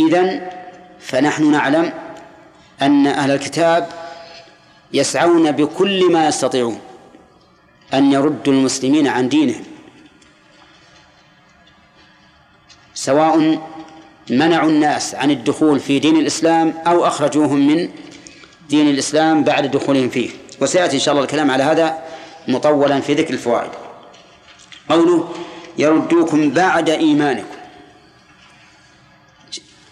إذن 0.00 0.50
فنحن 1.00 1.50
نعلم 1.50 1.92
أن 2.82 3.06
أهل 3.06 3.30
الكتاب 3.30 3.88
يسعون 4.92 5.52
بكل 5.52 6.12
ما 6.12 6.28
يستطيعون 6.28 6.78
أن 7.94 8.12
يردوا 8.12 8.52
المسلمين 8.52 9.06
عن 9.06 9.28
دينهم. 9.28 9.64
سواء 12.94 13.58
منعوا 14.30 14.70
الناس 14.70 15.14
عن 15.14 15.30
الدخول 15.30 15.80
في 15.80 15.98
دين 15.98 16.16
الإسلام 16.16 16.74
أو 16.86 17.06
أخرجوهم 17.06 17.66
من 17.66 17.88
دين 18.68 18.90
الإسلام 18.90 19.44
بعد 19.44 19.70
دخولهم 19.70 20.08
فيه. 20.08 20.30
وسيأتي 20.60 20.96
إن 20.96 21.00
شاء 21.00 21.12
الله 21.12 21.24
الكلام 21.24 21.50
على 21.50 21.62
هذا 21.62 21.98
مطولا 22.48 23.00
في 23.00 23.14
ذكر 23.14 23.34
الفوائد. 23.34 23.70
قوله 24.88 25.28
يردوكم 25.78 26.50
بعد 26.50 26.88
إيمانكم. 26.88 27.44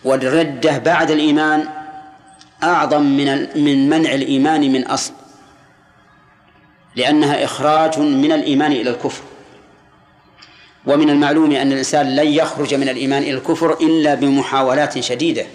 والردة 0.05 0.79
بعد 0.79 1.11
الإيمان 1.11 1.69
أعظم 2.63 3.03
من 3.03 3.49
من 3.65 3.89
منع 3.89 4.15
الإيمان 4.15 4.73
من 4.73 4.87
أصل 4.87 5.13
لأنها 6.97 7.45
إخراج 7.45 7.99
من 7.99 8.33
الإيمان 8.33 8.73
إلى 8.73 8.91
الكفر. 8.91 9.23
ومن 10.87 11.11
المعلوم 11.11 11.53
أن 11.53 11.73
الإنسان 11.73 12.17
لن 12.17 12.27
يخرج 12.27 12.75
من 12.75 12.89
الإيمان 12.89 13.23
إلى 13.23 13.31
الكفر 13.31 13.73
إلا 13.73 14.15
بمحاولات 14.15 15.01
شديدة. 15.01 15.47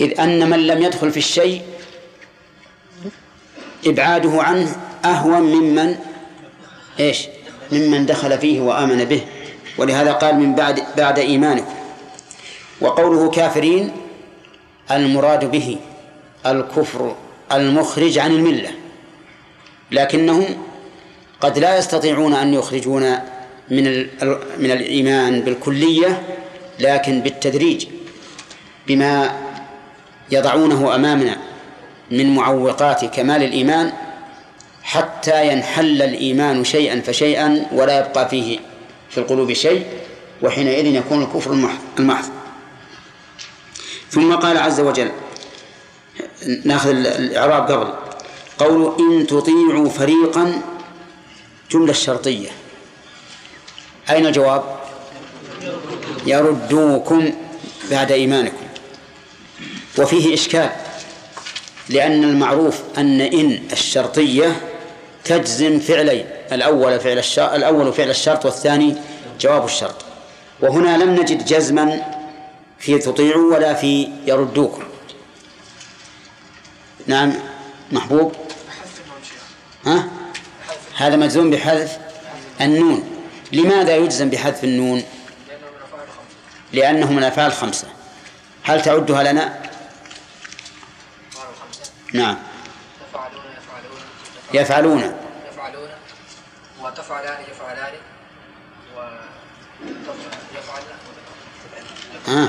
إذ 0.00 0.20
أن 0.20 0.50
من 0.50 0.66
لم 0.66 0.82
يدخل 0.82 1.10
في 1.10 1.16
الشيء 1.16 1.62
إبعاده 3.86 4.42
عنه 4.42 4.76
أهون 5.04 5.40
ممن 5.40 5.96
إيش؟ 7.00 7.26
ممن 7.72 8.06
دخل 8.06 8.38
فيه 8.38 8.60
وآمن 8.60 9.04
به. 9.04 9.24
ولهذا 9.78 10.12
قال 10.12 10.36
من 10.36 10.54
بعد 10.54 10.82
بعد 10.96 11.18
إيمانكم. 11.18 11.74
وقوله 12.80 13.30
كافرين 13.30 13.92
المراد 14.90 15.50
به 15.50 15.76
الكفر 16.46 17.16
المخرج 17.52 18.18
عن 18.18 18.30
الملة. 18.30 18.70
لكنهم 19.90 20.44
قد 21.40 21.58
لا 21.58 21.78
يستطيعون 21.78 22.34
أن 22.34 22.54
يخرجون 22.54 23.18
من 23.70 24.06
من 24.58 24.70
الإيمان 24.70 25.40
بالكلية 25.40 26.22
لكن 26.80 27.20
بالتدريج 27.20 27.86
بما 28.86 29.36
يضعونه 30.30 30.94
أمامنا 30.94 31.36
من 32.10 32.34
معوقات 32.34 33.04
كمال 33.04 33.42
الإيمان 33.42 33.92
حتى 34.82 35.52
ينحل 35.52 36.02
الإيمان 36.02 36.64
شيئا 36.64 37.00
فشيئا 37.00 37.66
ولا 37.72 37.98
يبقى 37.98 38.28
فيه 38.28 38.58
في 39.10 39.18
القلوب 39.18 39.52
شيء 39.52 39.86
وحينئذ 40.42 40.86
يكون 40.86 41.22
الكفر 41.22 41.52
المحض. 41.98 42.30
ثم 44.10 44.34
قال 44.34 44.56
عز 44.56 44.80
وجل 44.80 45.10
ناخذ 46.64 46.90
الإعراب 46.90 47.70
قبل 47.70 47.92
قول 48.58 48.94
إن 49.00 49.26
تطيعوا 49.26 49.88
فريقا 49.88 50.62
جملة 51.70 51.92
شرطية 51.92 52.48
أين 54.10 54.26
الجواب 54.26 54.80
يردوكم 56.26 57.30
بعد 57.90 58.12
إيمانكم. 58.12 58.66
وفيه 59.98 60.34
إشكال 60.34 60.70
لأن 61.88 62.24
المعروف 62.24 62.80
أن 62.98 63.20
إن 63.20 63.62
الشرطية 63.72 64.60
تجزم 65.24 65.78
فعلين 65.78 66.26
الأول 66.52 67.00
فعل 67.00 67.18
الشرط 67.18 67.52
الأول 67.52 67.92
فعل 67.92 68.10
الشرط 68.10 68.44
والثاني 68.44 68.96
جواب 69.40 69.64
الشرط. 69.64 69.96
وهنا 70.60 70.96
لم 70.96 71.10
نجد 71.10 71.44
جزما 71.44 72.02
في 72.78 72.98
تطيعوا 72.98 73.54
ولا 73.54 73.74
في 73.74 74.08
يردوكم. 74.26 74.82
نعم 77.06 77.34
محبوب؟ 77.92 78.32
ها؟ 79.86 80.08
هذا 80.96 81.16
مجزوم 81.16 81.50
بحذف 81.50 81.98
النون. 82.60 83.19
لماذا 83.52 83.96
يجزم 83.96 84.30
بحذف 84.30 84.64
النون؟ 84.64 85.02
لأنه 86.72 87.12
من 87.12 87.18
الأفعال 87.18 87.46
الخمسة 87.46 87.86
هل 88.62 88.82
تعدها 88.82 89.22
لنا؟ 89.22 89.62
نعم. 92.14 92.36
يفعلون. 94.54 95.02
يفعلون 95.52 95.88
وتفعلان 96.80 97.42
يفعلان 97.50 97.92
ويفعلن 98.96 100.86
آه. 102.28 102.48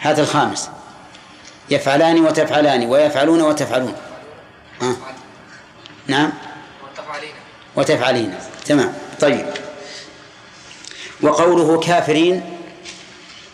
هذا 0.00 0.22
الخامس. 0.22 0.70
يفعلان 1.70 2.20
وتفعلان 2.20 2.86
ويفعلون 2.86 3.42
وتفعلون. 3.42 3.94
آه. 4.82 4.96
نعم. 6.06 6.32
وتفعلين. 7.76 8.34
تمام. 8.66 8.94
طيب. 9.20 9.46
وقوله 11.22 11.80
كافرين 11.80 12.42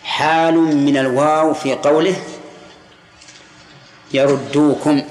حال 0.04 0.54
من 0.54 0.96
الواو 0.96 1.54
في 1.54 1.74
قوله 1.74 2.16
يردوكم 4.14 5.02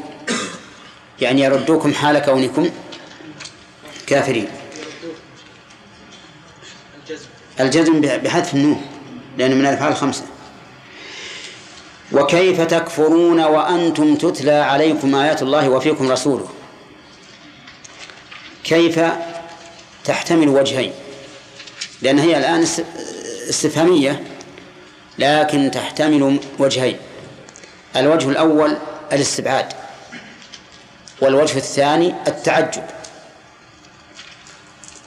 يعني 1.21 1.41
يردوكم 1.41 1.93
حال 1.93 2.19
كونكم 2.19 2.69
كافرين. 4.07 4.47
الجزم 7.59 8.01
بحذف 8.01 8.53
النون 8.53 8.81
لأنه 9.37 9.55
من 9.55 9.61
الأفعال 9.61 9.91
الخمسة. 9.91 10.23
وكيف 12.11 12.61
تكفرون 12.61 13.39
وأنتم 13.43 14.15
تتلى 14.15 14.51
عليكم 14.51 15.15
آيات 15.15 15.41
الله 15.41 15.69
وفيكم 15.69 16.11
رسوله؟ 16.11 16.49
كيف 18.71 18.99
تحتمل 20.05 20.49
وجهين؟ 20.49 20.91
لأن 22.01 22.19
هي 22.19 22.37
الآن 22.37 22.65
استفهامية 23.49 24.23
لكن 25.19 25.71
تحتمل 25.71 26.39
وجهين. 26.59 26.97
الوجه 27.95 28.29
الأول 28.29 28.77
الاستبعاد 29.13 29.65
والوجه 31.21 31.57
الثاني 31.57 32.15
التعجب. 32.27 32.83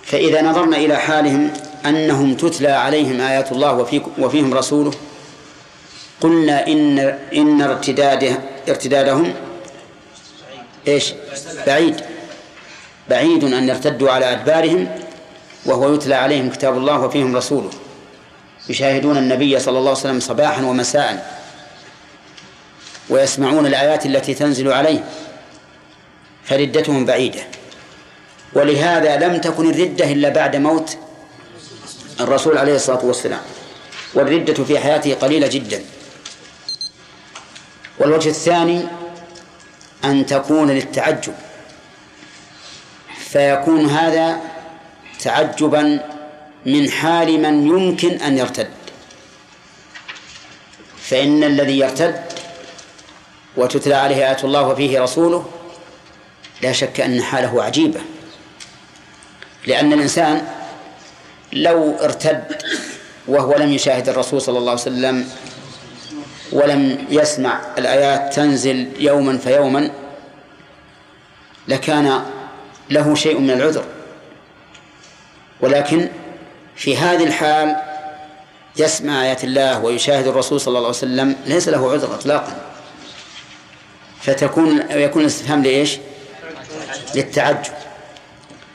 فإذا 0.03 0.43
نظرنا 0.43 0.77
إلى 0.77 0.97
حالهم 0.97 1.53
أنهم 1.87 2.35
تتلى 2.35 2.69
عليهم 2.69 3.21
آيات 3.21 3.53
الله 3.53 3.87
وفيهم 4.19 4.55
رسوله 4.55 4.93
قلنا 6.21 6.67
إن 6.67 6.99
إن 7.35 7.63
ارتداده 7.63 8.39
ارتدادهم 8.69 9.35
إيش؟ 10.89 11.15
بعيد. 11.67 12.14
بعيد 13.11 13.45
أن 13.45 13.69
يرتدوا 13.69 14.11
على 14.11 14.33
أدبارهم 14.33 14.89
وهو 15.67 15.95
يتلى 15.95 16.15
عليهم 16.15 16.51
كتاب 16.51 16.79
الله 16.79 17.01
وفيهم 17.01 17.37
رسوله. 17.37 17.71
يشاهدون 18.69 19.19
النبي 19.19 19.59
صلى 19.59 19.79
الله 19.79 19.91
عليه 19.91 20.01
وسلم 20.01 20.21
صباحا 20.21 20.63
ومساء 20.63 21.41
ويسمعون 23.09 23.67
الآيات 23.67 24.07
التي 24.07 24.35
تنزل 24.35 24.73
عليه 24.73 25.05
فردتهم 26.45 27.05
بعيدة. 27.05 27.41
ولهذا 28.53 29.17
لم 29.17 29.41
تكن 29.41 29.71
الردة 29.71 30.13
إلا 30.13 30.29
بعد 30.29 30.57
موت 30.57 30.97
الرسول 32.21 32.59
عليه 32.59 32.75
الصلاة 32.75 33.05
والسلام. 33.05 33.41
والردة 34.15 34.65
في 34.65 34.79
حياته 34.79 35.15
قليلة 35.15 35.47
جدا. 35.47 35.83
والوجه 37.99 38.29
الثاني 38.29 38.83
أن 40.05 40.27
تكون 40.27 40.71
للتعجب. 40.71 41.35
فيكون 43.35 43.87
هذا 43.87 44.41
تعجبا 45.21 46.01
من 46.67 46.91
حال 46.91 47.43
من 47.43 47.67
يمكن 47.67 48.11
أن 48.11 48.39
يرتد. 48.39 48.69
فإن 50.99 51.45
الذي 51.45 51.79
يرتد 51.79 52.23
وتتلى 53.57 53.95
عليه 53.95 54.17
آيات 54.17 54.45
الله 54.45 54.69
وفيه 54.69 55.01
رسوله 55.01 55.47
لا 56.63 56.73
شك 56.73 57.01
أن 57.01 57.23
حاله 57.23 57.63
عجيبة. 57.63 58.01
لأن 59.67 59.93
الإنسان 59.93 60.47
لو 61.53 61.97
ارتد 62.01 62.63
وهو 63.29 63.55
لم 63.57 63.73
يشاهد 63.73 64.09
الرسول 64.09 64.41
صلى 64.43 64.59
الله 64.59 64.71
عليه 64.71 64.81
وسلم 64.83 65.29
ولم 66.53 67.07
يسمع 67.11 67.61
الآيات 67.79 68.35
تنزل 68.35 68.89
يوما 68.99 69.39
فيوما 69.39 69.91
لكان 71.69 72.25
له 72.91 73.15
شيء 73.15 73.39
من 73.39 73.51
العذر. 73.51 73.85
ولكن 75.61 76.09
في 76.77 76.97
هذه 76.97 77.25
الحال 77.25 77.77
يسمع 78.77 79.23
آيات 79.23 79.45
الله 79.45 79.85
ويشاهد 79.85 80.27
الرسول 80.27 80.61
صلى 80.61 80.69
الله 80.69 80.79
عليه 80.79 80.89
وسلم 80.89 81.37
ليس 81.47 81.69
له 81.69 81.93
عذر 81.93 82.15
إطلاقا. 82.15 82.57
فتكون 84.23 84.83
يكون 84.91 85.23
الاستفهام 85.23 85.63
لإيش؟ 85.63 85.99
للتعجب. 87.15 87.73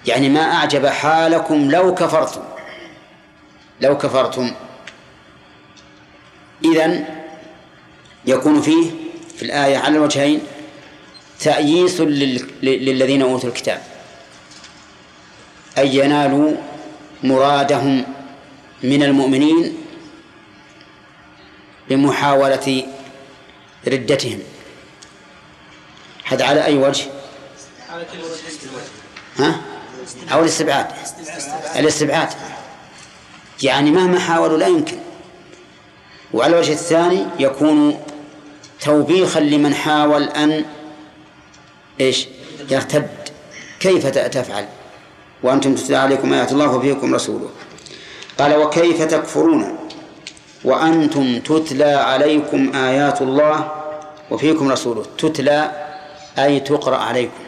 يعني 0.06 0.30
ما 0.30 0.42
أعجب 0.42 0.86
حالكم 0.86 1.72
لو 1.72 1.96
كفرتم. 1.96 2.42
لو 3.82 3.98
كفرتم. 3.98 4.52
إذن 6.66 7.06
يكون 8.26 8.62
فيه 8.62 8.92
في 9.38 9.44
الآية 9.44 9.78
على 9.78 9.98
الوجهين 9.98 10.42
تأييس 11.40 12.02
للذين 12.02 13.22
أوتوا 13.22 13.50
الكتاب. 13.50 13.82
أن 15.78 15.88
ينالوا 15.88 16.56
مرادهم 17.24 18.06
من 18.84 19.04
المؤمنين 19.04 19.78
بمحاولة 21.90 22.88
ردتهم. 23.88 24.40
هذا 26.26 26.46
على 26.46 26.66
أي 26.66 26.78
وجه؟ 26.78 27.06
ها؟ 29.38 29.62
أو 30.32 30.40
الاستبعاد؟ 30.40 30.88
الاستبعاد. 31.76 32.30
يعني 33.64 33.92
مهما 33.92 34.20
حاولوا 34.20 34.58
لا 34.58 34.68
يمكن. 34.68 34.98
وعلى 36.34 36.54
الوجه 36.54 36.72
الثاني 36.72 37.26
يكون 37.40 38.00
توبيخا 38.82 39.40
لمن 39.40 39.74
حاول 39.74 40.24
أن 40.24 40.66
إيش؟ 42.02 42.28
يرتد. 42.70 43.10
كيف 43.80 44.08
تفعل؟ 44.08 44.68
وأنتم 45.44 45.76
تتلى 45.76 45.96
عليكم 45.96 46.34
آيات 46.34 46.52
الله 46.52 46.76
وفيكم 46.76 47.16
رسوله. 47.16 47.50
قال 48.40 48.56
وكيف 48.56 49.02
تكفرون؟ 49.02 49.78
وأنتم 50.64 51.40
تتلى 51.40 51.94
عليكم 51.94 52.76
آيات 52.76 53.22
الله 53.22 53.72
وفيكم 54.32 54.72
رسوله. 54.72 55.06
تتلى 55.18 55.72
أي 56.40 56.60
تقرأ 56.60 56.98
عليكم. 56.98 57.44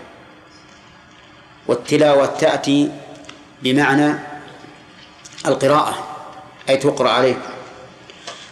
والتلاوة 1.68 2.26
تأتي 2.26 2.92
بمعنى 3.64 4.14
القراءة 5.48 6.08
أي 6.70 6.78
تقرأ 6.78 7.10
عليكم. 7.10 7.52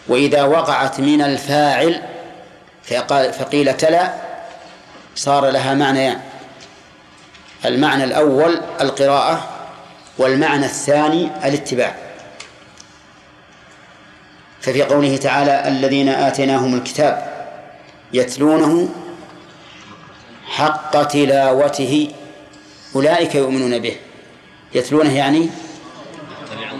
وإذا 0.07 0.43
وقعت 0.43 0.99
من 0.99 1.21
الفاعل 1.21 2.01
فقيل 3.39 3.77
تلا 3.77 4.13
صار 5.15 5.49
لها 5.49 5.73
معنيان. 5.73 6.19
المعنى 7.65 8.03
الأول 8.03 8.61
القراءة 8.81 9.49
والمعنى 10.17 10.65
الثاني 10.65 11.29
الاتباع. 11.47 11.95
ففي 14.61 14.83
قوله 14.83 15.17
تعالى 15.17 15.67
الذين 15.67 16.09
آتيناهم 16.09 16.75
الكتاب 16.75 17.45
يتلونه 18.13 18.89
حق 20.47 21.03
تلاوته 21.03 22.11
أولئك 22.95 23.35
يؤمنون 23.35 23.79
به. 23.79 23.95
يتلونه 24.73 25.17
يعني 25.17 25.49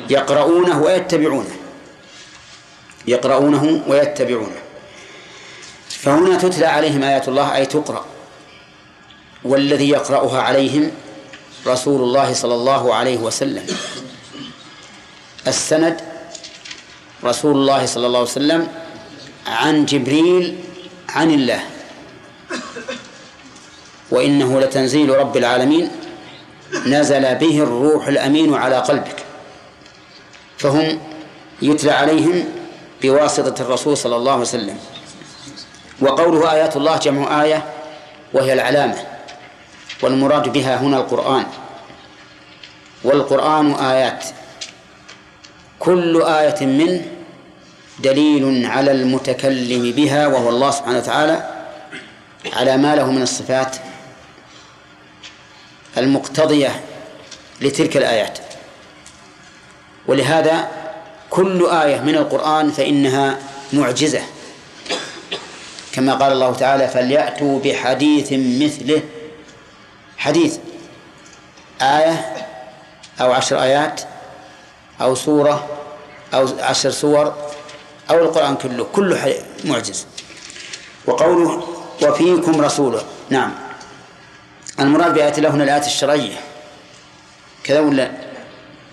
يقرؤونه 0.10 0.82
ويتبعونه. 0.82 1.56
يقرؤونه 3.08 3.84
ويتبعونه. 3.88 4.60
فهنا 5.90 6.38
تتلى 6.38 6.66
عليهم 6.66 7.04
آيات 7.04 7.28
الله 7.28 7.56
أي 7.56 7.66
تقرأ. 7.66 8.06
والذي 9.44 9.90
يقرأها 9.90 10.42
عليهم 10.42 10.92
رسول 11.68 12.02
الله 12.02 12.34
صلى 12.34 12.56
الله 12.56 12.96
عليه 12.96 13.18
وسلم. 13.18 13.66
السند 15.48 16.02
رسول 17.24 17.56
الله 17.56 17.86
صلى 17.86 18.08
الله 18.08 18.20
عليه 18.20 18.30
وسلم 18.30 18.68
عن 19.48 19.86
جبريل 19.86 20.58
عن 21.10 21.32
الله. 21.32 21.62
وإنه 24.12 24.60
لتنزيل 24.60 25.10
رب 25.10 25.38
العالمين 25.38 25.92
نزل 26.86 27.36
به 27.36 27.64
الروح 27.64 28.08
الأمين 28.08 28.54
على 28.54 28.78
قلبك. 28.78 29.26
فهم 30.58 31.00
يتلى 31.62 31.92
عليهم 31.92 32.46
بواسطة 33.02 33.62
الرسول 33.62 33.98
صلى 33.98 34.16
الله 34.16 34.32
عليه 34.32 34.42
وسلم. 34.42 34.78
وقوله 36.02 36.52
آيات 36.52 36.78
الله 36.78 36.98
جمع 36.98 37.44
آية 37.44 37.66
وهي 38.34 38.54
العلامة. 38.54 39.09
والمراد 40.02 40.54
بها 40.54 40.76
هنا 40.78 40.98
القرآن. 40.98 41.46
والقرآن 43.04 43.74
آيات. 43.74 44.26
كل 45.80 46.22
آية 46.22 46.66
منه 46.66 47.06
دليل 48.00 48.66
على 48.66 48.92
المتكلم 48.92 49.92
بها 49.92 50.28
وهو 50.28 50.50
الله 50.50 50.72
سبحانه 50.72 50.98
وتعالى 50.98 51.66
على 52.54 52.78
ما 52.78 52.96
له 52.96 53.12
من 53.12 53.22
الصفات 53.22 53.76
المقتضية 55.98 56.82
لتلك 57.62 57.98
الآيات. 57.98 58.40
ولهذا 60.08 60.68
كل 61.30 61.66
آية 61.66 62.00
من 62.02 62.16
القرآن 62.16 62.72
فإنها 62.72 63.38
معجزة. 63.74 64.22
كما 65.94 66.14
قال 66.14 66.32
الله 66.32 66.54
تعالى 66.54 66.88
فليأتوا 66.88 67.60
بحديث 67.60 68.34
مثله 68.34 69.02
حديث 70.20 70.58
آية 71.82 72.36
أو 73.22 73.32
عشر 73.32 73.62
آيات 73.62 74.02
أو 75.02 75.16
سورة 75.16 75.68
أو 76.34 76.48
عشر 76.60 76.90
سور 76.90 77.34
أو 78.10 78.16
القرآن 78.20 78.56
كله 78.56 78.88
كله 78.96 79.36
معجز. 79.66 80.08
وقوله 81.06 81.64
وفيكم 82.04 82.62
رسوله 82.62 83.02
نعم. 83.30 83.52
المراد 84.80 85.14
بآيات 85.14 85.38
الله 85.38 85.50
هنا 85.50 85.64
الآيات 85.64 85.86
الشرعية. 85.86 86.38
كذا 87.64 87.80
ولا؟ 87.80 88.12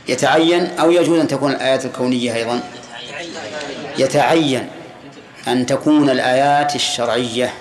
يتعين 0.08 0.78
أو 0.78 0.90
يجوز 0.90 1.18
أن 1.18 1.28
تكون 1.28 1.52
الآيات 1.52 1.84
الكونية 1.84 2.34
أيضا؟ 2.34 2.60
يتعين 3.98 4.68
أن 5.48 5.66
تكون 5.66 6.10
الآيات 6.10 6.74
الشرعية. 6.74 7.54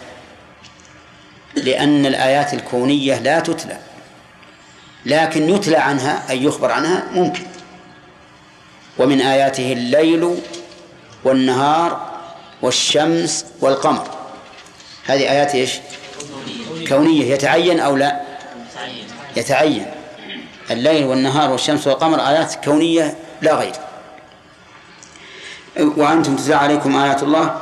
لأن 1.56 2.06
الآيات 2.06 2.54
الكونية 2.54 3.20
لا 3.20 3.40
تتلى 3.40 3.78
لكن 5.06 5.50
يتلى 5.50 5.78
عنها 5.78 6.30
أي 6.30 6.44
يخبر 6.44 6.72
عنها 6.72 7.04
ممكن. 7.12 7.44
ومن 8.98 9.22
آياته 9.22 9.74
الليل 9.74 10.38
والنهار 11.24 12.12
والشمس 12.62 13.46
والقمر. 13.62 14.08
هذه 15.06 15.32
آيات 15.32 15.56
إيش؟ 15.56 15.80
كونية. 16.90 17.34
يتعين 17.34 17.80
أو 17.80 17.96
لا؟ 17.96 18.22
يتعين. 19.36 19.86
الليل 20.72 21.04
والنهار 21.04 21.52
والشمس 21.52 21.88
والقمر 21.88 22.20
آيات 22.20 22.56
كونية 22.66 23.18
لا 23.42 23.56
غير. 23.56 23.74
وأنتم 25.78 26.36
تتلى 26.36 26.56
عليكم 26.56 26.96
آيات 26.96 27.24
الله 27.24 27.62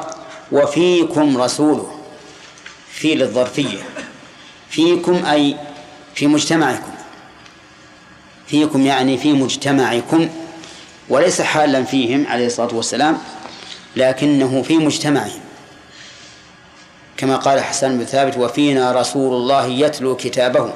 وفيكم 0.52 1.42
رسوله. 1.42 1.93
في 2.94 3.16
للظرفية 3.16 3.80
فيكم 4.70 5.26
أي 5.26 5.56
في 6.16 6.28
مجتمعكم. 6.28 6.92
فيكم 8.48 8.86
يعني 8.86 9.18
في 9.18 9.34
مجتمعكم 9.34 10.30
وليس 11.10 11.42
حالا 11.42 11.84
فيهم 11.84 12.28
عليه 12.28 12.46
الصلاة 12.46 12.76
والسلام 12.76 13.18
لكنه 13.96 14.62
في 14.62 14.78
مجتمعهم. 14.78 15.40
كما 17.18 17.36
قال 17.36 17.60
حسان 17.60 17.98
بن 17.98 18.06
ثابت 18.06 18.38
وفينا 18.38 18.92
رسول 18.92 19.34
الله 19.34 19.66
يتلو 19.66 20.16
كتابه. 20.16 20.74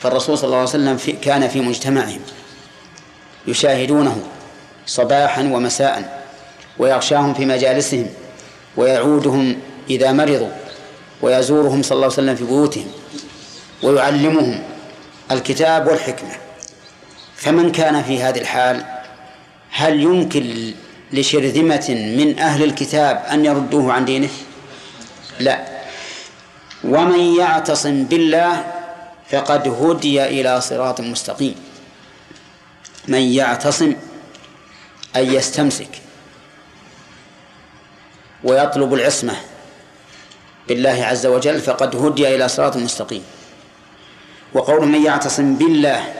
فالرسول 0.00 0.38
صلى 0.38 0.46
الله 0.46 0.58
عليه 0.58 0.68
وسلم 0.68 0.96
في 0.96 1.12
كان 1.12 1.48
في 1.48 1.60
مجتمعهم 1.60 2.20
يشاهدونه 3.46 4.22
صباحا 4.86 5.42
ومساء 5.42 6.24
ويغشاهم 6.78 7.34
في 7.34 7.46
مجالسهم 7.46 8.06
ويعودهم 8.76 9.56
إذا 9.90 10.12
مرضوا. 10.12 10.61
ويزورهم 11.22 11.82
صلى 11.82 11.96
الله 11.96 12.04
عليه 12.04 12.14
وسلم 12.14 12.34
في 12.34 12.44
بيوتهم 12.44 12.86
ويعلمهم 13.82 14.62
الكتاب 15.30 15.86
والحكمة. 15.86 16.36
فمن 17.36 17.72
كان 17.72 18.02
في 18.02 18.22
هذه 18.22 18.38
الحال 18.38 18.84
هل 19.70 20.00
يمكن 20.00 20.72
لشرذمة 21.12 21.86
من 22.18 22.38
أهل 22.38 22.64
الكتاب 22.64 23.24
أن 23.30 23.44
يردوه 23.44 23.92
عن 23.92 24.04
دينه؟ 24.04 24.28
لا. 25.40 25.66
ومن 26.84 27.20
يعتصم 27.20 28.04
بالله 28.04 28.64
فقد 29.30 29.68
هدي 29.68 30.24
إلى 30.24 30.60
صراط 30.60 31.00
مستقيم. 31.00 31.54
من 33.08 33.18
يعتصم 33.20 33.94
أي 35.16 35.34
يستمسك 35.34 35.88
ويطلب 38.44 38.94
العصمة 38.94 39.36
بالله 40.68 41.04
عز 41.04 41.26
وجل 41.26 41.60
فقد 41.60 41.96
هدي 41.96 42.34
إلى 42.34 42.48
صراط 42.48 42.76
مستقيم. 42.76 43.24
وقول 44.52 44.88
من 44.88 45.04
يعتصم 45.04 45.54
بالله 45.54 46.14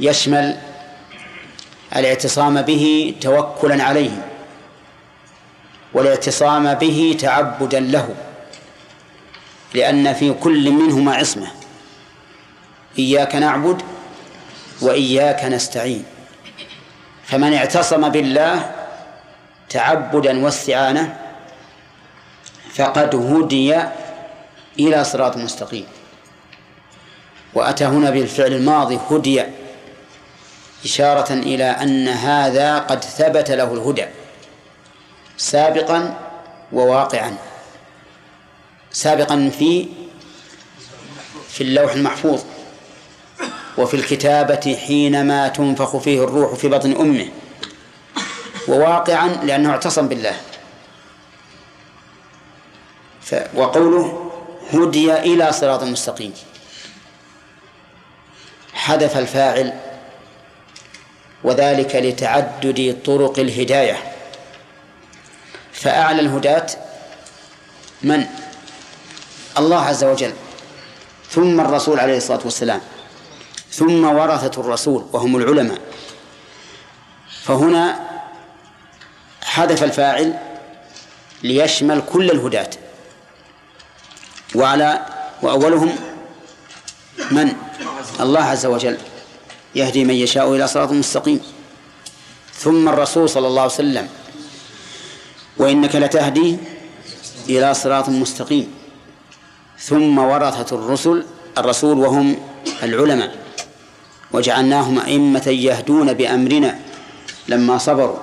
يشمل 0.00 0.56
الاعتصام 1.96 2.62
به 2.62 3.14
توكلا 3.20 3.84
عليه 3.84 4.26
والاعتصام 5.92 6.74
به 6.74 7.16
تعبدا 7.20 7.80
له 7.80 8.14
لأن 9.74 10.14
في 10.14 10.32
كل 10.32 10.70
منهما 10.70 11.14
عصمة 11.14 11.46
إياك 12.98 13.36
نعبد 13.36 13.82
وإياك 14.80 15.44
نستعين. 15.44 16.04
فمن 17.24 17.54
اعتصم 17.54 18.08
بالله 18.08 18.74
تعبدا 19.68 20.44
واستعانة 20.44 21.25
فقد 22.76 23.14
هدي 23.14 23.76
إلى 24.78 25.04
صراط 25.04 25.36
مستقيم. 25.36 25.86
وأتى 27.54 27.84
هنا 27.84 28.10
بالفعل 28.10 28.52
الماضي 28.52 28.98
هدي 29.10 29.44
إشارة 30.84 31.32
إلى 31.32 31.64
أن 31.64 32.08
هذا 32.08 32.78
قد 32.78 33.04
ثبت 33.04 33.50
له 33.50 33.72
الهدى 33.74 34.04
سابقا 35.36 36.14
وواقعا. 36.72 37.36
سابقا 38.92 39.50
في 39.58 39.88
في 41.48 41.60
اللوح 41.60 41.92
المحفوظ 41.92 42.42
وفي 43.78 43.94
الكتابة 43.94 44.78
حينما 44.86 45.48
تنفخ 45.48 45.96
فيه 45.96 46.24
الروح 46.24 46.54
في 46.54 46.68
بطن 46.68 46.92
أمه 46.92 47.28
وواقعا 48.68 49.28
لأنه 49.28 49.70
اعتصم 49.70 50.08
بالله. 50.08 50.36
وقوله 53.54 54.30
هدي 54.72 55.14
إلى 55.14 55.52
صراط 55.52 55.82
مستقيم. 55.82 56.32
حذف 58.74 59.16
الفاعل 59.16 59.72
وذلك 61.44 61.96
لتعدد 61.96 62.98
طرق 63.04 63.38
الهداية. 63.38 64.12
فأعلى 65.72 66.20
الهداة 66.20 66.66
من؟ 68.02 68.26
الله 69.58 69.80
عز 69.80 70.04
وجل. 70.04 70.32
ثم 71.30 71.60
الرسول 71.60 72.00
عليه 72.00 72.16
الصلاة 72.16 72.40
والسلام. 72.44 72.80
ثم 73.70 74.04
ورثة 74.04 74.60
الرسول 74.60 75.06
وهم 75.12 75.36
العلماء. 75.36 75.78
فهنا 77.42 78.00
حذف 79.42 79.82
الفاعل 79.82 80.38
ليشمل 81.42 82.02
كل 82.12 82.30
الهداة. 82.30 82.70
وعلى 84.54 85.06
وأولهم 85.42 85.96
من؟ 87.30 87.52
الله 88.20 88.40
عز 88.40 88.66
وجل 88.66 88.96
يهدي 89.74 90.04
من 90.04 90.14
يشاء 90.14 90.54
إلى 90.54 90.68
صراط 90.68 90.90
مستقيم. 90.92 91.40
ثم 92.54 92.88
الرسول 92.88 93.28
صلى 93.28 93.46
الله 93.46 93.62
عليه 93.62 93.72
وسلم 93.72 94.08
وإنك 95.56 95.96
لتهدي 95.96 96.56
إلى 97.48 97.74
صراط 97.74 98.08
مستقيم. 98.08 98.74
ثم 99.78 100.18
ورثة 100.18 100.76
الرسل 100.76 101.24
الرسول 101.58 101.98
وهم 101.98 102.36
العلماء. 102.82 103.36
وجعلناهم 104.32 104.98
أئمة 104.98 105.48
يهدون 105.48 106.12
بأمرنا 106.12 106.78
لما 107.48 107.78
صبروا 107.78 108.18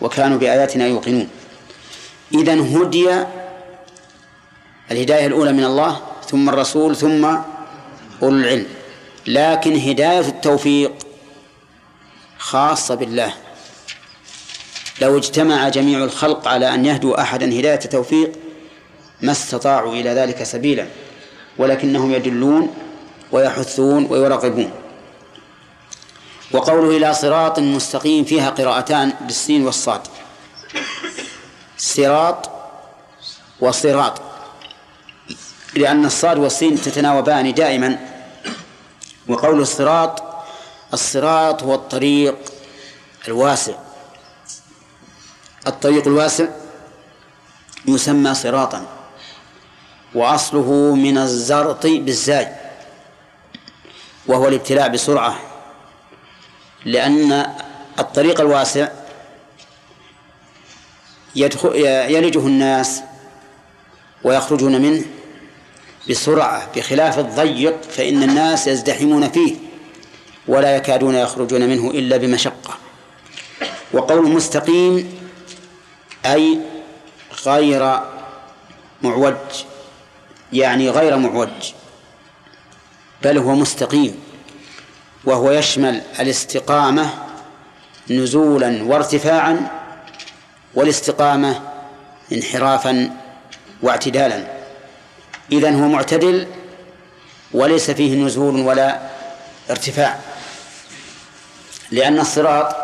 وكانوا 0.00 0.38
بآياتنا 0.38 0.86
يوقنون. 0.86 1.28
إذن 2.34 2.76
هدي 2.76 3.24
الهداية 4.92 5.26
الأولى 5.26 5.52
من 5.52 5.64
الله 5.64 6.00
ثم 6.30 6.48
الرسول 6.48 6.96
ثم 6.96 7.24
أولو 8.22 8.36
العلم. 8.36 8.66
لكن 9.26 9.76
هداية 9.76 10.28
التوفيق 10.28 10.92
خاصة 12.38 12.94
بالله. 12.94 13.34
لو 15.00 15.18
اجتمع 15.18 15.68
جميع 15.68 16.04
الخلق 16.04 16.48
على 16.48 16.74
أن 16.74 16.86
يهدوا 16.86 17.20
أحدا 17.20 17.60
هداية 17.60 17.76
توفيق 17.76 18.32
ما 19.20 19.32
استطاعوا 19.32 19.94
إلى 19.94 20.10
ذلك 20.10 20.42
سبيلا 20.42 20.86
ولكنهم 21.58 22.12
يدلون 22.12 22.74
ويحثون 23.32 24.06
ويرغبون 24.10 24.70
وقوله 26.52 26.96
إلى 26.96 27.14
صراط 27.14 27.58
مستقيم 27.58 28.24
فيها 28.24 28.50
قراءتان 28.50 29.12
بالسين 29.20 29.66
والصاد. 29.66 30.00
صراط 31.78 32.50
وصراط. 33.60 34.31
لأن 35.74 36.04
الصاد 36.04 36.38
والسين 36.38 36.80
تتناوبان 36.80 37.54
دائما. 37.54 37.98
وقول 39.28 39.60
الصراط 39.60 40.22
الصراط 40.94 41.62
هو 41.62 41.74
الطريق 41.74 42.36
الواسع. 43.28 43.74
الطريق 45.66 46.06
الواسع 46.06 46.46
يسمى 47.86 48.34
صراطا 48.34 48.86
وأصله 50.14 50.94
من 50.94 51.18
الزرط 51.18 51.86
بالزاي 51.86 52.48
وهو 54.26 54.48
الابتلاع 54.48 54.86
بسرعة. 54.86 55.38
لأن 56.84 57.46
الطريق 57.98 58.40
الواسع 58.40 58.88
يدخل 61.36 61.76
يلجه 61.86 62.46
الناس 62.46 63.02
ويخرجون 64.24 64.82
منه. 64.82 65.04
بسرعة 66.10 66.68
بخلاف 66.76 67.18
الضيق 67.18 67.82
فإن 67.82 68.22
الناس 68.22 68.66
يزدحمون 68.66 69.28
فيه 69.28 69.54
ولا 70.48 70.76
يكادون 70.76 71.14
يخرجون 71.14 71.60
منه 71.68 71.90
إلا 71.90 72.16
بمشقة. 72.16 72.78
وقول 73.92 74.30
مستقيم 74.30 75.18
أي 76.26 76.58
غير 77.46 78.00
معوج 79.02 79.34
يعني 80.52 80.90
غير 80.90 81.16
معوج 81.16 81.72
بل 83.22 83.38
هو 83.38 83.54
مستقيم 83.54 84.14
وهو 85.24 85.50
يشمل 85.50 86.02
الاستقامة 86.20 87.10
نزولا 88.10 88.82
وارتفاعا 88.82 89.70
والاستقامة 90.74 91.60
انحرافا 92.32 93.16
واعتدالا. 93.82 94.51
إذن 95.52 95.82
هو 95.82 95.88
معتدل 95.88 96.46
وليس 97.52 97.90
فيه 97.90 98.14
نزول 98.24 98.60
ولا 98.60 99.00
ارتفاع 99.70 100.18
لأن 101.90 102.20
الصراط 102.20 102.76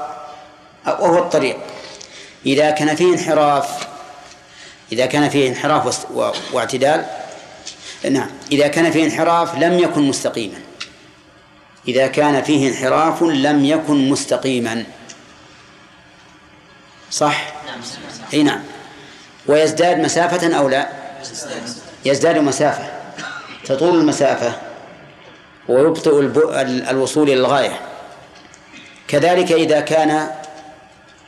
وهو 0.87 1.19
الطريق. 1.19 1.57
إذا 2.47 2.71
كان 2.71 2.97
فيه 2.97 3.13
انحراف 3.13 3.89
إذا 4.93 5.07
كان 5.07 5.29
فيه 5.29 5.49
انحراف 5.49 6.07
واعتدال 6.53 7.07
نعم 8.11 8.31
إذا 8.53 8.69
كان 8.69 8.91
فيه 8.91 9.05
انحراف 9.05 9.55
لم 9.55 9.79
يكن 9.79 10.03
مستقيما. 10.03 10.59
إذا 11.89 12.07
كان 12.07 12.43
فيه 12.43 12.69
انحراف 12.69 13.23
لم 13.23 13.65
يكن 13.65 14.09
مستقيما. 14.09 14.85
صح؟ 17.11 17.53
أي 18.35 18.43
نعم. 18.43 18.61
ويزداد 19.47 19.99
مسافة 19.99 20.57
أو 20.59 20.69
لا؟ 20.69 20.89
يزداد 22.09 22.39
مسافة 22.39 22.91
تطول 23.65 23.99
المسافة 23.99 24.53
ويبطئ 25.69 26.21
الوصول 26.91 27.31
إلى 27.31 27.41
الغاية. 27.41 27.81
كذلك 29.09 29.53
إذا 29.53 29.81
كان 29.81 30.31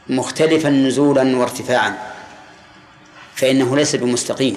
مختلفا 0.09 0.69
نزولا 0.69 1.37
وارتفاعا 1.37 1.99
فإنه 3.35 3.77
ليس 3.77 3.97
بمستقيم. 3.97 4.57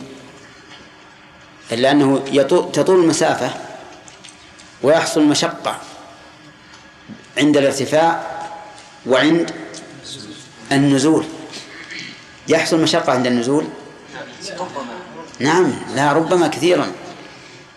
لأنه 1.72 2.20
تطول 2.74 3.04
المسافة 3.04 3.50
ويحصل 4.84 5.24
مشقة 5.24 5.78
عند 7.38 7.58
الارتفاع 7.58 8.24
وعند 9.06 9.52
النزول. 10.72 11.26
يحصل 12.48 12.82
مشقة 12.82 13.12
عند 13.14 13.28
النزول؟ 13.28 13.66
نعم 15.40 15.74
لا 15.96 16.14
ربما 16.14 16.48
كثيرا. 16.48 16.92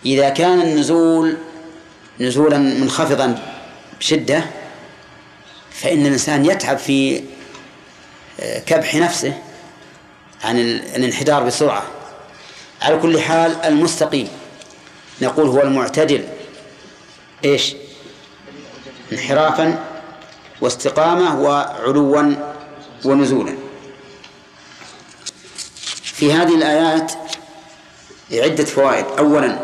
إذا 0.06 0.28
كان 0.28 0.60
النزول 0.60 1.36
نزولا 2.20 2.58
منخفضا 2.58 3.42
بشدة 4.00 4.44
فإن 5.70 6.06
الإنسان 6.06 6.44
يتعب 6.44 6.78
في 6.78 7.22
آه، 8.40 8.58
كبح 8.58 8.94
نفسه 8.94 9.42
عن 10.44 10.58
الانحدار 10.58 11.42
بسرعة. 11.42 11.82
على 12.82 12.96
كل 12.96 13.20
حال 13.20 13.56
المستقيم. 13.64 14.28
نقول 15.22 15.48
هو 15.48 15.62
المعتدل. 15.62 16.24
إيش؟ 17.44 17.74
انحرافا 19.12 19.84
واستقامة 20.60 21.40
وعلوا 21.40 22.34
ونزولا. 23.04 23.56
في 26.02 26.32
هذه 26.32 26.54
الآيات 26.54 27.12
عدة 28.32 28.64
فوائد. 28.64 29.04
أولا 29.18 29.58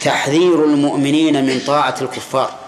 تحذير 0.00 0.64
المؤمنين 0.64 1.44
من 1.46 1.60
طاعة 1.66 1.94
الكفار. 2.02 2.58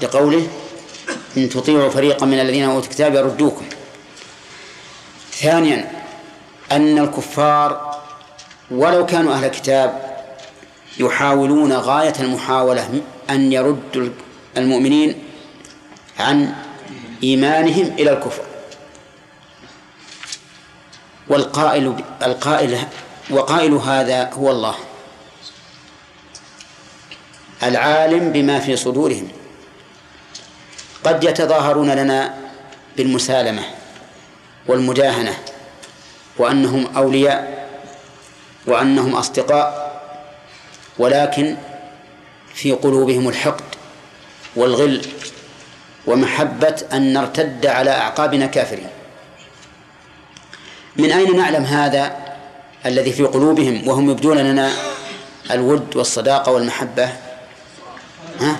لقوله 0.00 0.48
إن 1.36 1.48
تطيعوا 1.48 1.90
فريقا 1.90 2.26
من 2.26 2.40
الذين 2.40 2.64
أوتوا 2.64 2.88
الكتاب 2.88 3.14
يردوكم. 3.14 3.64
ثانيا 5.32 5.90
أن 6.72 6.98
الكفار 6.98 8.00
ولو 8.70 9.06
كانوا 9.06 9.32
أهل 9.34 9.48
كتاب 9.48 10.12
يحاولون 10.98 11.72
غاية 11.72 12.14
المحاولة 12.20 13.02
أن 13.30 13.52
يردوا 13.52 14.08
المؤمنين 14.56 15.24
عن 16.18 16.54
إيمانهم 17.22 17.94
إلى 17.98 18.12
الكفر. 18.12 18.42
والقائل 21.32 22.04
القائل 22.22 22.78
وقائل 23.30 23.72
هذا 23.72 24.30
هو 24.32 24.50
الله. 24.50 24.74
العالم 27.62 28.32
بما 28.32 28.60
في 28.60 28.76
صدورهم. 28.76 29.28
قد 31.04 31.24
يتظاهرون 31.24 31.90
لنا 31.90 32.34
بالمسالمة 32.96 33.62
والمداهنة 34.68 35.34
وأنهم 36.38 36.96
أولياء 36.96 37.68
وأنهم 38.66 39.14
أصدقاء 39.14 39.92
ولكن 40.98 41.56
في 42.54 42.72
قلوبهم 42.72 43.28
الحقد 43.28 43.64
والغل 44.56 45.06
ومحبة 46.06 46.76
أن 46.92 47.12
نرتد 47.12 47.66
على 47.66 47.90
أعقابنا 47.90 48.46
كافرين. 48.46 49.01
من 50.96 51.12
أين 51.12 51.36
نعلم 51.36 51.64
هذا 51.64 52.16
الذي 52.86 53.12
في 53.12 53.24
قلوبهم 53.24 53.88
وهم 53.88 54.10
يبدون 54.10 54.38
لنا 54.38 54.72
الود 55.50 55.96
والصداقة 55.96 56.52
والمحبة؟ 56.52 57.04
ها؟ 58.40 58.56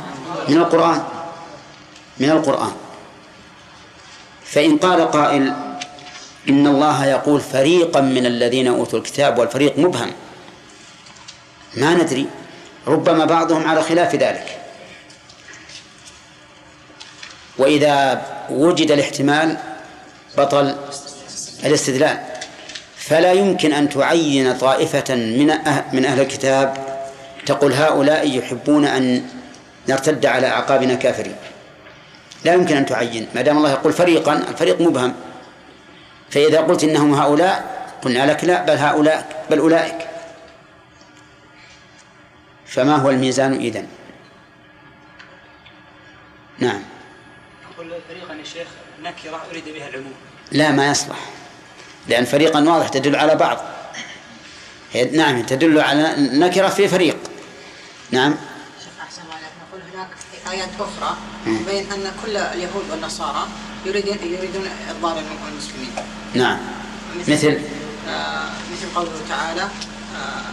من 0.48 0.56
القرآن. 0.56 1.02
من 2.18 2.30
القرآن. 2.30 2.72
فإن 4.44 4.78
قال 4.78 5.10
قائل 5.10 5.52
إن 6.48 6.66
الله 6.66 7.06
يقول 7.06 7.40
فريقا 7.40 8.00
من 8.00 8.26
الذين 8.26 8.66
أوتوا 8.66 8.98
الكتاب 8.98 9.38
والفريق 9.38 9.78
مبهم. 9.78 10.12
ما 11.74 11.94
ندري. 11.94 12.26
ربما 12.86 13.24
بعضهم 13.24 13.66
على 13.66 13.82
خلاف 13.82 14.14
ذلك. 14.14 14.58
وإذا 17.58 18.22
وجد 18.50 18.90
الاحتمال 18.90 19.56
بطل 20.38 20.74
الاستدلال. 21.64 22.18
فلا 22.96 23.32
يمكن 23.32 23.72
أن 23.72 23.88
تعين 23.88 24.58
طائفة 24.58 25.14
من 25.14 25.50
أهل, 25.50 25.84
من 25.92 26.04
أهل 26.04 26.20
الكتاب 26.20 26.98
تقول 27.46 27.72
هؤلاء 27.72 28.38
يحبون 28.38 28.84
أن 28.84 29.26
نرتد 29.88 30.26
على 30.26 30.46
أعقابنا 30.46 30.94
كافرين. 30.94 31.36
لا 32.44 32.52
يمكن 32.54 32.76
أن 32.76 32.86
تعين. 32.86 33.28
ما 33.34 33.42
دام 33.42 33.56
الله 33.56 33.70
يقول 33.70 33.92
فريقا 33.92 34.32
الفريق 34.32 34.80
مبهم. 34.80 35.14
فإذا 36.30 36.60
قلت 36.60 36.84
إنهم 36.84 37.14
هؤلاء 37.14 37.82
قلنا 38.02 38.30
لك 38.30 38.44
لا 38.44 38.64
بل 38.64 38.76
هؤلاء 38.76 39.46
بل 39.50 39.58
أولئك. 39.58 40.08
فما 42.66 42.96
هو 42.96 43.10
الميزان 43.10 43.52
إذن؟ 43.52 43.86
نعم. 46.58 46.82
أقول 47.74 47.90
فريقا 48.08 48.34
يا 48.34 48.44
شيخ 48.44 48.68
نكرة 49.02 49.40
أريد 49.50 49.64
بها 49.64 49.88
العموم. 49.88 50.14
لا 50.52 50.70
ما 50.70 50.90
يصلح. 50.90 51.18
لأن 52.08 52.24
فريقا 52.24 52.60
واضح 52.60 52.88
تدل 52.88 53.16
على 53.16 53.34
بعض. 53.34 53.58
هي 54.92 55.04
نعم 55.04 55.42
تدل 55.42 55.80
على 55.80 56.14
نكرة 56.18 56.68
في 56.68 56.88
فريق. 56.88 57.16
نعم. 58.10 58.34
هناك 59.94 60.08
آيات 60.50 60.68
أخرى 60.80 61.16
تبين 61.46 61.92
أن 61.92 62.12
كل 62.24 62.36
اليهود 62.36 62.84
والنصارى 62.90 63.46
يريدون 63.86 64.16
يريدون 64.22 64.68
إضلال 64.90 65.24
المسلمين. 65.52 65.90
نعم. 66.34 66.58
مثل 67.28 67.58
آه 68.08 68.50
مثل 68.72 68.94
قوله 68.94 69.10
تعالى 69.28 69.62
آه 69.62 70.52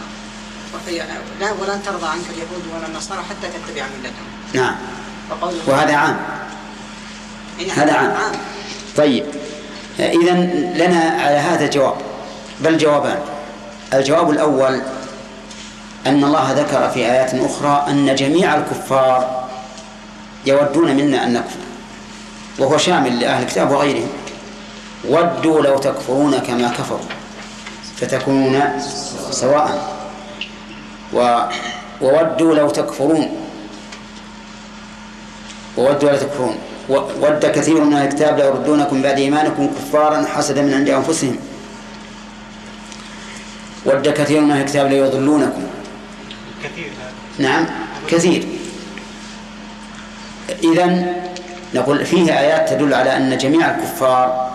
وفي 0.74 0.98
لا 1.40 1.52
ولن 1.52 1.82
ترضى 1.86 2.06
عنك 2.06 2.24
اليهود 2.30 2.62
ولا 2.74 2.86
النصارى 2.86 3.22
حتى 3.22 3.48
تتبع 3.48 3.86
ملتهم. 3.86 4.26
نعم. 4.54 4.76
وهذا 5.66 5.96
عام. 5.96 6.16
يعني 7.58 7.72
هذا 7.72 7.92
عام. 7.92 8.32
طيب. 8.96 9.26
إذا 10.00 10.34
لنا 10.84 11.00
على 11.00 11.36
هذا 11.36 11.66
جواب 11.66 11.94
بل 12.60 12.78
جوابان. 12.78 13.18
الجواب 13.94 14.30
الأول 14.30 14.82
أن 16.06 16.24
الله 16.24 16.52
ذكر 16.52 16.88
في 16.88 16.98
آيات 16.98 17.34
أخرى 17.34 17.86
أن 17.88 18.14
جميع 18.14 18.54
الكفار 18.54 19.48
يودون 20.46 20.96
منا 20.96 21.24
أن 21.24 21.32
نكفر. 21.32 21.58
وهو 22.58 22.78
شامل 22.78 23.20
لأهل 23.20 23.42
الكتاب 23.42 23.70
وغيرهم. 23.70 24.08
ودوا 25.08 25.60
لو 25.62 25.78
تكفرون 25.78 26.38
كما 26.38 26.68
كفروا. 26.68 27.08
فتكونون 27.96 28.62
سواء. 29.30 29.96
و 31.12 31.40
وودوا 32.00 32.54
لو 32.54 32.70
تكفرون. 32.70 33.28
وودوا 35.76 36.10
لا 36.10 36.16
تكفرون. 36.16 36.58
ود 36.90 37.46
كثير 37.46 37.84
من 37.84 37.96
الكتاب 37.96 38.38
لو 38.38 38.46
يردونكم 38.46 39.02
بعد 39.02 39.18
إيمانكم 39.18 39.66
كفارا 39.66 40.24
حسدا 40.34 40.62
من 40.62 40.74
عند 40.74 40.88
أنفسهم. 40.88 41.36
ود 43.86 44.08
كثير 44.08 44.40
من 44.40 44.56
الكتاب 44.56 44.86
ليضلونكم 44.86 45.62
كثير. 46.64 46.90
نعم 47.38 47.66
كثير. 48.08 48.44
إذا 50.64 51.14
نقول 51.74 52.06
فيه 52.06 52.38
آيات 52.38 52.68
تدل 52.70 52.94
على 52.94 53.16
أن 53.16 53.38
جميع 53.38 53.70
الكفار 53.70 54.50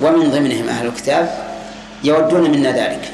ومن 0.00 0.30
ضمنهم 0.30 0.68
أهل 0.68 0.86
الكتاب 0.86 1.46
يودون 2.04 2.50
منا 2.50 2.70
ذلك. 2.72 3.10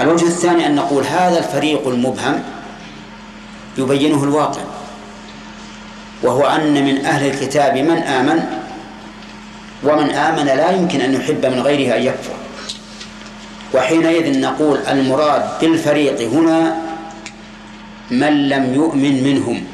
الوجه 0.00 0.24
الثاني 0.24 0.66
أن 0.66 0.74
نقول 0.74 1.04
هذا 1.04 1.38
الفريق 1.38 1.88
المبهم 1.88 2.42
يبينه 3.78 4.24
الواقع. 4.24 4.60
وهو 6.22 6.46
أن 6.46 6.84
من 6.84 7.04
أهل 7.04 7.26
الكتاب 7.26 7.78
من 7.78 7.98
آمن 7.98 8.42
ومن 9.84 10.10
آمن 10.10 10.46
لا 10.46 10.70
يمكن 10.70 11.00
أن 11.00 11.14
يحب 11.14 11.46
من 11.46 11.60
غيره 11.60 11.96
أن 11.96 12.02
يكفر. 12.02 12.36
وحينئذ 13.74 14.40
نقول 14.40 14.78
المراد 14.88 15.42
بالفريق 15.60 16.20
هنا 16.20 16.76
من 18.10 18.48
لم 18.48 18.74
يؤمن 18.74 19.24
منهم. 19.24 19.64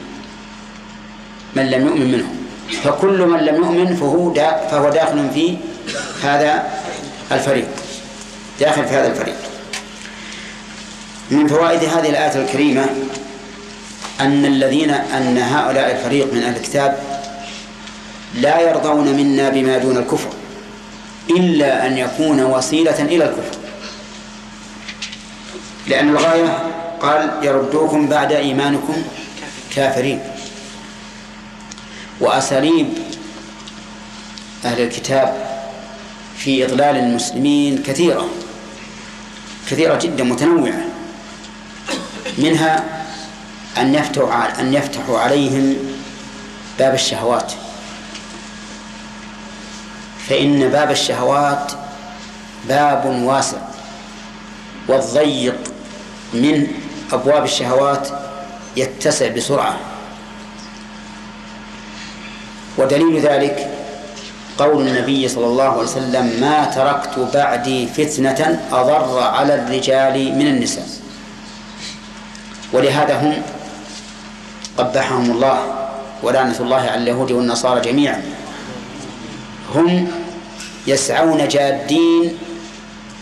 من 1.57 1.70
لم 1.70 1.86
يؤمن 1.86 2.12
منهم. 2.12 2.36
فكل 2.82 3.26
من 3.26 3.38
لم 3.38 3.55
يؤمن 3.55 3.97
فهو 3.97 4.32
دا 4.32 4.66
فهو 4.70 4.90
داخل 4.90 5.30
في 5.34 5.57
هذا 6.22 6.70
الفريق. 7.32 7.68
داخل 8.61 8.84
في 8.84 8.95
هذا 8.95 9.07
الفريق. 9.07 9.36
من 11.30 11.47
فوائد 11.47 11.84
هذه 11.84 12.11
الآية 12.11 12.45
الكريمة 12.45 12.86
أن 14.21 14.47
الذين 14.47 14.91
أن 14.91 15.39
هؤلاء 15.39 15.97
الفريق 15.97 16.33
من 16.33 16.43
أهل 16.43 16.57
الكتاب 16.57 16.99
لا 18.35 18.61
يرضون 18.61 19.12
منا 19.17 19.49
بما 19.49 19.79
دون 19.79 19.97
الكفر 19.97 20.29
إلا 21.31 21.87
أن 21.87 21.99
يكون 21.99 22.43
وسيلة 22.43 23.03
إلى 23.03 23.25
الكفر. 23.25 23.59
لأن 25.87 26.09
الغاية 26.09 26.59
قال 27.01 27.31
يردوكم 27.43 28.09
بعد 28.09 28.33
إيمانكم 28.33 28.95
كافرين. 29.77 30.21
وأساليب 32.20 32.89
أهل 34.65 34.81
الكتاب 34.81 35.36
في 36.36 36.65
إضلال 36.65 36.97
المسلمين 36.97 37.82
كثيرة 37.82 38.28
كثيرة 39.70 39.99
جدا 40.03 40.24
متنوعة. 40.24 40.85
منها 42.39 42.85
أن 43.78 43.94
يفتحوا 43.94 44.60
أن 44.60 44.74
يفتحوا 44.74 45.18
عليهم 45.18 45.76
باب 46.78 46.94
الشهوات. 46.94 47.52
فإن 50.28 50.68
باب 50.68 50.90
الشهوات 50.90 51.72
باب 52.68 53.06
واسع 53.06 53.59
والضيق 54.88 55.56
من 56.34 56.66
أبواب 57.12 57.44
الشهوات 57.44 58.09
يتسع 58.76 59.28
بسرعة. 59.28 59.76
ودليل 62.78 63.20
ذلك 63.20 63.70
قول 64.59 64.88
النبي 64.88 65.28
صلى 65.28 65.46
الله 65.46 65.64
عليه 65.68 65.82
وسلم 65.82 66.40
ما 66.40 66.64
تركت 66.64 67.18
بعدي 67.34 67.86
فتنة 67.86 68.60
أضر 68.72 69.20
على 69.20 69.55
الرجال 69.55 70.38
من 70.38 70.46
النساء. 70.46 70.86
ولهذا 72.72 73.20
هم 73.20 73.42
قبحهم 74.78 75.30
الله 75.30 75.59
ولعنة 76.22 76.56
الله 76.60 76.76
على 76.76 76.94
اليهود 77.02 77.32
والنصارى 77.32 77.80
جميعا. 77.80 78.22
هم 79.74 80.09
يسعون 80.86 81.48
جادين 81.48 82.38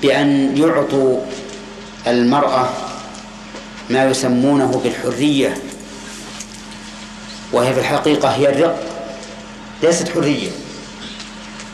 بأن 0.03 0.57
يعطوا 0.57 1.21
المرأة 2.07 2.69
ما 3.91 4.05
يسمونه 4.05 4.81
بالحرية 4.85 5.55
وهي 7.53 7.75
في 7.75 7.81
الحقيقة 7.81 8.29
هي 8.29 8.49
الرق 8.49 8.79
ليست 9.83 10.09
حرية 10.09 10.51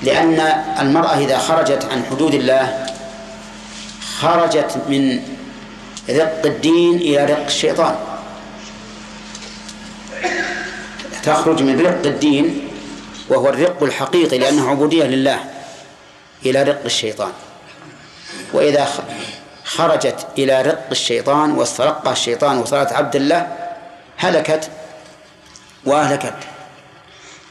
لأن 0.03 0.41
المرأة 0.81 1.19
إذا 1.19 1.39
خرجت 1.39 1.89
عن 1.93 2.03
حدود 2.11 2.35
الله 2.35 2.87
خرجت 4.19 4.77
من 4.89 5.21
رق 6.11 6.43
الدين 6.45 6.95
إلى 6.95 7.25
رق 7.25 7.45
الشيطان. 7.45 7.95
تخرج 11.29 11.63
من 11.63 11.81
رق 11.81 12.07
الدين 12.07 12.69
وهو 13.29 13.49
الرق 13.49 13.83
الحقيقي 13.83 14.39
لأنه 14.39 14.71
عبودية 14.71 15.05
لله 15.05 15.41
إلى 16.47 16.63
رق 16.63 16.85
الشيطان. 16.85 17.33
وإذا 18.53 18.89
خرجت 19.65 20.27
إلى 20.39 20.63
رق 20.63 20.87
الشيطان 20.91 21.51
واسترقها 21.51 22.13
الشيطان 22.13 22.59
وصارت 22.59 22.93
عبد 22.93 23.17
الله 23.17 23.57
هلكت 24.17 24.71
وأهلكت. 25.85 26.35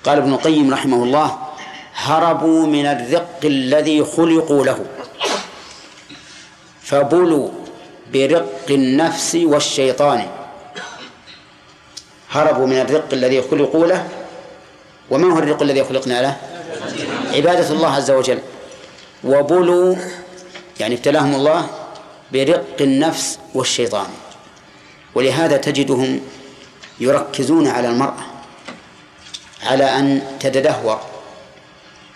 قال 0.04 0.18
ابن 0.18 0.34
القيم 0.34 0.74
رحمه 0.74 1.04
الله 1.04 1.38
هربوا 1.96 2.66
من 2.66 2.86
الرق 2.86 3.40
الذي 3.44 4.06
خلقوا 4.06 4.66
له. 4.66 4.86
فبلوا 6.84 7.50
برق 8.14 8.66
النفس 8.70 9.36
والشيطان. 9.36 10.28
هربوا 12.32 12.66
من 12.66 12.78
الرق 12.78 13.14
الذي 13.14 13.42
خلقوا 13.42 13.88
له. 13.88 14.08
وما 15.10 15.34
هو 15.34 15.40
الرق 15.40 15.62
الذي 15.62 15.84
خلقنا 15.84 16.22
له؟ 16.22 16.38
عبادة 17.34 17.70
الله 17.70 17.96
عز 17.96 18.12
وجل. 18.12 18.40
وبلوا 19.24 19.96
يعني 20.80 20.96
ابتلاهم 20.96 21.36
الله 21.36 21.68
برق 22.34 22.76
النفس 22.82 23.40
والشيطان. 23.54 24.08
ولهذا 25.16 25.58
تجدهم 25.58 26.20
يركزون 27.00 27.68
على 27.68 27.88
المرأة 27.88 28.26
على 29.64 29.84
أن 29.84 30.22
تتدهور 30.40 31.00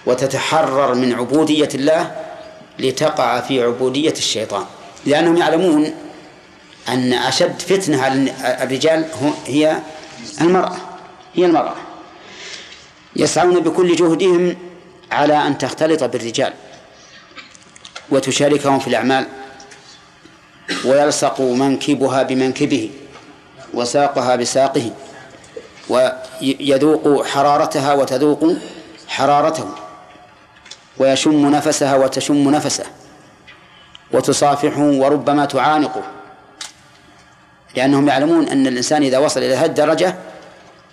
وتتحرر 0.06 0.94
من 0.94 1.14
عبودية 1.14 1.70
الله 1.76 2.12
لتقع 2.80 3.42
في 3.42 3.64
عبودية 3.64 4.12
الشيطان. 4.12 4.66
لأنهم 5.06 5.38
يعلمون 5.38 5.94
أن 6.90 7.14
أشد 7.14 7.62
فتنة 7.62 8.04
على 8.04 8.34
الرجال 8.64 9.06
هي 9.48 9.78
المرأة 10.42 10.78
هي 11.34 11.46
المرأة. 11.46 11.76
يسعون 13.16 13.60
بكل 13.60 13.96
جهدهم 13.96 14.58
على 15.12 15.48
أن 15.48 15.58
تختلط 15.58 16.04
بالرجال 16.04 16.54
وتشاركهم 18.10 18.80
في 18.80 18.88
الأعمال 18.88 19.28
ويلصق 20.86 21.42
منكبها 21.42 22.24
بمنكبه 22.24 22.90
وساقها 23.74 24.36
بساقه 24.36 24.92
ويذوق 25.90 27.26
حرارتها 27.26 27.94
وتذوق 27.94 28.54
حرارته 29.08 29.70
ويشم 30.98 31.50
نفسها 31.50 31.96
وتشم 31.96 32.50
نفسه 32.50 32.86
وتصافحه 34.12 34.82
وربما 34.82 35.46
تعانقه. 35.46 36.04
لأنهم 37.76 38.08
يعلمون 38.08 38.48
أن 38.48 38.68
الإنسان 38.68 39.04
إذا 39.04 39.18
وصل 39.18 39.40
إلى 39.40 39.56
هذه 39.56 39.66
الدرجة 39.66 40.16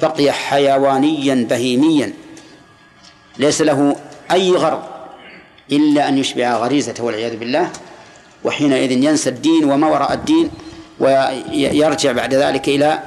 بقي 0.02 0.32
حيوانيا 0.32 1.46
بهيميا. 1.50 2.12
ليس 3.38 3.62
له 3.62 3.96
أي 4.30 4.50
غرض 4.50 4.82
إلا 5.72 6.08
أن 6.08 6.18
يشبع 6.18 6.56
غريزته 6.56 7.04
والعياذ 7.04 7.36
بالله 7.36 7.70
وحينئذ 8.44 8.90
ينسى 8.92 9.30
الدين 9.30 9.64
وما 9.64 9.86
وراء 9.86 10.12
الدين 10.12 10.50
ويرجع 11.00 12.12
بعد 12.12 12.34
ذلك 12.34 12.68
إلى 12.68 13.02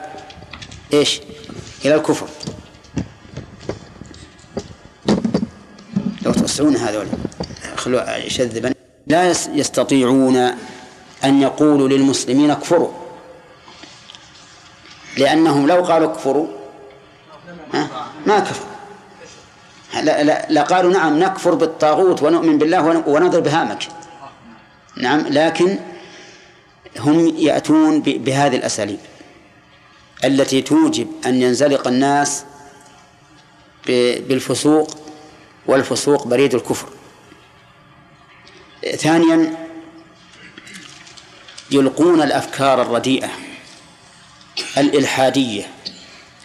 إيش؟ 0.94 1.22
إلى 1.86 1.96
الكفر. 1.96 2.28
لو 6.22 6.32
توسعون 6.34 6.76
هذول 6.76 7.08
خلوا 7.76 8.30
شذبا 8.30 8.74
لا 9.08 9.30
يستطيعون 9.54 10.38
أن 11.24 11.42
يقولوا 11.42 11.90
للمسلمين 11.90 12.52
اكفروا. 12.52 13.01
لأنهم 15.18 15.68
لو 15.68 15.84
قالوا 15.84 16.12
اكفروا 16.12 16.48
ما 18.26 18.40
كفروا. 18.40 18.72
لا, 19.94 20.24
لا, 20.24 20.48
لا 20.50 20.62
قالوا 20.62 20.94
نعم 20.94 21.20
نكفر 21.20 21.56
بالطاغوت 21.56 22.24
ونؤمن 22.24 22.58
بالله 22.58 23.04
ونضرب 23.08 23.48
هامك 23.48 23.88
نعم 24.98 25.20
لكن 25.28 25.80
هم 27.00 27.28
يأتون 27.38 28.02
بهذه 28.02 28.56
الأساليب 28.56 29.00
التي 30.24 30.62
توجب 30.62 31.08
أن 31.26 31.42
ينزلق 31.42 31.88
الناس 31.88 32.44
بالفسوق 33.88 34.98
والفسوق 35.66 36.28
بريد 36.28 36.56
الكفر. 36.56 36.88
ثانيا 38.96 39.68
يلقون 41.72 42.22
الأفكار 42.22 42.82
الرديئة. 42.82 43.30
الإلحادية 44.78 45.68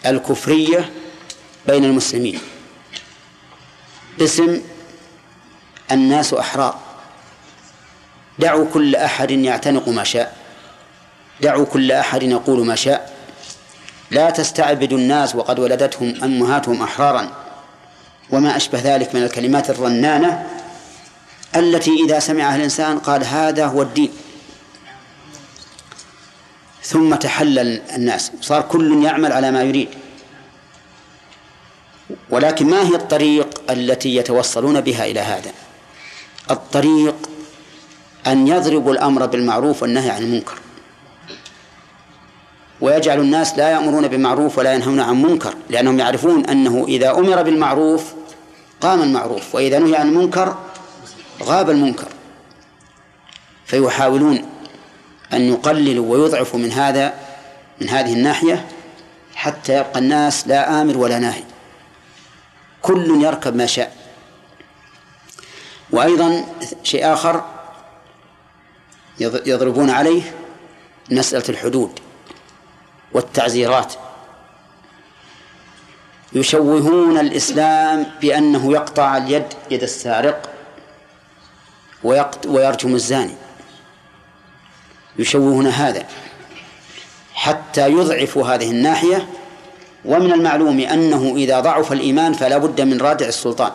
الكفرية 0.05 0.89
بين 1.67 1.85
المسلمين. 1.85 2.39
باسم 4.19 4.61
الناس 5.91 6.33
أحرار. 6.33 6.79
دعوا 8.39 8.65
كل 8.73 8.95
أحد 8.95 9.31
يعتنق 9.31 9.89
ما 9.89 10.03
شاء. 10.03 10.37
دعوا 11.41 11.65
كل 11.65 11.91
أحد 11.91 12.23
يقول 12.23 12.65
ما 12.65 12.75
شاء. 12.75 13.17
لا 14.11 14.29
تستعبدوا 14.29 14.97
الناس 14.97 15.35
وقد 15.35 15.59
ولدتهم 15.59 16.23
أمهاتهم 16.23 16.83
أحرارا. 16.83 17.33
وما 18.29 18.57
أشبه 18.57 18.79
ذلك 18.83 19.15
من 19.15 19.23
الكلمات 19.23 19.69
الرنانة 19.69 20.47
التي 21.55 21.91
إذا 22.05 22.19
سمعها 22.19 22.55
الإنسان 22.55 22.99
قال 22.99 23.23
هذا 23.25 23.65
هو 23.65 23.81
الدين. 23.81 24.11
ثم 26.87 27.15
تحلل 27.15 27.81
الناس. 27.95 28.31
صار 28.41 28.61
كل 28.61 29.03
يعمل 29.03 29.31
على 29.31 29.51
ما 29.51 29.63
يريد. 29.63 29.89
ولكن 32.29 32.69
ما 32.69 32.87
هي 32.87 32.95
الطريق 32.95 33.61
التي 33.69 34.15
يتوصلون 34.15 34.81
بها 34.81 35.05
إلى 35.05 35.19
هذا؟ 35.19 35.51
الطريق 36.51 37.15
أن 38.27 38.47
يضربوا 38.47 38.93
الأمر 38.93 39.25
بالمعروف 39.25 39.81
والنهي 39.81 40.09
عن 40.09 40.23
المنكر. 40.23 40.59
ويجعل 42.81 43.19
الناس 43.19 43.57
لا 43.57 43.69
يأمرون 43.69 44.07
بالمعروف 44.07 44.57
ولا 44.57 44.73
ينهون 44.73 44.99
عن 44.99 45.21
منكر 45.21 45.53
لأنهم 45.69 45.99
يعرفون 45.99 46.45
أنه 46.45 46.85
إذا 46.87 47.11
أمر 47.11 47.43
بالمعروف 47.43 48.13
قام 48.81 49.01
المعروف 49.01 49.55
وإذا 49.55 49.79
نهي 49.79 49.95
عن 49.95 50.07
المنكر 50.07 50.57
غاب 51.43 51.69
المنكر. 51.69 52.07
فيحاولون 53.65 54.56
أن 55.33 55.41
يقللوا 55.41 56.11
ويضعفوا 56.11 56.59
من 56.59 56.71
هذا 56.71 57.13
من 57.81 57.89
هذه 57.89 58.13
الناحية 58.13 58.67
حتى 59.35 59.77
يبقى 59.77 59.99
الناس 59.99 60.47
لا 60.47 60.81
آمر 60.81 60.97
ولا 60.97 61.19
ناهي. 61.19 61.43
كل 62.81 63.23
يركب 63.23 63.55
ما 63.55 63.65
شاء. 63.65 63.95
وأيضا 65.91 66.45
شيء 66.83 67.13
آخر 67.13 67.45
يضربون 69.19 69.89
عليه 69.89 70.21
مسألة 71.11 71.43
الحدود 71.49 71.99
والتعزيرات. 73.13 73.93
يشوهون 76.33 77.17
الإسلام 77.17 78.05
بأنه 78.21 78.71
يقطع 78.71 79.17
اليد 79.17 79.45
يد 79.71 79.83
السارق 79.83 80.49
ويرجم 82.45 82.95
الزاني. 82.95 83.35
يشوهون 85.19 85.67
هذا 85.67 86.03
حتى 87.33 87.89
يضعفوا 87.89 88.47
هذه 88.47 88.71
الناحية 88.71 89.27
ومن 90.05 90.33
المعلوم 90.33 90.79
أنه 90.79 91.33
إذا 91.35 91.59
ضعف 91.59 91.91
الإيمان 91.91 92.33
فلا 92.33 92.57
بد 92.57 92.81
من 92.81 93.01
رادع 93.01 93.27
السلطان. 93.27 93.71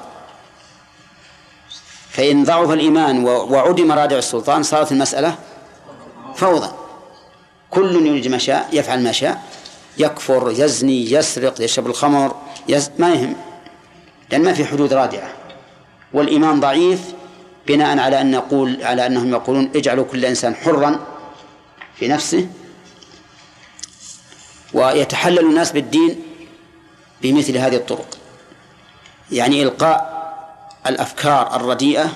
فإن 2.11 2.45
ضعف 2.45 2.71
الإيمان 2.71 3.25
وعدم 3.25 3.93
رادع 3.93 4.19
السلطان 4.19 4.63
صارت 4.63 4.93
المسألة 4.93 5.35
فوضى. 6.35 6.71
كل 7.71 8.07
يريد 8.07 8.29
ما 8.29 8.39
شاء 8.39 8.69
يفعل 8.73 9.03
ما 9.03 9.13
شاء 9.13 9.43
يكفر 9.99 10.55
يزني 10.57 11.13
يسرق 11.13 11.61
يشرب 11.61 11.87
الخمر 11.87 12.35
يز... 12.69 12.91
ما 12.99 13.13
يهم. 13.13 13.35
لأن 14.31 14.43
ما 14.43 14.53
في 14.53 14.65
حدود 14.65 14.93
رادعة. 14.93 15.29
والإيمان 16.13 16.61
ضعيف 16.61 17.01
بناء 17.67 17.99
على 17.99 18.21
أن 18.21 18.31
نقول 18.31 18.83
على 18.83 19.07
أنهم 19.07 19.31
يقولون 19.31 19.71
اجعلوا 19.77 20.05
كل 20.05 20.25
إنسان 20.25 20.55
حرا. 20.55 21.12
في 22.03 22.09
نفسه 22.09 22.49
ويتحلل 24.75 25.39
الناس 25.39 25.73
بالدين 25.73 26.23
بمثل 27.23 27.57
هذه 27.57 27.77
الطرق. 27.77 28.19
يعني 29.33 29.63
إلقاء 29.63 29.99
الأفكار 30.87 31.57
الرديئة 31.57 32.13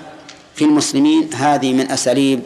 في 0.54 0.64
المسلمين 0.64 1.34
هذه 1.34 1.72
من 1.72 1.90
أساليب 1.90 2.42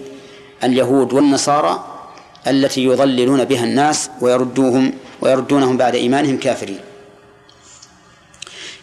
اليهود 0.65 1.12
والنصارى 1.12 2.03
التي 2.47 2.85
يضللون 2.85 3.45
بها 3.45 3.65
الناس 3.65 4.11
ويردوهم 4.21 4.93
ويردونهم 5.21 5.77
بعد 5.77 5.95
إيمانهم 5.95 6.39
كافرين. 6.39 6.81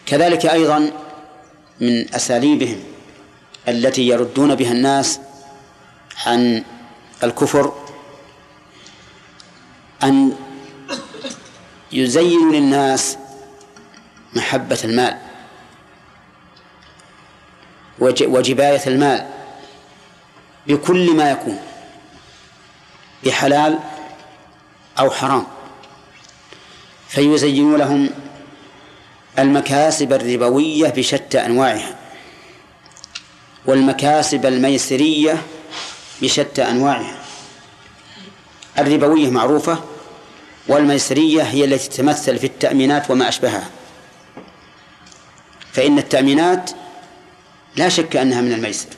كذلك 0.06 0.46
أيضا 0.46 0.90
من 1.80 2.14
أساليبهم 2.14 2.80
التي 3.68 4.08
يردون 4.08 4.54
بها 4.54 4.72
الناس 4.72 5.20
عن 6.26 6.64
الكفر 7.24 7.87
أن 10.02 10.32
يزين 11.92 12.52
للناس 12.52 13.18
محبة 14.34 14.78
المال 14.84 15.18
وجباية 17.98 18.86
المال 18.86 19.26
بكل 20.66 21.16
ما 21.16 21.30
يكون 21.30 21.60
بحلال 23.24 23.78
أو 24.98 25.10
حرام. 25.10 25.46
فيزين 27.08 27.76
لهم 27.76 28.10
المكاسب 29.38 30.12
الربوية 30.12 30.88
بشتى 30.88 31.46
أنواعها 31.46 31.98
والمكاسب 33.66 34.46
الميسرية 34.46 35.42
بشتى 36.22 36.62
أنواعها. 36.62 37.17
الربوية 38.78 39.30
معروفة 39.30 39.78
والميسرية 40.68 41.42
هي 41.42 41.64
التي 41.64 41.88
تتمثل 41.88 42.38
في 42.38 42.46
التأمينات 42.46 43.10
وما 43.10 43.28
أشبهها. 43.28 43.70
فإن 45.72 45.98
التأمينات 45.98 46.70
لا 47.76 47.88
شك 47.88 48.16
أنها 48.16 48.40
من 48.40 48.52
الميسر 48.52 48.88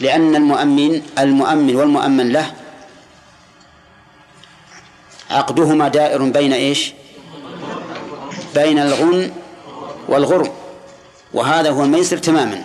لأن 0.00 0.36
المؤمن 0.36 1.02
المؤمن 1.18 1.76
والمؤمن 1.76 2.32
له 2.32 2.54
عقدهما 5.30 5.88
دائر 5.88 6.22
بين 6.22 6.52
إيش؟ 6.52 6.92
بين 8.54 8.78
الغن 8.78 9.32
والغرم 10.08 10.52
وهذا 11.32 11.70
هو 11.70 11.84
الميسر 11.84 12.18
تماما. 12.18 12.64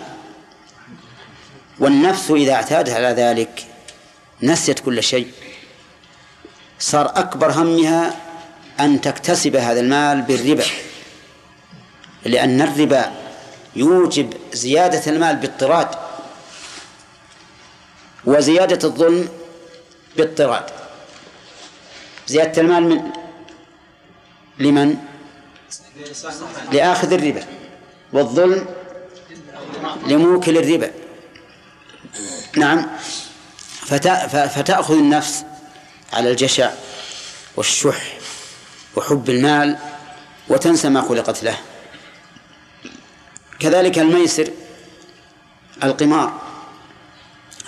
والنفس 1.78 2.30
إذا 2.30 2.52
اعتادت 2.52 2.90
على 2.90 3.06
ذلك 3.06 3.66
نسيت 4.42 4.80
كل 4.80 5.02
شيء. 5.02 5.32
صار 6.78 7.06
أكبر 7.06 7.50
همها 7.50 8.16
أن 8.80 9.00
تكتسب 9.00 9.56
هذا 9.56 9.80
المال 9.80 10.22
بالربا. 10.22 10.64
لأن 12.24 12.62
الربا 12.62 13.12
يوجب 13.76 14.34
زيادة 14.52 15.12
المال 15.12 15.36
باضطراد 15.36 15.88
وزيادة 18.24 18.88
الظلم 18.88 19.28
باضطراد 20.16 20.64
زيادة 22.26 22.62
المال 22.62 22.82
من 22.82 23.10
لمن؟ 24.58 24.96
لآخذ 26.72 27.12
الربا. 27.12 27.44
والظلم 28.12 28.66
لموكل 30.06 30.58
الربا. 30.58 30.90
نعم. 32.56 32.86
فتأخذ 34.48 34.94
النفس 34.94 35.44
على 36.12 36.30
الجشع 36.30 36.70
والشح 37.56 38.18
وحب 38.96 39.30
المال 39.30 39.78
وتنسى 40.48 40.88
ما 40.88 41.02
خلقت 41.02 41.42
له. 41.42 41.58
كذلك 43.58 43.98
الميسر 43.98 44.50
القمار. 45.84 46.40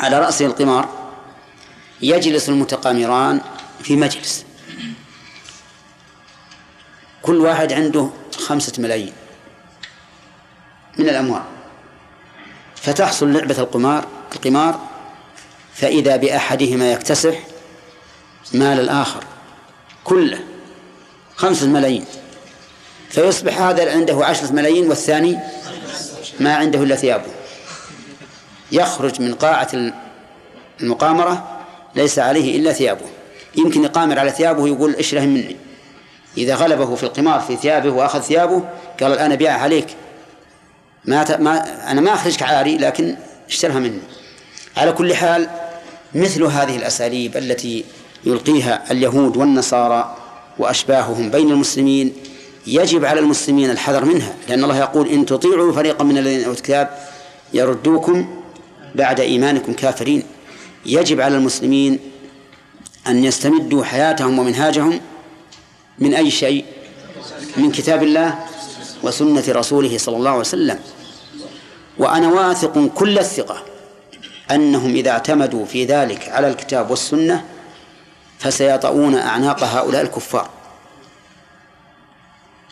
على 0.01 0.19
رأسه 0.19 0.47
القمار 0.47 0.89
يجلس 2.01 2.49
المتقامران 2.49 3.41
في 3.83 3.97
مجلس. 3.97 4.45
كل 7.23 7.41
واحد 7.41 7.73
عنده 7.73 8.11
خمسة 8.39 8.73
ملايين 8.79 9.13
من 10.99 11.09
الأموال. 11.09 11.43
فتحصل 12.77 13.33
لعبة 13.33 13.59
القمار 13.59 14.07
القمار 14.35 14.89
فإذا 15.75 16.17
بأحدهما 16.17 16.93
يكتسح 16.93 17.39
مال 18.53 18.81
الآخر 18.81 19.25
كله 20.05 20.39
خمسة 21.37 21.67
ملايين. 21.67 22.05
فيصبح 23.11 23.61
هذا 23.61 23.93
عنده 23.93 24.27
عشرة 24.27 24.53
ملايين 24.53 24.89
والثاني 24.89 25.39
ما 26.41 26.55
عنده 26.55 26.83
إلا 26.83 26.97
ثيابه. 26.97 27.31
يخرج 28.73 29.21
من 29.21 29.35
قاعة 29.35 29.93
المقامرة 30.81 31.59
ليس 31.95 32.19
عليه 32.19 32.57
إلا 32.57 32.73
ثيابه. 32.73 33.07
يمكن 33.57 33.85
يقامر 33.85 34.19
على 34.19 34.31
ثيابه 34.31 34.69
يقول 34.69 34.95
اشره 34.95 35.21
مني. 35.21 35.57
إذا 36.37 36.55
غلبه 36.55 36.95
في 36.95 37.03
القمار 37.03 37.41
في 37.41 37.57
ثيابه 37.57 37.91
وأخذ 37.91 38.21
ثيابه 38.21 38.65
قال 39.01 39.13
الآن 39.13 39.33
أبيعها 39.33 39.59
عليك. 39.59 39.87
ما, 41.05 41.25
ت... 41.25 41.41
ما 41.41 41.65
أنا 41.91 42.01
ما 42.01 42.15
أخرجك 42.15 42.43
عاري 42.43 42.79
لكن 42.79 43.17
اشترها 43.49 43.79
مني. 43.79 44.01
على 44.77 44.93
كل 44.93 45.15
حال 45.15 45.49
مثل 46.15 46.43
هذه 46.43 46.77
الأساليب 46.77 47.37
التي 47.37 47.85
يلقيها 48.25 48.93
اليهود 48.93 49.37
والنصارى 49.37 50.17
وأشباههم 50.59 51.31
بين 51.31 51.51
المسلمين 51.51 52.13
يجب 52.67 53.05
على 53.05 53.21
المسلمين 53.21 53.71
الحذر 53.71 54.05
منها 54.05 54.35
لأن 54.49 54.65
الله 54.65 54.79
يقول 54.79 55.09
إن 55.09 55.27
تطيعوا 55.27 55.73
فريقا 55.73 56.05
من 56.05 56.19
الذين 56.19 56.39
أوتوا 56.39 56.53
الكتاب 56.53 56.99
يردوكم 57.53 58.43
بعد 58.95 59.21
إيمانكم 59.21 59.73
كافرين. 59.73 60.23
يجب 60.87 61.21
على 61.21 61.37
المسلمين 61.37 61.99
أن 63.07 63.25
يستمدوا 63.25 63.85
حياتهم 63.85 64.39
ومنهاجهم 64.39 65.01
من 65.99 66.15
أي 66.15 66.31
شيء؟ 66.31 66.65
من 67.57 67.73
كتاب 67.73 68.03
الله 68.03 68.39
وسنة 69.03 69.45
رسوله 69.49 69.99
صلى 69.99 70.17
الله 70.17 70.31
عليه 70.31 70.41
وسلم. 70.41 70.79
وأنا 71.99 72.29
واثق 72.29 72.91
كل 72.95 73.19
الثقة 73.19 73.63
أنهم 74.51 74.95
إذا 74.95 75.11
اعتمدوا 75.11 75.65
في 75.65 75.85
ذلك 75.85 76.29
على 76.29 76.49
الكتاب 76.49 76.91
والسنة 76.91 77.45
فسيطؤون 78.39 79.15
أعناق 79.15 79.65
هؤلاء 79.65 80.03
الكفار. 80.03 80.51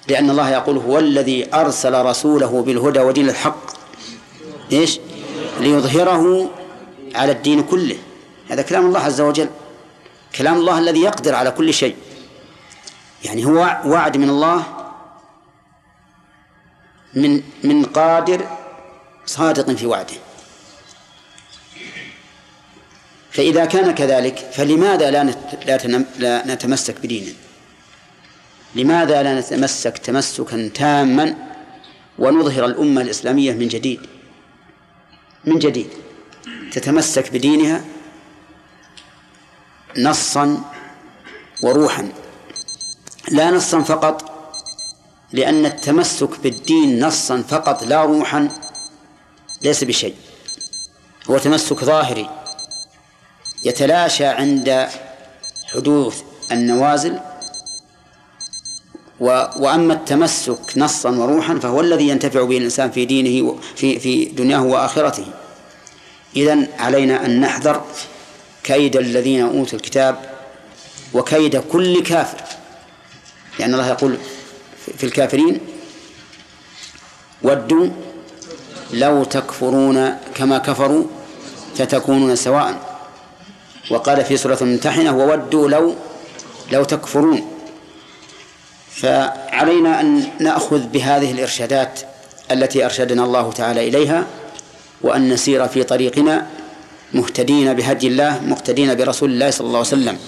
لأن 0.08 0.30
الله 0.30 0.50
يقول 0.50 0.76
هو 0.76 0.98
الذي 0.98 1.54
أرسل 1.54 2.04
رسوله 2.04 2.62
بالهدى 2.62 3.00
ودين 3.00 3.28
الحق 3.28 3.66
إيش؟ 4.72 5.00
ليظهره 5.60 6.50
على 7.14 7.32
الدين 7.32 7.62
كله. 7.62 7.98
هذا 8.48 8.62
كلام 8.62 8.86
الله 8.86 9.00
عز 9.00 9.20
وجل. 9.20 9.48
كلام 10.36 10.54
الله 10.54 10.78
الذي 10.78 11.00
يقدر 11.00 11.34
على 11.34 11.50
كل 11.50 11.74
شيء. 11.74 11.96
يعني 13.24 13.44
هو 13.44 13.80
وعد 13.84 14.16
من 14.16 14.30
الله 14.30 14.62
من 17.14 17.42
من 17.64 17.84
قادر 17.84 18.46
صادق 19.26 19.70
في 19.70 19.86
وعده. 19.86 20.25
فإذا 23.36 23.64
كان 23.64 23.90
كذلك 23.90 24.38
فلماذا 24.38 25.10
لا 25.10 25.34
لا 26.18 26.54
نتمسك 26.54 27.00
بدينه؟ 27.00 27.32
لماذا 28.74 29.22
لا 29.22 29.40
نتمسك 29.40 29.98
تمسكا 29.98 30.70
تاما 30.74 31.34
ونظهر 32.18 32.64
الأمة 32.64 33.02
الإسلامية 33.02 33.52
من 33.52 33.68
جديد؟ 33.68 34.00
من 35.44 35.58
جديد. 35.58 35.88
تتمسك 36.72 37.32
بدينها 37.32 37.84
نصا 39.98 40.62
وروحا. 41.62 42.08
لا 43.30 43.50
نصا 43.50 43.80
فقط 43.80 44.30
لأن 45.32 45.66
التمسك 45.66 46.40
بالدين 46.40 47.06
نصا 47.06 47.42
فقط 47.42 47.84
لا 47.84 48.04
روحا 48.04 48.48
ليس 49.62 49.84
بشيء. 49.84 50.14
هو 51.30 51.38
تمسك 51.38 51.84
ظاهري. 51.84 52.45
يتلاشى 53.68 54.26
عند 54.26 54.88
حدوث 55.74 56.22
النوازل 56.52 57.18
و 59.20 59.26
وأما 59.56 59.94
التمسك 59.94 60.58
نصا 60.76 61.10
وروحا 61.10 61.58
فهو 61.58 61.80
الذي 61.80 62.08
ينتفع 62.08 62.42
به 62.42 62.58
الإنسان 62.58 62.90
في 62.90 63.04
دينه 63.04 63.58
في 63.76 63.98
في 63.98 64.24
دنياه 64.24 64.62
وآخرته. 64.62 65.26
إذا 66.36 66.68
علينا 66.78 67.26
أن 67.26 67.40
نحذر 67.40 67.84
كيد 68.62 68.96
الذين 68.96 69.40
أوتوا 69.40 69.78
الكتاب 69.78 70.14
وكيد 71.14 71.56
كل 71.56 72.02
كافر. 72.02 72.40
لأن 73.58 73.74
الله 73.74 73.88
يقول 73.88 74.18
في 74.98 75.04
الكافرين 75.04 75.60
ودوا 77.42 77.88
لو 78.92 79.24
تكفرون 79.24 80.18
كما 80.34 80.58
كفروا 80.58 81.04
فتكونون 81.76 82.36
سواء. 82.36 82.85
وقال 83.90 84.24
في 84.24 84.36
سورة 84.36 84.58
الممتحنة 84.60 85.16
وودوا 85.16 85.68
لو 85.68 85.94
لو 86.72 86.84
تكفرون. 86.84 87.52
فعلينا 88.90 90.00
أن 90.00 90.28
نأخذ 90.40 90.78
بهذه 90.78 91.32
الإرشادات 91.32 92.00
التي 92.50 92.84
أرشدنا 92.84 93.24
الله 93.24 93.52
تعالى 93.52 93.88
إليها 93.88 94.26
وأن 95.02 95.28
نسير 95.28 95.68
في 95.68 95.82
طريقنا 95.82 96.46
مهتدين 97.12 97.74
بهدي 97.74 98.06
الله 98.06 98.40
مقتدين 98.40 98.94
برسول 98.94 99.30
الله 99.30 99.50
صلى 99.50 99.66
الله 99.66 99.78
عليه 99.78 99.88
وسلم 99.88 100.18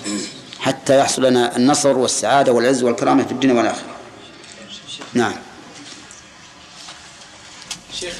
حتى 0.61 0.99
يحصل 0.99 1.25
لنا 1.25 1.57
النصر 1.57 1.99
والسعادة 1.99 2.53
والعز 2.53 2.83
والكرامة 2.83 3.25
في 3.25 3.33
الدنيا 3.33 3.55
والآخرة. 3.55 3.95
نعم. 5.15 5.35
شيخ 8.01 8.15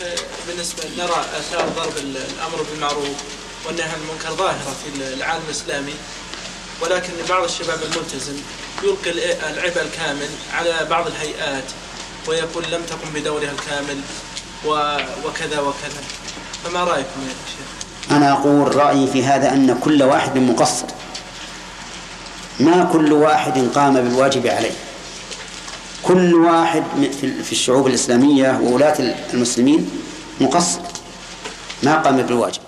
بالنسبة 0.48 0.85
نرى 0.98 1.24
آثار 1.39 1.69
ضرب 1.77 1.97
الأمر 1.97 2.62
بالمعروف. 2.70 3.38
والنهي 3.68 3.84
عن 3.84 4.00
المنكر 4.08 4.34
ظاهرة 4.34 4.76
في 4.84 5.14
العالم 5.14 5.42
الإسلامي 5.46 5.94
ولكن 6.82 7.12
بعض 7.28 7.44
الشباب 7.44 7.78
الملتزم 7.82 8.36
يلقي 8.82 9.10
العبء 9.50 9.82
الكامل 9.82 10.28
على 10.54 10.86
بعض 10.90 11.06
الهيئات 11.06 11.64
ويقول 12.28 12.64
لم 12.72 12.82
تقم 12.82 13.10
بدورها 13.14 13.52
الكامل 13.52 14.00
وكذا 15.24 15.60
وكذا. 15.60 16.02
فما 16.64 16.84
رأيكم 16.84 17.20
يا 17.28 17.34
شيخ؟ 17.46 18.16
أنا 18.16 18.32
أقول 18.32 18.76
رأيي 18.76 19.06
في 19.06 19.24
هذا 19.24 19.52
أن 19.52 19.78
كل 19.84 20.02
واحد 20.02 20.38
مقصر. 20.38 20.86
ما 22.60 22.90
كل 22.92 23.12
واحد 23.12 23.68
قام 23.74 23.94
بالواجب 23.94 24.46
عليه. 24.46 24.74
كل 26.02 26.34
واحد 26.34 26.84
في 27.44 27.52
الشعوب 27.52 27.86
الإسلامية 27.86 28.60
وولاة 28.62 29.14
المسلمين 29.34 29.90
مقصر. 30.40 30.80
ما 31.82 31.96
قام 31.96 32.16
بالواجب. 32.16 32.60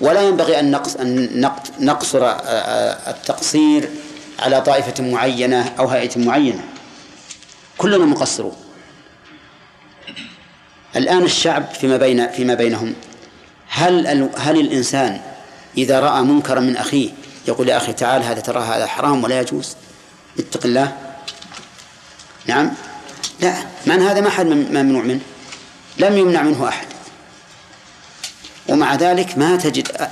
ولا 0.00 0.22
ينبغي 0.22 0.60
أن 0.60 0.70
نقص 0.70 0.96
أن 0.96 1.40
نق- 1.40 1.80
نقصر 1.80 2.24
آه، 2.24 2.28
آه، 2.30 3.10
التقصير 3.10 3.88
على 4.38 4.60
طائفة 4.60 5.04
معينة 5.04 5.72
أو 5.78 5.88
هيئة 5.88 6.18
معينة. 6.18 6.64
كلنا 7.78 8.04
مقصرون. 8.06 8.56
الآن 10.96 11.22
الشعب 11.22 11.64
فيما 11.80 11.96
بين 11.96 12.28
فيما 12.28 12.54
بينهم 12.54 12.94
هل 13.68 14.30
هل 14.36 14.60
الإنسان 14.60 15.20
إذا 15.78 16.00
رأى 16.00 16.22
منكرا 16.22 16.60
من 16.60 16.76
أخيه 16.76 17.10
يقول 17.48 17.68
يا 17.68 17.76
أخي 17.76 17.92
تعال 17.92 18.22
هذا 18.22 18.40
ترى 18.40 18.60
هذا 18.62 18.86
حرام 18.86 19.24
ولا 19.24 19.40
يجوز؟ 19.40 19.76
اتق 20.38 20.60
الله. 20.66 20.92
نعم؟ 22.46 22.72
لا. 23.40 23.54
من 23.86 24.02
هذا؟ 24.02 24.20
ما 24.20 24.30
حد 24.30 24.46
مم- 24.46 24.66
ممنوع 24.70 25.02
منه. 25.02 25.20
لم 25.98 26.16
يمنع 26.16 26.42
منه 26.42 26.68
أحد. 26.68 26.86
ومع 28.68 28.94
ذلك 28.94 29.38
ما 29.38 29.56
تجد 29.56 30.10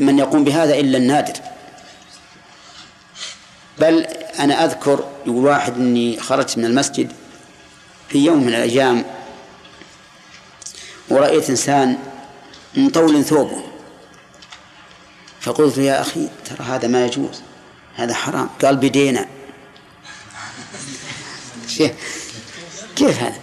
من 0.00 0.18
يقوم 0.18 0.44
بهذا 0.44 0.74
إلا 0.74 0.98
النادر. 0.98 1.34
بل 3.78 4.06
أنا 4.38 4.64
أذكر 4.64 5.04
يقول 5.26 5.44
واحد 5.44 5.76
إني 5.76 6.20
خرجت 6.20 6.58
من 6.58 6.64
المسجد 6.64 7.12
في 8.08 8.18
يوم 8.18 8.42
من 8.42 8.48
الأيام 8.48 9.04
ورأيت 11.08 11.50
إنسان 11.50 11.98
مطول 12.74 13.24
ثوبه. 13.24 13.62
فقلت 15.40 15.78
يا 15.78 16.00
أخي 16.00 16.28
ترى 16.44 16.66
هذا 16.66 16.88
ما 16.88 17.06
يجوز 17.06 17.42
هذا 17.96 18.14
حرام. 18.14 18.48
قال 18.62 18.76
بدينا 18.76 19.26
كيف 22.96 23.22
هذا؟ 23.22 23.40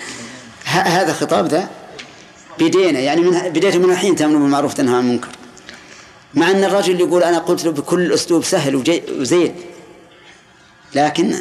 هذا 0.65 1.13
خطاب 1.13 1.47
ذا؟ 1.47 1.82
بدينا 2.59 2.99
يعني 2.99 3.21
من 3.21 3.39
بديته 3.49 3.79
من 3.79 3.91
الحين 3.91 4.15
تأمر 4.15 4.37
بالمعروف 4.37 4.73
تنهى 4.73 4.95
عن 4.95 5.01
المنكر. 5.01 5.29
مع 6.33 6.51
أن 6.51 6.63
الرجل 6.63 6.99
يقول 6.99 7.23
أنا 7.23 7.37
قلت 7.37 7.65
له 7.65 7.71
بكل 7.71 8.13
أسلوب 8.13 8.43
سهل 8.43 9.01
وزين. 9.19 9.55
لكن 10.95 11.35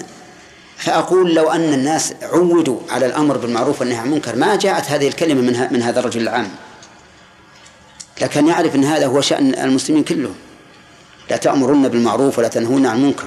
فأقول 0.77 1.35
لو 1.35 1.51
أن 1.51 1.75
الناس 1.75 2.15
عودوا 2.23 2.81
على 2.91 3.07
الأمر 3.07 3.37
بالمعروف 3.37 3.81
والنهي 3.81 3.99
عن 3.99 4.07
المنكر 4.07 4.37
ما 4.37 4.57
جاءت 4.57 4.85
هذه 4.85 5.09
الكلمة 5.09 5.41
من, 5.41 5.69
من 5.71 5.83
هذا 5.83 6.01
الرجل 6.01 6.23
العام. 6.23 6.49
لكن 8.21 8.47
يعرف 8.47 8.75
أن 8.75 8.85
هذا 8.85 9.07
هو 9.07 9.21
شأن 9.21 9.55
المسلمين 9.55 10.05
كلهم. 10.05 10.35
لا 11.31 11.37
تأمرن 11.37 11.89
بالمعروف 11.89 12.39
ولا 12.39 12.49
تنهون 12.49 12.87
عن 12.87 12.97
المنكر. 12.97 13.25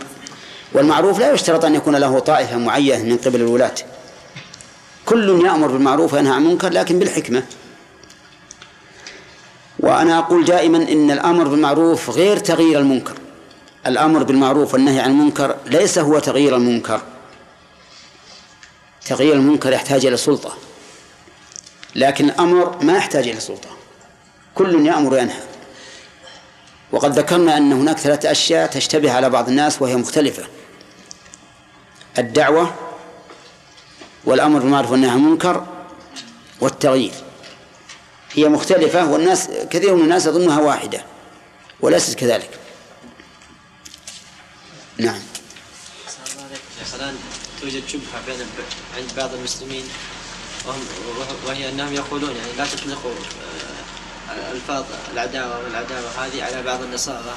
والمعروف 0.74 1.20
لا 1.20 1.32
يشترط 1.32 1.66
أن 1.66 1.76
يكون 1.76 1.96
له 1.96 2.20
طائفة 2.20 2.58
معينة 2.58 3.04
من 3.04 3.18
قبل 3.18 3.42
الولاة. 3.42 3.76
كل 5.06 5.46
يأمر 5.46 5.68
بالمعروف 5.68 6.14
وينهى 6.14 6.34
عن 6.34 6.42
المنكر 6.42 6.70
لكن 6.70 7.00
بالحكمة. 7.00 7.44
وأنا 9.86 10.20
أقول 10.20 10.46
دائما 10.46 10.78
إن 10.78 11.12
الأمر 11.12 11.48
بالمعروف 11.48 12.10
غير 12.10 12.38
تغيير 12.38 12.80
المنكر. 12.80 13.14
الأمر 13.88 14.24
بالمعروف 14.24 14.74
والنهي 14.74 15.00
عن 15.00 15.12
المنكر 15.12 15.56
ليس 15.66 15.98
هو 15.98 16.20
تغيير 16.20 16.56
المنكر. 16.56 17.02
تغيير 19.06 19.34
المنكر 19.34 19.74
يحتاج 19.74 20.06
إلى 20.06 20.18
سلطة. 20.18 20.54
لكن 21.96 22.26
الأمر 22.26 22.84
ما 22.84 22.98
يحتاج 22.98 23.28
إلى 23.28 23.40
سلطة. 23.40 23.70
كل 24.56 24.86
يأمر 24.86 25.14
وينهى. 25.14 25.42
وقد 26.92 27.20
ذكرنا 27.20 27.58
أن 27.58 27.74
هناك 27.74 27.98
ثلاثة 27.98 28.32
أشياء 28.32 28.68
تشتبه 28.68 29.12
على 29.12 29.30
بعض 29.30 29.50
الناس 29.50 29.82
وهي 29.82 29.96
مختلفة. 29.96 30.44
الدعوة 32.18 32.74
والأمر 34.26 34.60
بالمعروف 34.60 34.92
والنهي 34.92 35.10
عن 35.10 35.18
المنكر 35.18 35.66
والتغيير. 36.62 37.25
هي 38.36 38.50
مختلفة 38.50 39.12
والناس 39.12 39.48
كثير 39.70 39.96
من 39.96 40.04
الناس 40.04 40.26
يظنها 40.26 40.60
واحدة 40.60 41.06
وليست 41.82 42.16
كذلك. 42.16 42.50
نعم. 44.98 45.20
الآن 46.96 47.16
توجد 47.62 47.88
شبهة 47.88 48.26
بين 48.28 48.36
عند 48.98 49.12
بعض 49.18 49.34
المسلمين 49.34 49.84
وهم 50.68 50.80
وهي 51.48 51.70
أنهم 51.70 51.94
يقولون 51.94 52.36
يعني 52.36 52.52
لا 52.58 52.66
تطلقوا 52.66 53.12
آه، 54.30 54.52
ألفاظ 54.52 54.84
العداوة 55.14 55.64
والعداوة 55.64 56.10
هذه 56.18 56.44
على 56.44 56.64
بعض 56.64 56.82
النصارى. 56.82 57.36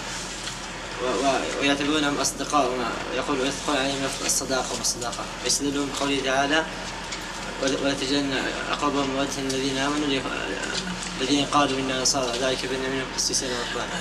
ويعتبرونهم 1.61 2.19
أصدقاء 2.19 2.71
يقول 3.17 3.41
ويدخل 3.41 3.77
عليهم 3.77 4.09
الصداقة 4.25 4.79
والصداقة 4.79 5.25
ويستدلون 5.45 5.91
بقوله 5.97 6.21
تعالى 6.25 6.65
ولا 7.63 7.95
أقربهم 8.73 9.11
مودة 9.11 9.39
الذين 9.39 9.79
آمنوا 9.79 10.09
الذين 11.21 11.45
قالوا 11.45 11.79
إنا 11.79 12.03
نصارى 12.03 12.39
ذلك 12.43 12.59
بأن 12.67 12.93
منهم 12.93 13.07
قسيسين 13.17 13.49
ورهبانا 13.49 13.99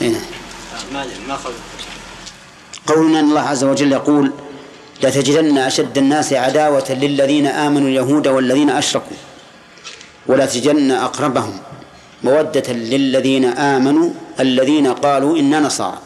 هنا. 0.00 0.20
ما 0.92 1.06
ما 1.28 1.38
قولنا 2.86 3.20
أن 3.20 3.24
الله 3.24 3.40
عز 3.40 3.64
وجل 3.64 3.92
يقول 3.92 4.32
لتجدن 5.02 5.58
أشد 5.58 5.98
الناس 5.98 6.32
عداوة 6.32 6.84
للذين 6.90 7.46
آمنوا 7.46 7.88
اليهود 7.88 8.28
والذين 8.28 8.70
أشركوا 8.70 9.16
ولا 10.26 10.46
تجدن 10.46 10.90
أقربهم 10.90 11.58
مودة 12.22 12.72
للذين 12.72 13.44
آمنوا 13.44 14.10
الذين 14.40 14.86
قالوا 14.86 15.38
إنا 15.38 15.60
نصارى. 15.60 15.98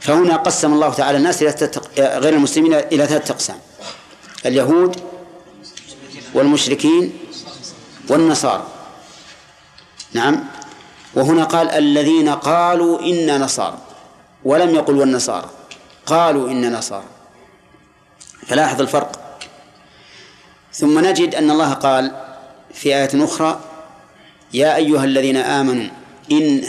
فهنا 0.00 0.36
قسم 0.36 0.72
الله 0.72 0.90
تعالى 0.94 1.18
الناس 1.18 1.42
إلى 1.42 1.70
غير 1.98 2.34
المسلمين 2.34 2.74
إلى 2.74 3.06
ثلاثة 3.06 3.32
أقسام 3.34 3.58
اليهود 4.46 4.96
والمشركين 6.34 7.12
والنصارى. 8.08 8.66
نعم. 10.12 10.44
وهنا 11.14 11.44
قال 11.44 11.70
الذين 11.70 12.28
قالوا 12.28 13.00
إنا 13.00 13.38
نصارى 13.38 13.78
ولم 14.44 14.74
يقل 14.74 14.96
والنصارى 14.96 15.50
قالوا 16.06 16.50
إن 16.50 16.72
نصارى. 16.72 17.04
فلاحظ 18.46 18.80
الفرق. 18.80 19.38
ثم 20.72 20.98
نجد 20.98 21.34
أن 21.34 21.50
الله 21.50 21.72
قال 21.72 22.12
في 22.74 22.96
آية 22.96 23.24
أخرى 23.24 23.60
يا 24.54 24.76
أيها 24.76 25.04
الذين 25.04 25.36
آمنوا 25.36 25.88
إن 26.32 26.64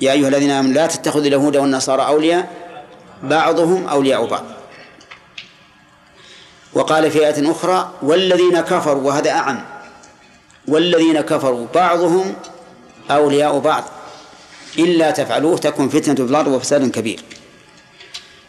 يا 0.00 0.12
أيها 0.12 0.28
الذين 0.28 0.50
آمنوا 0.50 0.72
لا 0.72 0.86
تتخذوا 0.86 1.26
اليهود 1.26 1.56
والنصارى 1.56 2.06
أولياء 2.06 2.48
بعضهم 3.22 3.88
أولياء 3.88 4.26
بعض. 4.26 4.44
وقال 6.72 7.10
في 7.10 7.26
آية 7.26 7.50
أخرى 7.50 7.90
والذين 8.02 8.60
كفروا 8.60 9.02
وهذا 9.02 9.30
أعم 9.30 9.73
والذين 10.68 11.20
كفروا 11.20 11.66
بعضهم 11.74 12.34
أولياء 13.10 13.58
بعض. 13.58 13.84
إلا 14.78 15.10
تفعلوه 15.10 15.58
تكن 15.58 15.88
فتنة 15.88 16.14
في 16.14 16.22
الأرض 16.22 16.46
وفساد 16.46 16.90
كبير. 16.90 17.20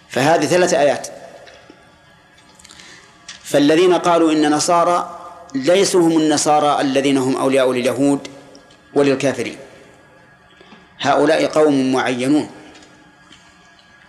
فهذه 0.10 0.46
ثلاث 0.46 0.74
آيات. 0.74 1.08
فالذين 3.44 3.94
قالوا 3.94 4.32
إن 4.32 4.52
نصارى 4.52 5.20
ليسوا 5.56 6.02
هم 6.02 6.18
النصارى 6.18 6.82
الذين 6.82 7.18
هم 7.18 7.38
أولياء 7.38 7.72
لليهود 7.72 8.28
وللكافرين. 8.94 9.58
هؤلاء 11.00 11.46
قوم 11.46 11.94
معينون. 11.94 12.50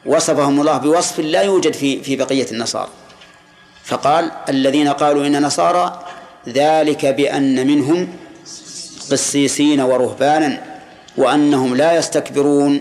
وصفهم 0.07 0.61
الله 0.61 0.79
بوصف 0.79 1.21
لا 1.21 1.43
يوجد 1.43 1.75
في 1.75 2.03
في 2.03 2.17
بقية 2.17 2.51
النصارى. 2.51 2.91
فقال 3.85 4.31
الذين 4.49 4.89
قالوا 4.89 5.27
إن 5.27 5.43
نصارى 5.43 6.06
ذلك 6.49 7.07
بأن 7.07 7.67
منهم 7.67 8.09
قسيسين 9.11 9.81
ورهبانا 9.81 10.63
وأنهم 11.17 11.75
لا 11.77 11.97
يستكبرون. 11.97 12.81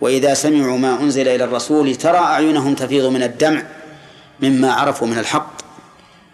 وإذا 0.00 0.34
سمعوا 0.34 0.78
ما 0.78 1.00
أنزل 1.00 1.28
إلى 1.28 1.44
الرسول 1.44 1.94
ترى 1.94 2.18
أعينهم 2.18 2.74
تفيض 2.74 3.04
من 3.04 3.22
الدمع 3.22 3.62
مما 4.40 4.72
عرفوا 4.72 5.06
من 5.06 5.18
الحق. 5.18 5.52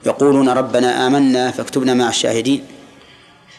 يقولون 0.07 0.49
ربنا 0.49 1.07
آمنا 1.07 1.51
فاكتبنا 1.51 1.95
مع 1.95 2.09
الشاهدين. 2.09 2.65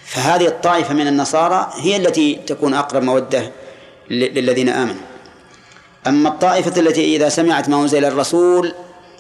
فهذه 0.06 0.48
الطائفة 0.48 0.94
من 0.94 1.08
النصارى 1.08 1.74
هي 1.76 1.98
التي 1.98 2.40
تكون 2.48 2.74
أقرب 2.74 3.04
مودة 3.04 3.52
للذين 4.10 4.70
آمنوا. 4.70 5.02
أما 6.08 6.30
الطائفة 6.30 6.82
التي 6.82 7.16
إذا 7.16 7.30
سمعت 7.30 7.70
ما 7.70 7.82
أنزل 7.82 7.98
إلى 7.98 8.08
الرسول 8.08 8.74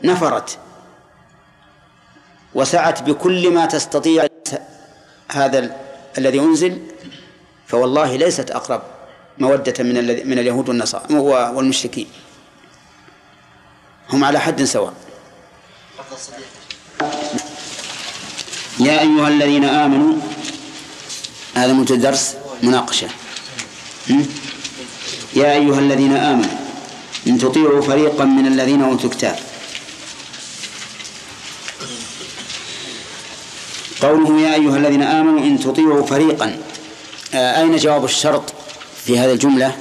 نفرت. 0.03 0.57
وسعت 2.55 3.03
بكل 3.03 3.51
ما 3.53 3.65
تستطيع 3.65 4.27
هذا 5.31 5.59
ال- 5.59 5.75
الذي 6.17 6.39
أنزل 6.39 6.81
فوالله 7.67 8.15
ليست 8.15 8.51
أقرب 8.51 8.81
مودة 9.37 9.83
من 9.83 9.95
من 10.29 10.39
اليهود 10.39 10.69
والنصارى 10.69 11.15
والمشركين. 11.55 12.07
هم 14.09 14.23
على 14.23 14.39
حد 14.39 14.63
سواء. 14.63 14.93
يا 18.79 19.01
أيها 19.01 19.27
الذين 19.27 19.63
آمنوا 19.65 20.13
هذا 21.55 21.73
الدرس 21.91 22.35
مناقشة؟ 22.63 23.07
يا 25.33 25.51
أيها 25.53 25.79
الذين 25.79 26.17
آمنوا 26.17 26.55
إن 27.27 27.37
تطيعوا 27.37 27.81
فريقا 27.81 28.23
من 28.25 28.47
الذين 28.47 28.81
أوتوا 28.81 29.09
الكتاب. 29.09 29.39
قوله 34.01 34.41
يا 34.41 34.55
أيها 34.55 34.77
الذين 34.77 35.01
آمنوا 35.03 35.39
إن 35.39 35.59
تطيعوا 35.59 36.05
فريقا. 36.05 36.59
آه، 37.33 37.61
أين 37.61 37.77
جواب 37.77 38.05
الشرط 38.05 38.53
في 39.05 39.19
هذه 39.19 39.33
الجملة؟ 39.33 39.77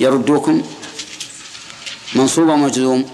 يردوكم. 0.00 0.62
منصوب 2.14 2.48
ومجزوم 2.48 3.10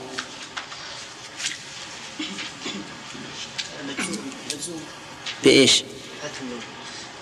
بإيش؟ 5.44 5.84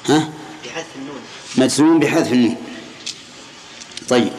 ها؟ 0.07 0.29
مجزوم 1.57 1.99
بحذف 1.99 2.33
النون. 2.33 2.57
طيب. 4.09 4.33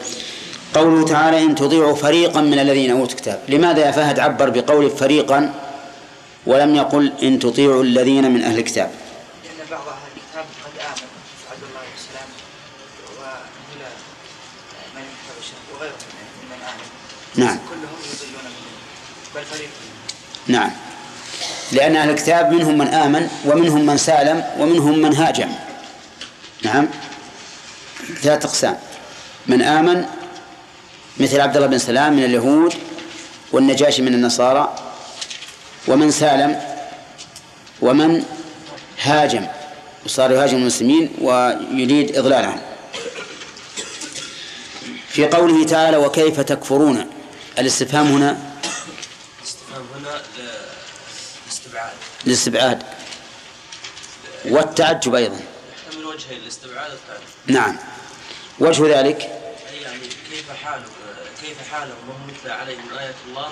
قوله 0.74 1.06
تعالى 1.06 1.44
إن 1.44 1.54
تطيعوا 1.54 1.96
فريقا 1.96 2.40
من 2.40 2.58
الذين 2.58 2.90
أوتوا 2.90 3.14
الكتاب. 3.14 3.42
لماذا 3.48 3.86
يا 3.86 3.90
فهد 3.90 4.18
عبر 4.18 4.50
بقول 4.50 4.90
فريقا؟ 4.90 5.69
ولم 6.46 6.74
يقل 6.76 7.12
إن 7.22 7.38
تطيعوا 7.38 7.82
الذين 7.82 8.30
من 8.30 8.42
أهل 8.42 8.58
الكتاب. 8.58 8.90
لأن 9.44 9.66
بعض 9.70 9.88
أهل 9.88 10.08
الكتاب 10.16 10.44
قد 10.64 10.80
آمن 10.80 11.08
عبد 11.50 11.62
الله 11.62 11.82
والسلام 11.92 12.28
وهنا 13.18 13.88
من 14.96 15.04
وغيرهم 15.74 15.96
ممن 16.42 16.62
آمن 16.62 17.44
نعم. 17.44 17.58
كلهم 17.68 17.98
يضلون 18.12 18.44
منهم 18.44 19.34
بل 19.34 19.44
فريق 19.44 19.68
نعم. 20.46 20.70
لأن 21.72 21.96
أهل 21.96 22.10
الكتاب 22.10 22.52
منهم 22.52 22.78
من 22.78 22.86
آمن 22.86 23.28
ومنهم 23.46 23.86
من 23.86 23.96
سالم 23.96 24.44
ومنهم 24.58 24.98
من 24.98 25.14
هاجم. 25.16 25.48
نعم. 26.62 26.88
ثلاث 28.22 28.44
أقسام. 28.44 28.78
من 29.46 29.62
آمن 29.62 30.04
مثل 31.20 31.40
عبد 31.40 31.56
الله 31.56 31.68
بن 31.68 31.78
سلام 31.78 32.12
من 32.12 32.24
اليهود 32.24 32.74
والنجاشي 33.52 34.02
من 34.02 34.14
النصارى 34.14 34.74
ومن 35.88 36.10
سالم 36.10 36.60
ومن 37.80 38.24
هاجم 39.02 39.46
وصار 40.04 40.30
يهاجم 40.32 40.56
المسلمين 40.56 41.12
ويريد 41.20 42.16
إضلالهم. 42.16 42.60
في 45.08 45.26
قوله 45.28 45.66
تعالى 45.66 45.96
وكيف 45.96 46.40
تكفرون؟ 46.40 47.06
الاستفهام 47.58 48.06
هنا 48.06 48.38
الاستفهام 49.40 49.86
هنا 49.96 50.22
للاستبعاد 51.46 51.92
للاستبعاد 52.26 52.82
والتعجب 54.44 55.14
أيضا. 55.14 55.40
من 55.98 56.04
وجهين 56.04 56.40
الاستبعاد 56.42 56.90
والتعجب 56.90 57.22
نعم. 57.46 57.76
وجه 58.58 58.98
ذلك 59.00 59.20
يعني 59.82 60.00
كيف 60.30 60.50
حال 60.64 60.82
كيف 61.42 61.56
حالهم؟ 61.72 61.96
وهم 62.08 62.26
مثل 62.30 62.50
عليهم 62.50 62.98
آية 62.98 63.14
الله 63.28 63.48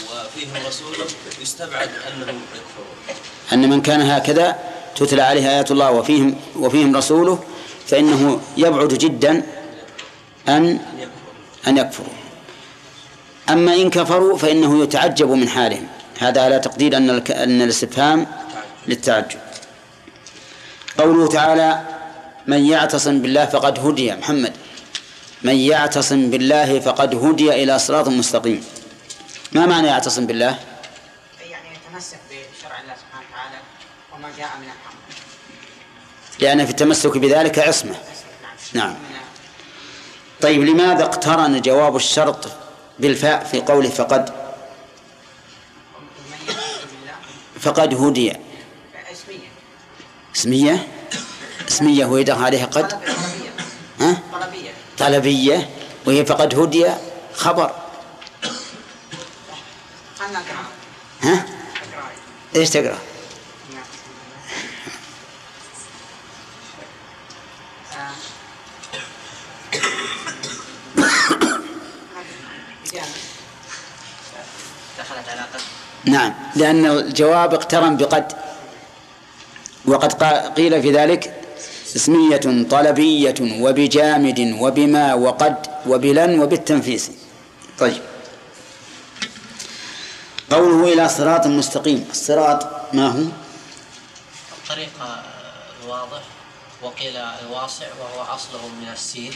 وفيهم 0.00 0.66
رسوله 0.68 1.06
يستبعد 1.42 1.88
أنهم 2.08 2.40
يكفرون 2.54 3.16
أن 3.52 3.70
من 3.70 3.82
كان 3.82 4.00
هكذا 4.00 4.56
تتلى 4.96 5.22
عليه 5.22 5.48
آيات 5.50 5.70
الله 5.70 5.90
وفيهم 5.90 6.34
وفيهم 6.56 6.96
رسوله 6.96 7.38
فإنه 7.86 8.40
يبعد 8.56 8.88
جدا 8.88 9.42
أن 10.48 10.78
أن 11.66 11.78
يكفروا 11.78 12.08
أما 13.50 13.74
إن 13.74 13.90
كفروا 13.90 14.38
فإنه 14.38 14.82
يتعجب 14.82 15.30
من 15.30 15.48
حالهم. 15.48 15.86
هذا 16.18 16.40
على 16.42 16.58
تقدير 16.58 16.96
الك- 16.96 17.30
أن 17.30 17.62
الاستفهام 17.62 18.26
للتعجب. 18.86 19.38
قوله 20.98 21.28
تعالى 21.28 21.80
من 22.46 22.64
يعتصم 22.66 23.22
بالله 23.22 23.46
فقد 23.46 23.86
هدي 23.86 24.12
محمد. 24.12 24.52
من 25.42 25.56
يعتصم 25.56 26.30
بالله 26.30 26.80
فقد 26.80 27.14
هدي 27.14 27.62
إلى 27.62 27.78
صراط 27.78 28.08
مستقيم. 28.08 28.64
ما 29.54 29.66
معنى 29.66 29.86
يعتصم 29.86 30.26
بالله؟ 30.26 30.58
يعني 31.50 31.68
يتمسك 31.74 32.18
بشرع 32.30 32.80
الله 32.80 32.94
سبحانه 32.94 33.26
وتعالى 33.30 33.58
وما 34.12 34.28
جاء 34.38 34.50
من 34.60 34.66
الحق 34.66 34.92
لأن 36.38 36.64
في 36.64 36.70
التمسك 36.70 37.18
بذلك 37.18 37.58
عصمة. 37.58 37.94
نعم. 38.72 38.94
طيب 40.40 40.62
لماذا 40.62 41.04
اقترن 41.04 41.60
جواب 41.60 41.96
الشرط 41.96 42.48
بالفاء 42.98 43.44
في 43.44 43.60
قوله 43.60 43.88
فقد؟ 43.90 44.34
فقد 47.60 47.94
هدي. 47.94 48.36
اسمية. 49.12 49.48
اسمية؟ 50.36 50.88
اسمية 51.68 52.04
ويدخل 52.04 52.44
عليها 52.44 52.66
قد؟ 52.66 52.92
ها؟ 54.00 54.18
طلبية. 54.32 54.70
طلبية. 54.98 55.70
وهي 56.06 56.24
فقد 56.26 56.58
هدي 56.58 56.88
خبر. 57.34 57.81
ها؟ 61.22 61.46
دخلت 74.98 75.28
على 75.28 75.40
قد 75.40 75.60
نعم 76.04 76.34
لأن 76.56 76.86
الجواب 76.86 77.54
اقترن 77.54 77.96
بقد 77.96 78.32
وقد 79.84 80.22
قيل 80.56 80.82
في 80.82 80.92
ذلك 80.92 81.34
اسمية 81.96 82.66
طلبية 82.70 83.34
وبجامد 83.40 84.56
وبما 84.60 85.14
وقد 85.14 85.66
وبلن 85.86 86.40
وبالتنفيس. 86.40 87.10
طيب. 87.78 88.11
قوله 90.52 90.92
إلى 90.92 91.08
صراط 91.08 91.46
مستقيم. 91.46 92.08
الصراط 92.10 92.66
ما 92.92 93.08
هو؟ 93.08 93.24
الطريق 94.58 94.92
الواضح 95.82 96.22
وقيل 96.82 97.16
الواسع 97.16 97.86
وهو 98.00 98.34
أصله 98.34 98.68
من 98.80 98.88
السين. 98.92 99.32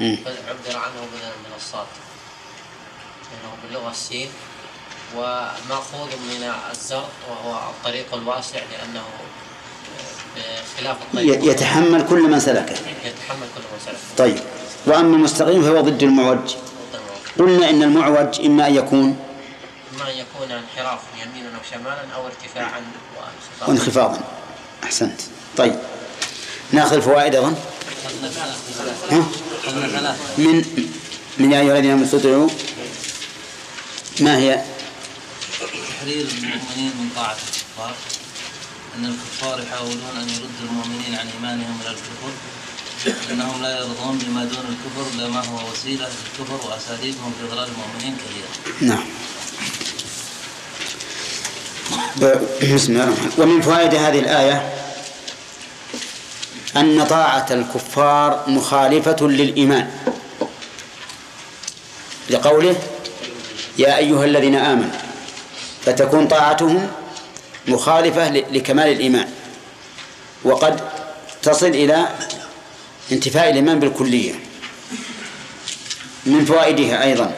بل 0.00 0.34
عبر 0.48 0.78
عنه 0.78 1.00
بدلا 1.12 1.34
من 1.44 1.52
الصاد. 1.56 1.86
لأنه 3.30 3.52
باللغة 3.62 3.90
السين 3.90 4.28
ومأخوذ 5.16 6.10
من 6.30 6.52
الزرق 6.70 7.10
وهو 7.30 7.70
الطريق 7.70 8.14
الواسع 8.14 8.58
لأنه 8.58 9.04
بخلاف 10.36 10.96
الطريق 11.02 11.50
يتحمل 11.50 12.06
كل 12.08 12.22
من 12.22 12.40
سلكه. 12.40 12.74
يتحمل 13.04 13.46
كل 13.54 13.62
من 13.72 13.80
سلك 13.86 13.98
طيب. 14.18 14.40
وأما 14.86 15.16
المستقيم 15.16 15.62
فهو 15.62 15.80
ضد 15.80 16.02
المعوج. 16.02 16.54
قلنا 17.38 17.70
إن 17.70 17.82
المعوج 17.82 18.40
إما 18.40 18.66
أن 18.66 18.74
يكون 18.74 19.16
إما 19.94 20.10
أن 20.10 20.16
يكون 20.16 20.52
انحراف 20.52 21.00
يمينا 21.14 21.48
أو 21.48 21.60
شمالا 21.70 22.14
أو 22.14 22.26
ارتفاعا 22.26 22.82
وانخفاضا. 23.16 23.68
وانخفاضا. 23.68 24.20
أحسنت. 24.84 25.20
طيب. 25.56 25.78
نأخذ 26.72 26.96
الفوائد 26.96 27.34
ها؟ 27.34 27.54
من 30.38 30.64
من 31.38 31.52
يا 31.52 31.60
أيها 31.60 31.72
الذين 31.72 31.90
آمنوا 31.90 32.06
استطيعوا؟ 32.06 32.48
ما 34.20 34.36
هي؟ 34.36 34.64
تحرير 35.88 36.26
المؤمنين 36.26 36.92
من 37.00 37.10
طاعة 37.16 37.36
الكفار. 37.36 37.94
أن 38.98 39.04
الكفار 39.04 39.62
يحاولون 39.62 40.16
أن 40.16 40.28
يردوا 40.28 40.70
المؤمنين 40.70 41.14
عن 41.14 41.28
إيمانهم 41.36 41.80
إلى 41.80 41.90
الكفر. 41.90 42.32
أنهم 43.30 43.62
لا 43.62 43.78
يرضون 43.78 44.18
بما 44.18 44.44
دون 44.44 44.64
الكفر 44.68 45.14
إلا 45.14 45.28
ما 45.28 45.46
هو 45.46 45.70
وسيلة 45.70 46.08
للكفر 46.08 46.68
وأساليبهم 46.68 47.32
في 47.38 47.46
إضلال 47.46 47.68
المؤمنين 47.68 48.16
كثيرة 48.16 48.74
نعم. 48.80 49.04
بسم 52.74 52.92
الله. 52.92 53.14
ومن 53.38 53.60
فوائد 53.60 53.94
هذه 53.94 54.18
الآية 54.18 54.72
أن 56.76 57.04
طاعة 57.04 57.46
الكفار 57.50 58.44
مخالفة 58.46 59.16
للإيمان. 59.20 59.90
لقوله 62.30 62.76
يا 63.78 63.96
أيها 63.96 64.24
الذين 64.24 64.54
آمنوا 64.54 64.90
فتكون 65.86 66.28
طاعتهم 66.28 66.88
مخالفة 67.68 68.28
لكمال 68.28 68.88
الإيمان. 68.88 69.28
وقد 70.44 70.80
تصل 71.42 71.66
إلى 71.66 72.08
انتفاء 73.12 73.50
الإيمان 73.50 73.80
بالكلية. 73.80 74.34
من 76.26 76.44
فوائدها 76.44 77.02
أيضا 77.02 77.34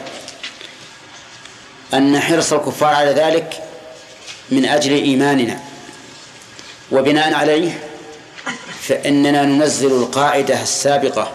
أن 1.93 2.19
حرص 2.19 2.53
الكفار 2.53 2.93
على 2.93 3.11
ذلك 3.11 3.63
من 4.55 4.65
أجل 4.65 4.91
إيماننا 4.91 5.59
وبناء 6.91 7.33
عليه 7.33 7.79
فإننا 8.81 9.43
ننزل 9.43 9.91
القاعدة 9.91 10.61
السابقة. 10.61 11.31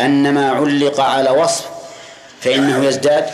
أن 0.00 0.34
ما 0.34 0.50
علق 0.50 1.00
على 1.00 1.30
وصف 1.30 1.64
فإنه 2.40 2.84
يزداد 2.84 3.30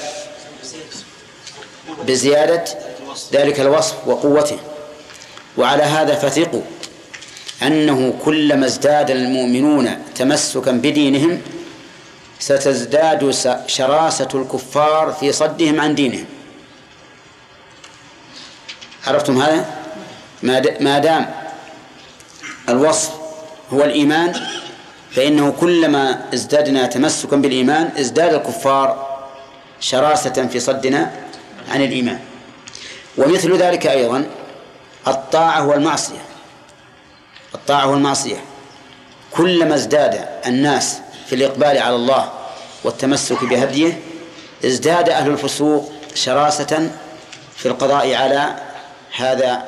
بزيادة 2.06 2.64
ذلك 3.32 3.60
الوصف 3.60 3.94
وقوته. 4.06 4.58
وعلى 5.56 5.82
هذا 5.82 6.14
فثقوا 6.14 6.62
أنه 7.62 8.14
كلما 8.24 8.66
ازداد 8.66 9.10
المؤمنون 9.10 9.98
تمسكا 10.14 10.70
بدينهم 10.70 11.42
ستزداد 12.38 13.34
شراسة 13.66 14.28
الكفار 14.34 15.16
في 15.20 15.32
صدهم 15.32 15.80
عن 15.80 15.94
دينهم. 15.94 16.24
عرفتم 19.06 19.42
هذا؟ 19.42 19.64
ما 20.80 20.98
دام 20.98 21.30
الوصف 22.68 23.10
هو 23.72 23.84
الإيمان 23.84 24.32
فإنه 25.10 25.54
كلما 25.60 26.24
ازددنا 26.34 26.86
تمسكا 26.86 27.36
بالإيمان 27.36 27.90
ازداد 28.00 28.34
الكفار 28.34 29.10
شراسة 29.80 30.46
في 30.46 30.60
صدنا 30.60 31.10
عن 31.70 31.82
الإيمان. 31.82 32.18
ومثل 33.18 33.56
ذلك 33.56 33.86
أيضا 33.86 34.26
الطاعة 35.08 35.66
والمعصية. 35.66 36.22
الطاعة 37.54 37.86
والمعصية. 37.90 38.36
كلما 39.30 39.74
ازداد 39.74 40.28
الناس 40.46 40.98
في 41.26 41.34
الإقبال 41.34 41.78
على 41.78 41.96
الله 41.96 42.30
والتمسك 42.84 43.44
بهديه 43.44 44.00
ازداد 44.64 45.08
أهل 45.08 45.30
الفسوق 45.30 45.92
شراسة 46.14 46.90
في 47.56 47.66
القضاء 47.66 48.14
على 48.14 48.56
هذا 49.16 49.66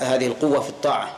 هذه 0.00 0.26
القوة 0.26 0.60
في 0.60 0.68
الطاعة. 0.68 1.17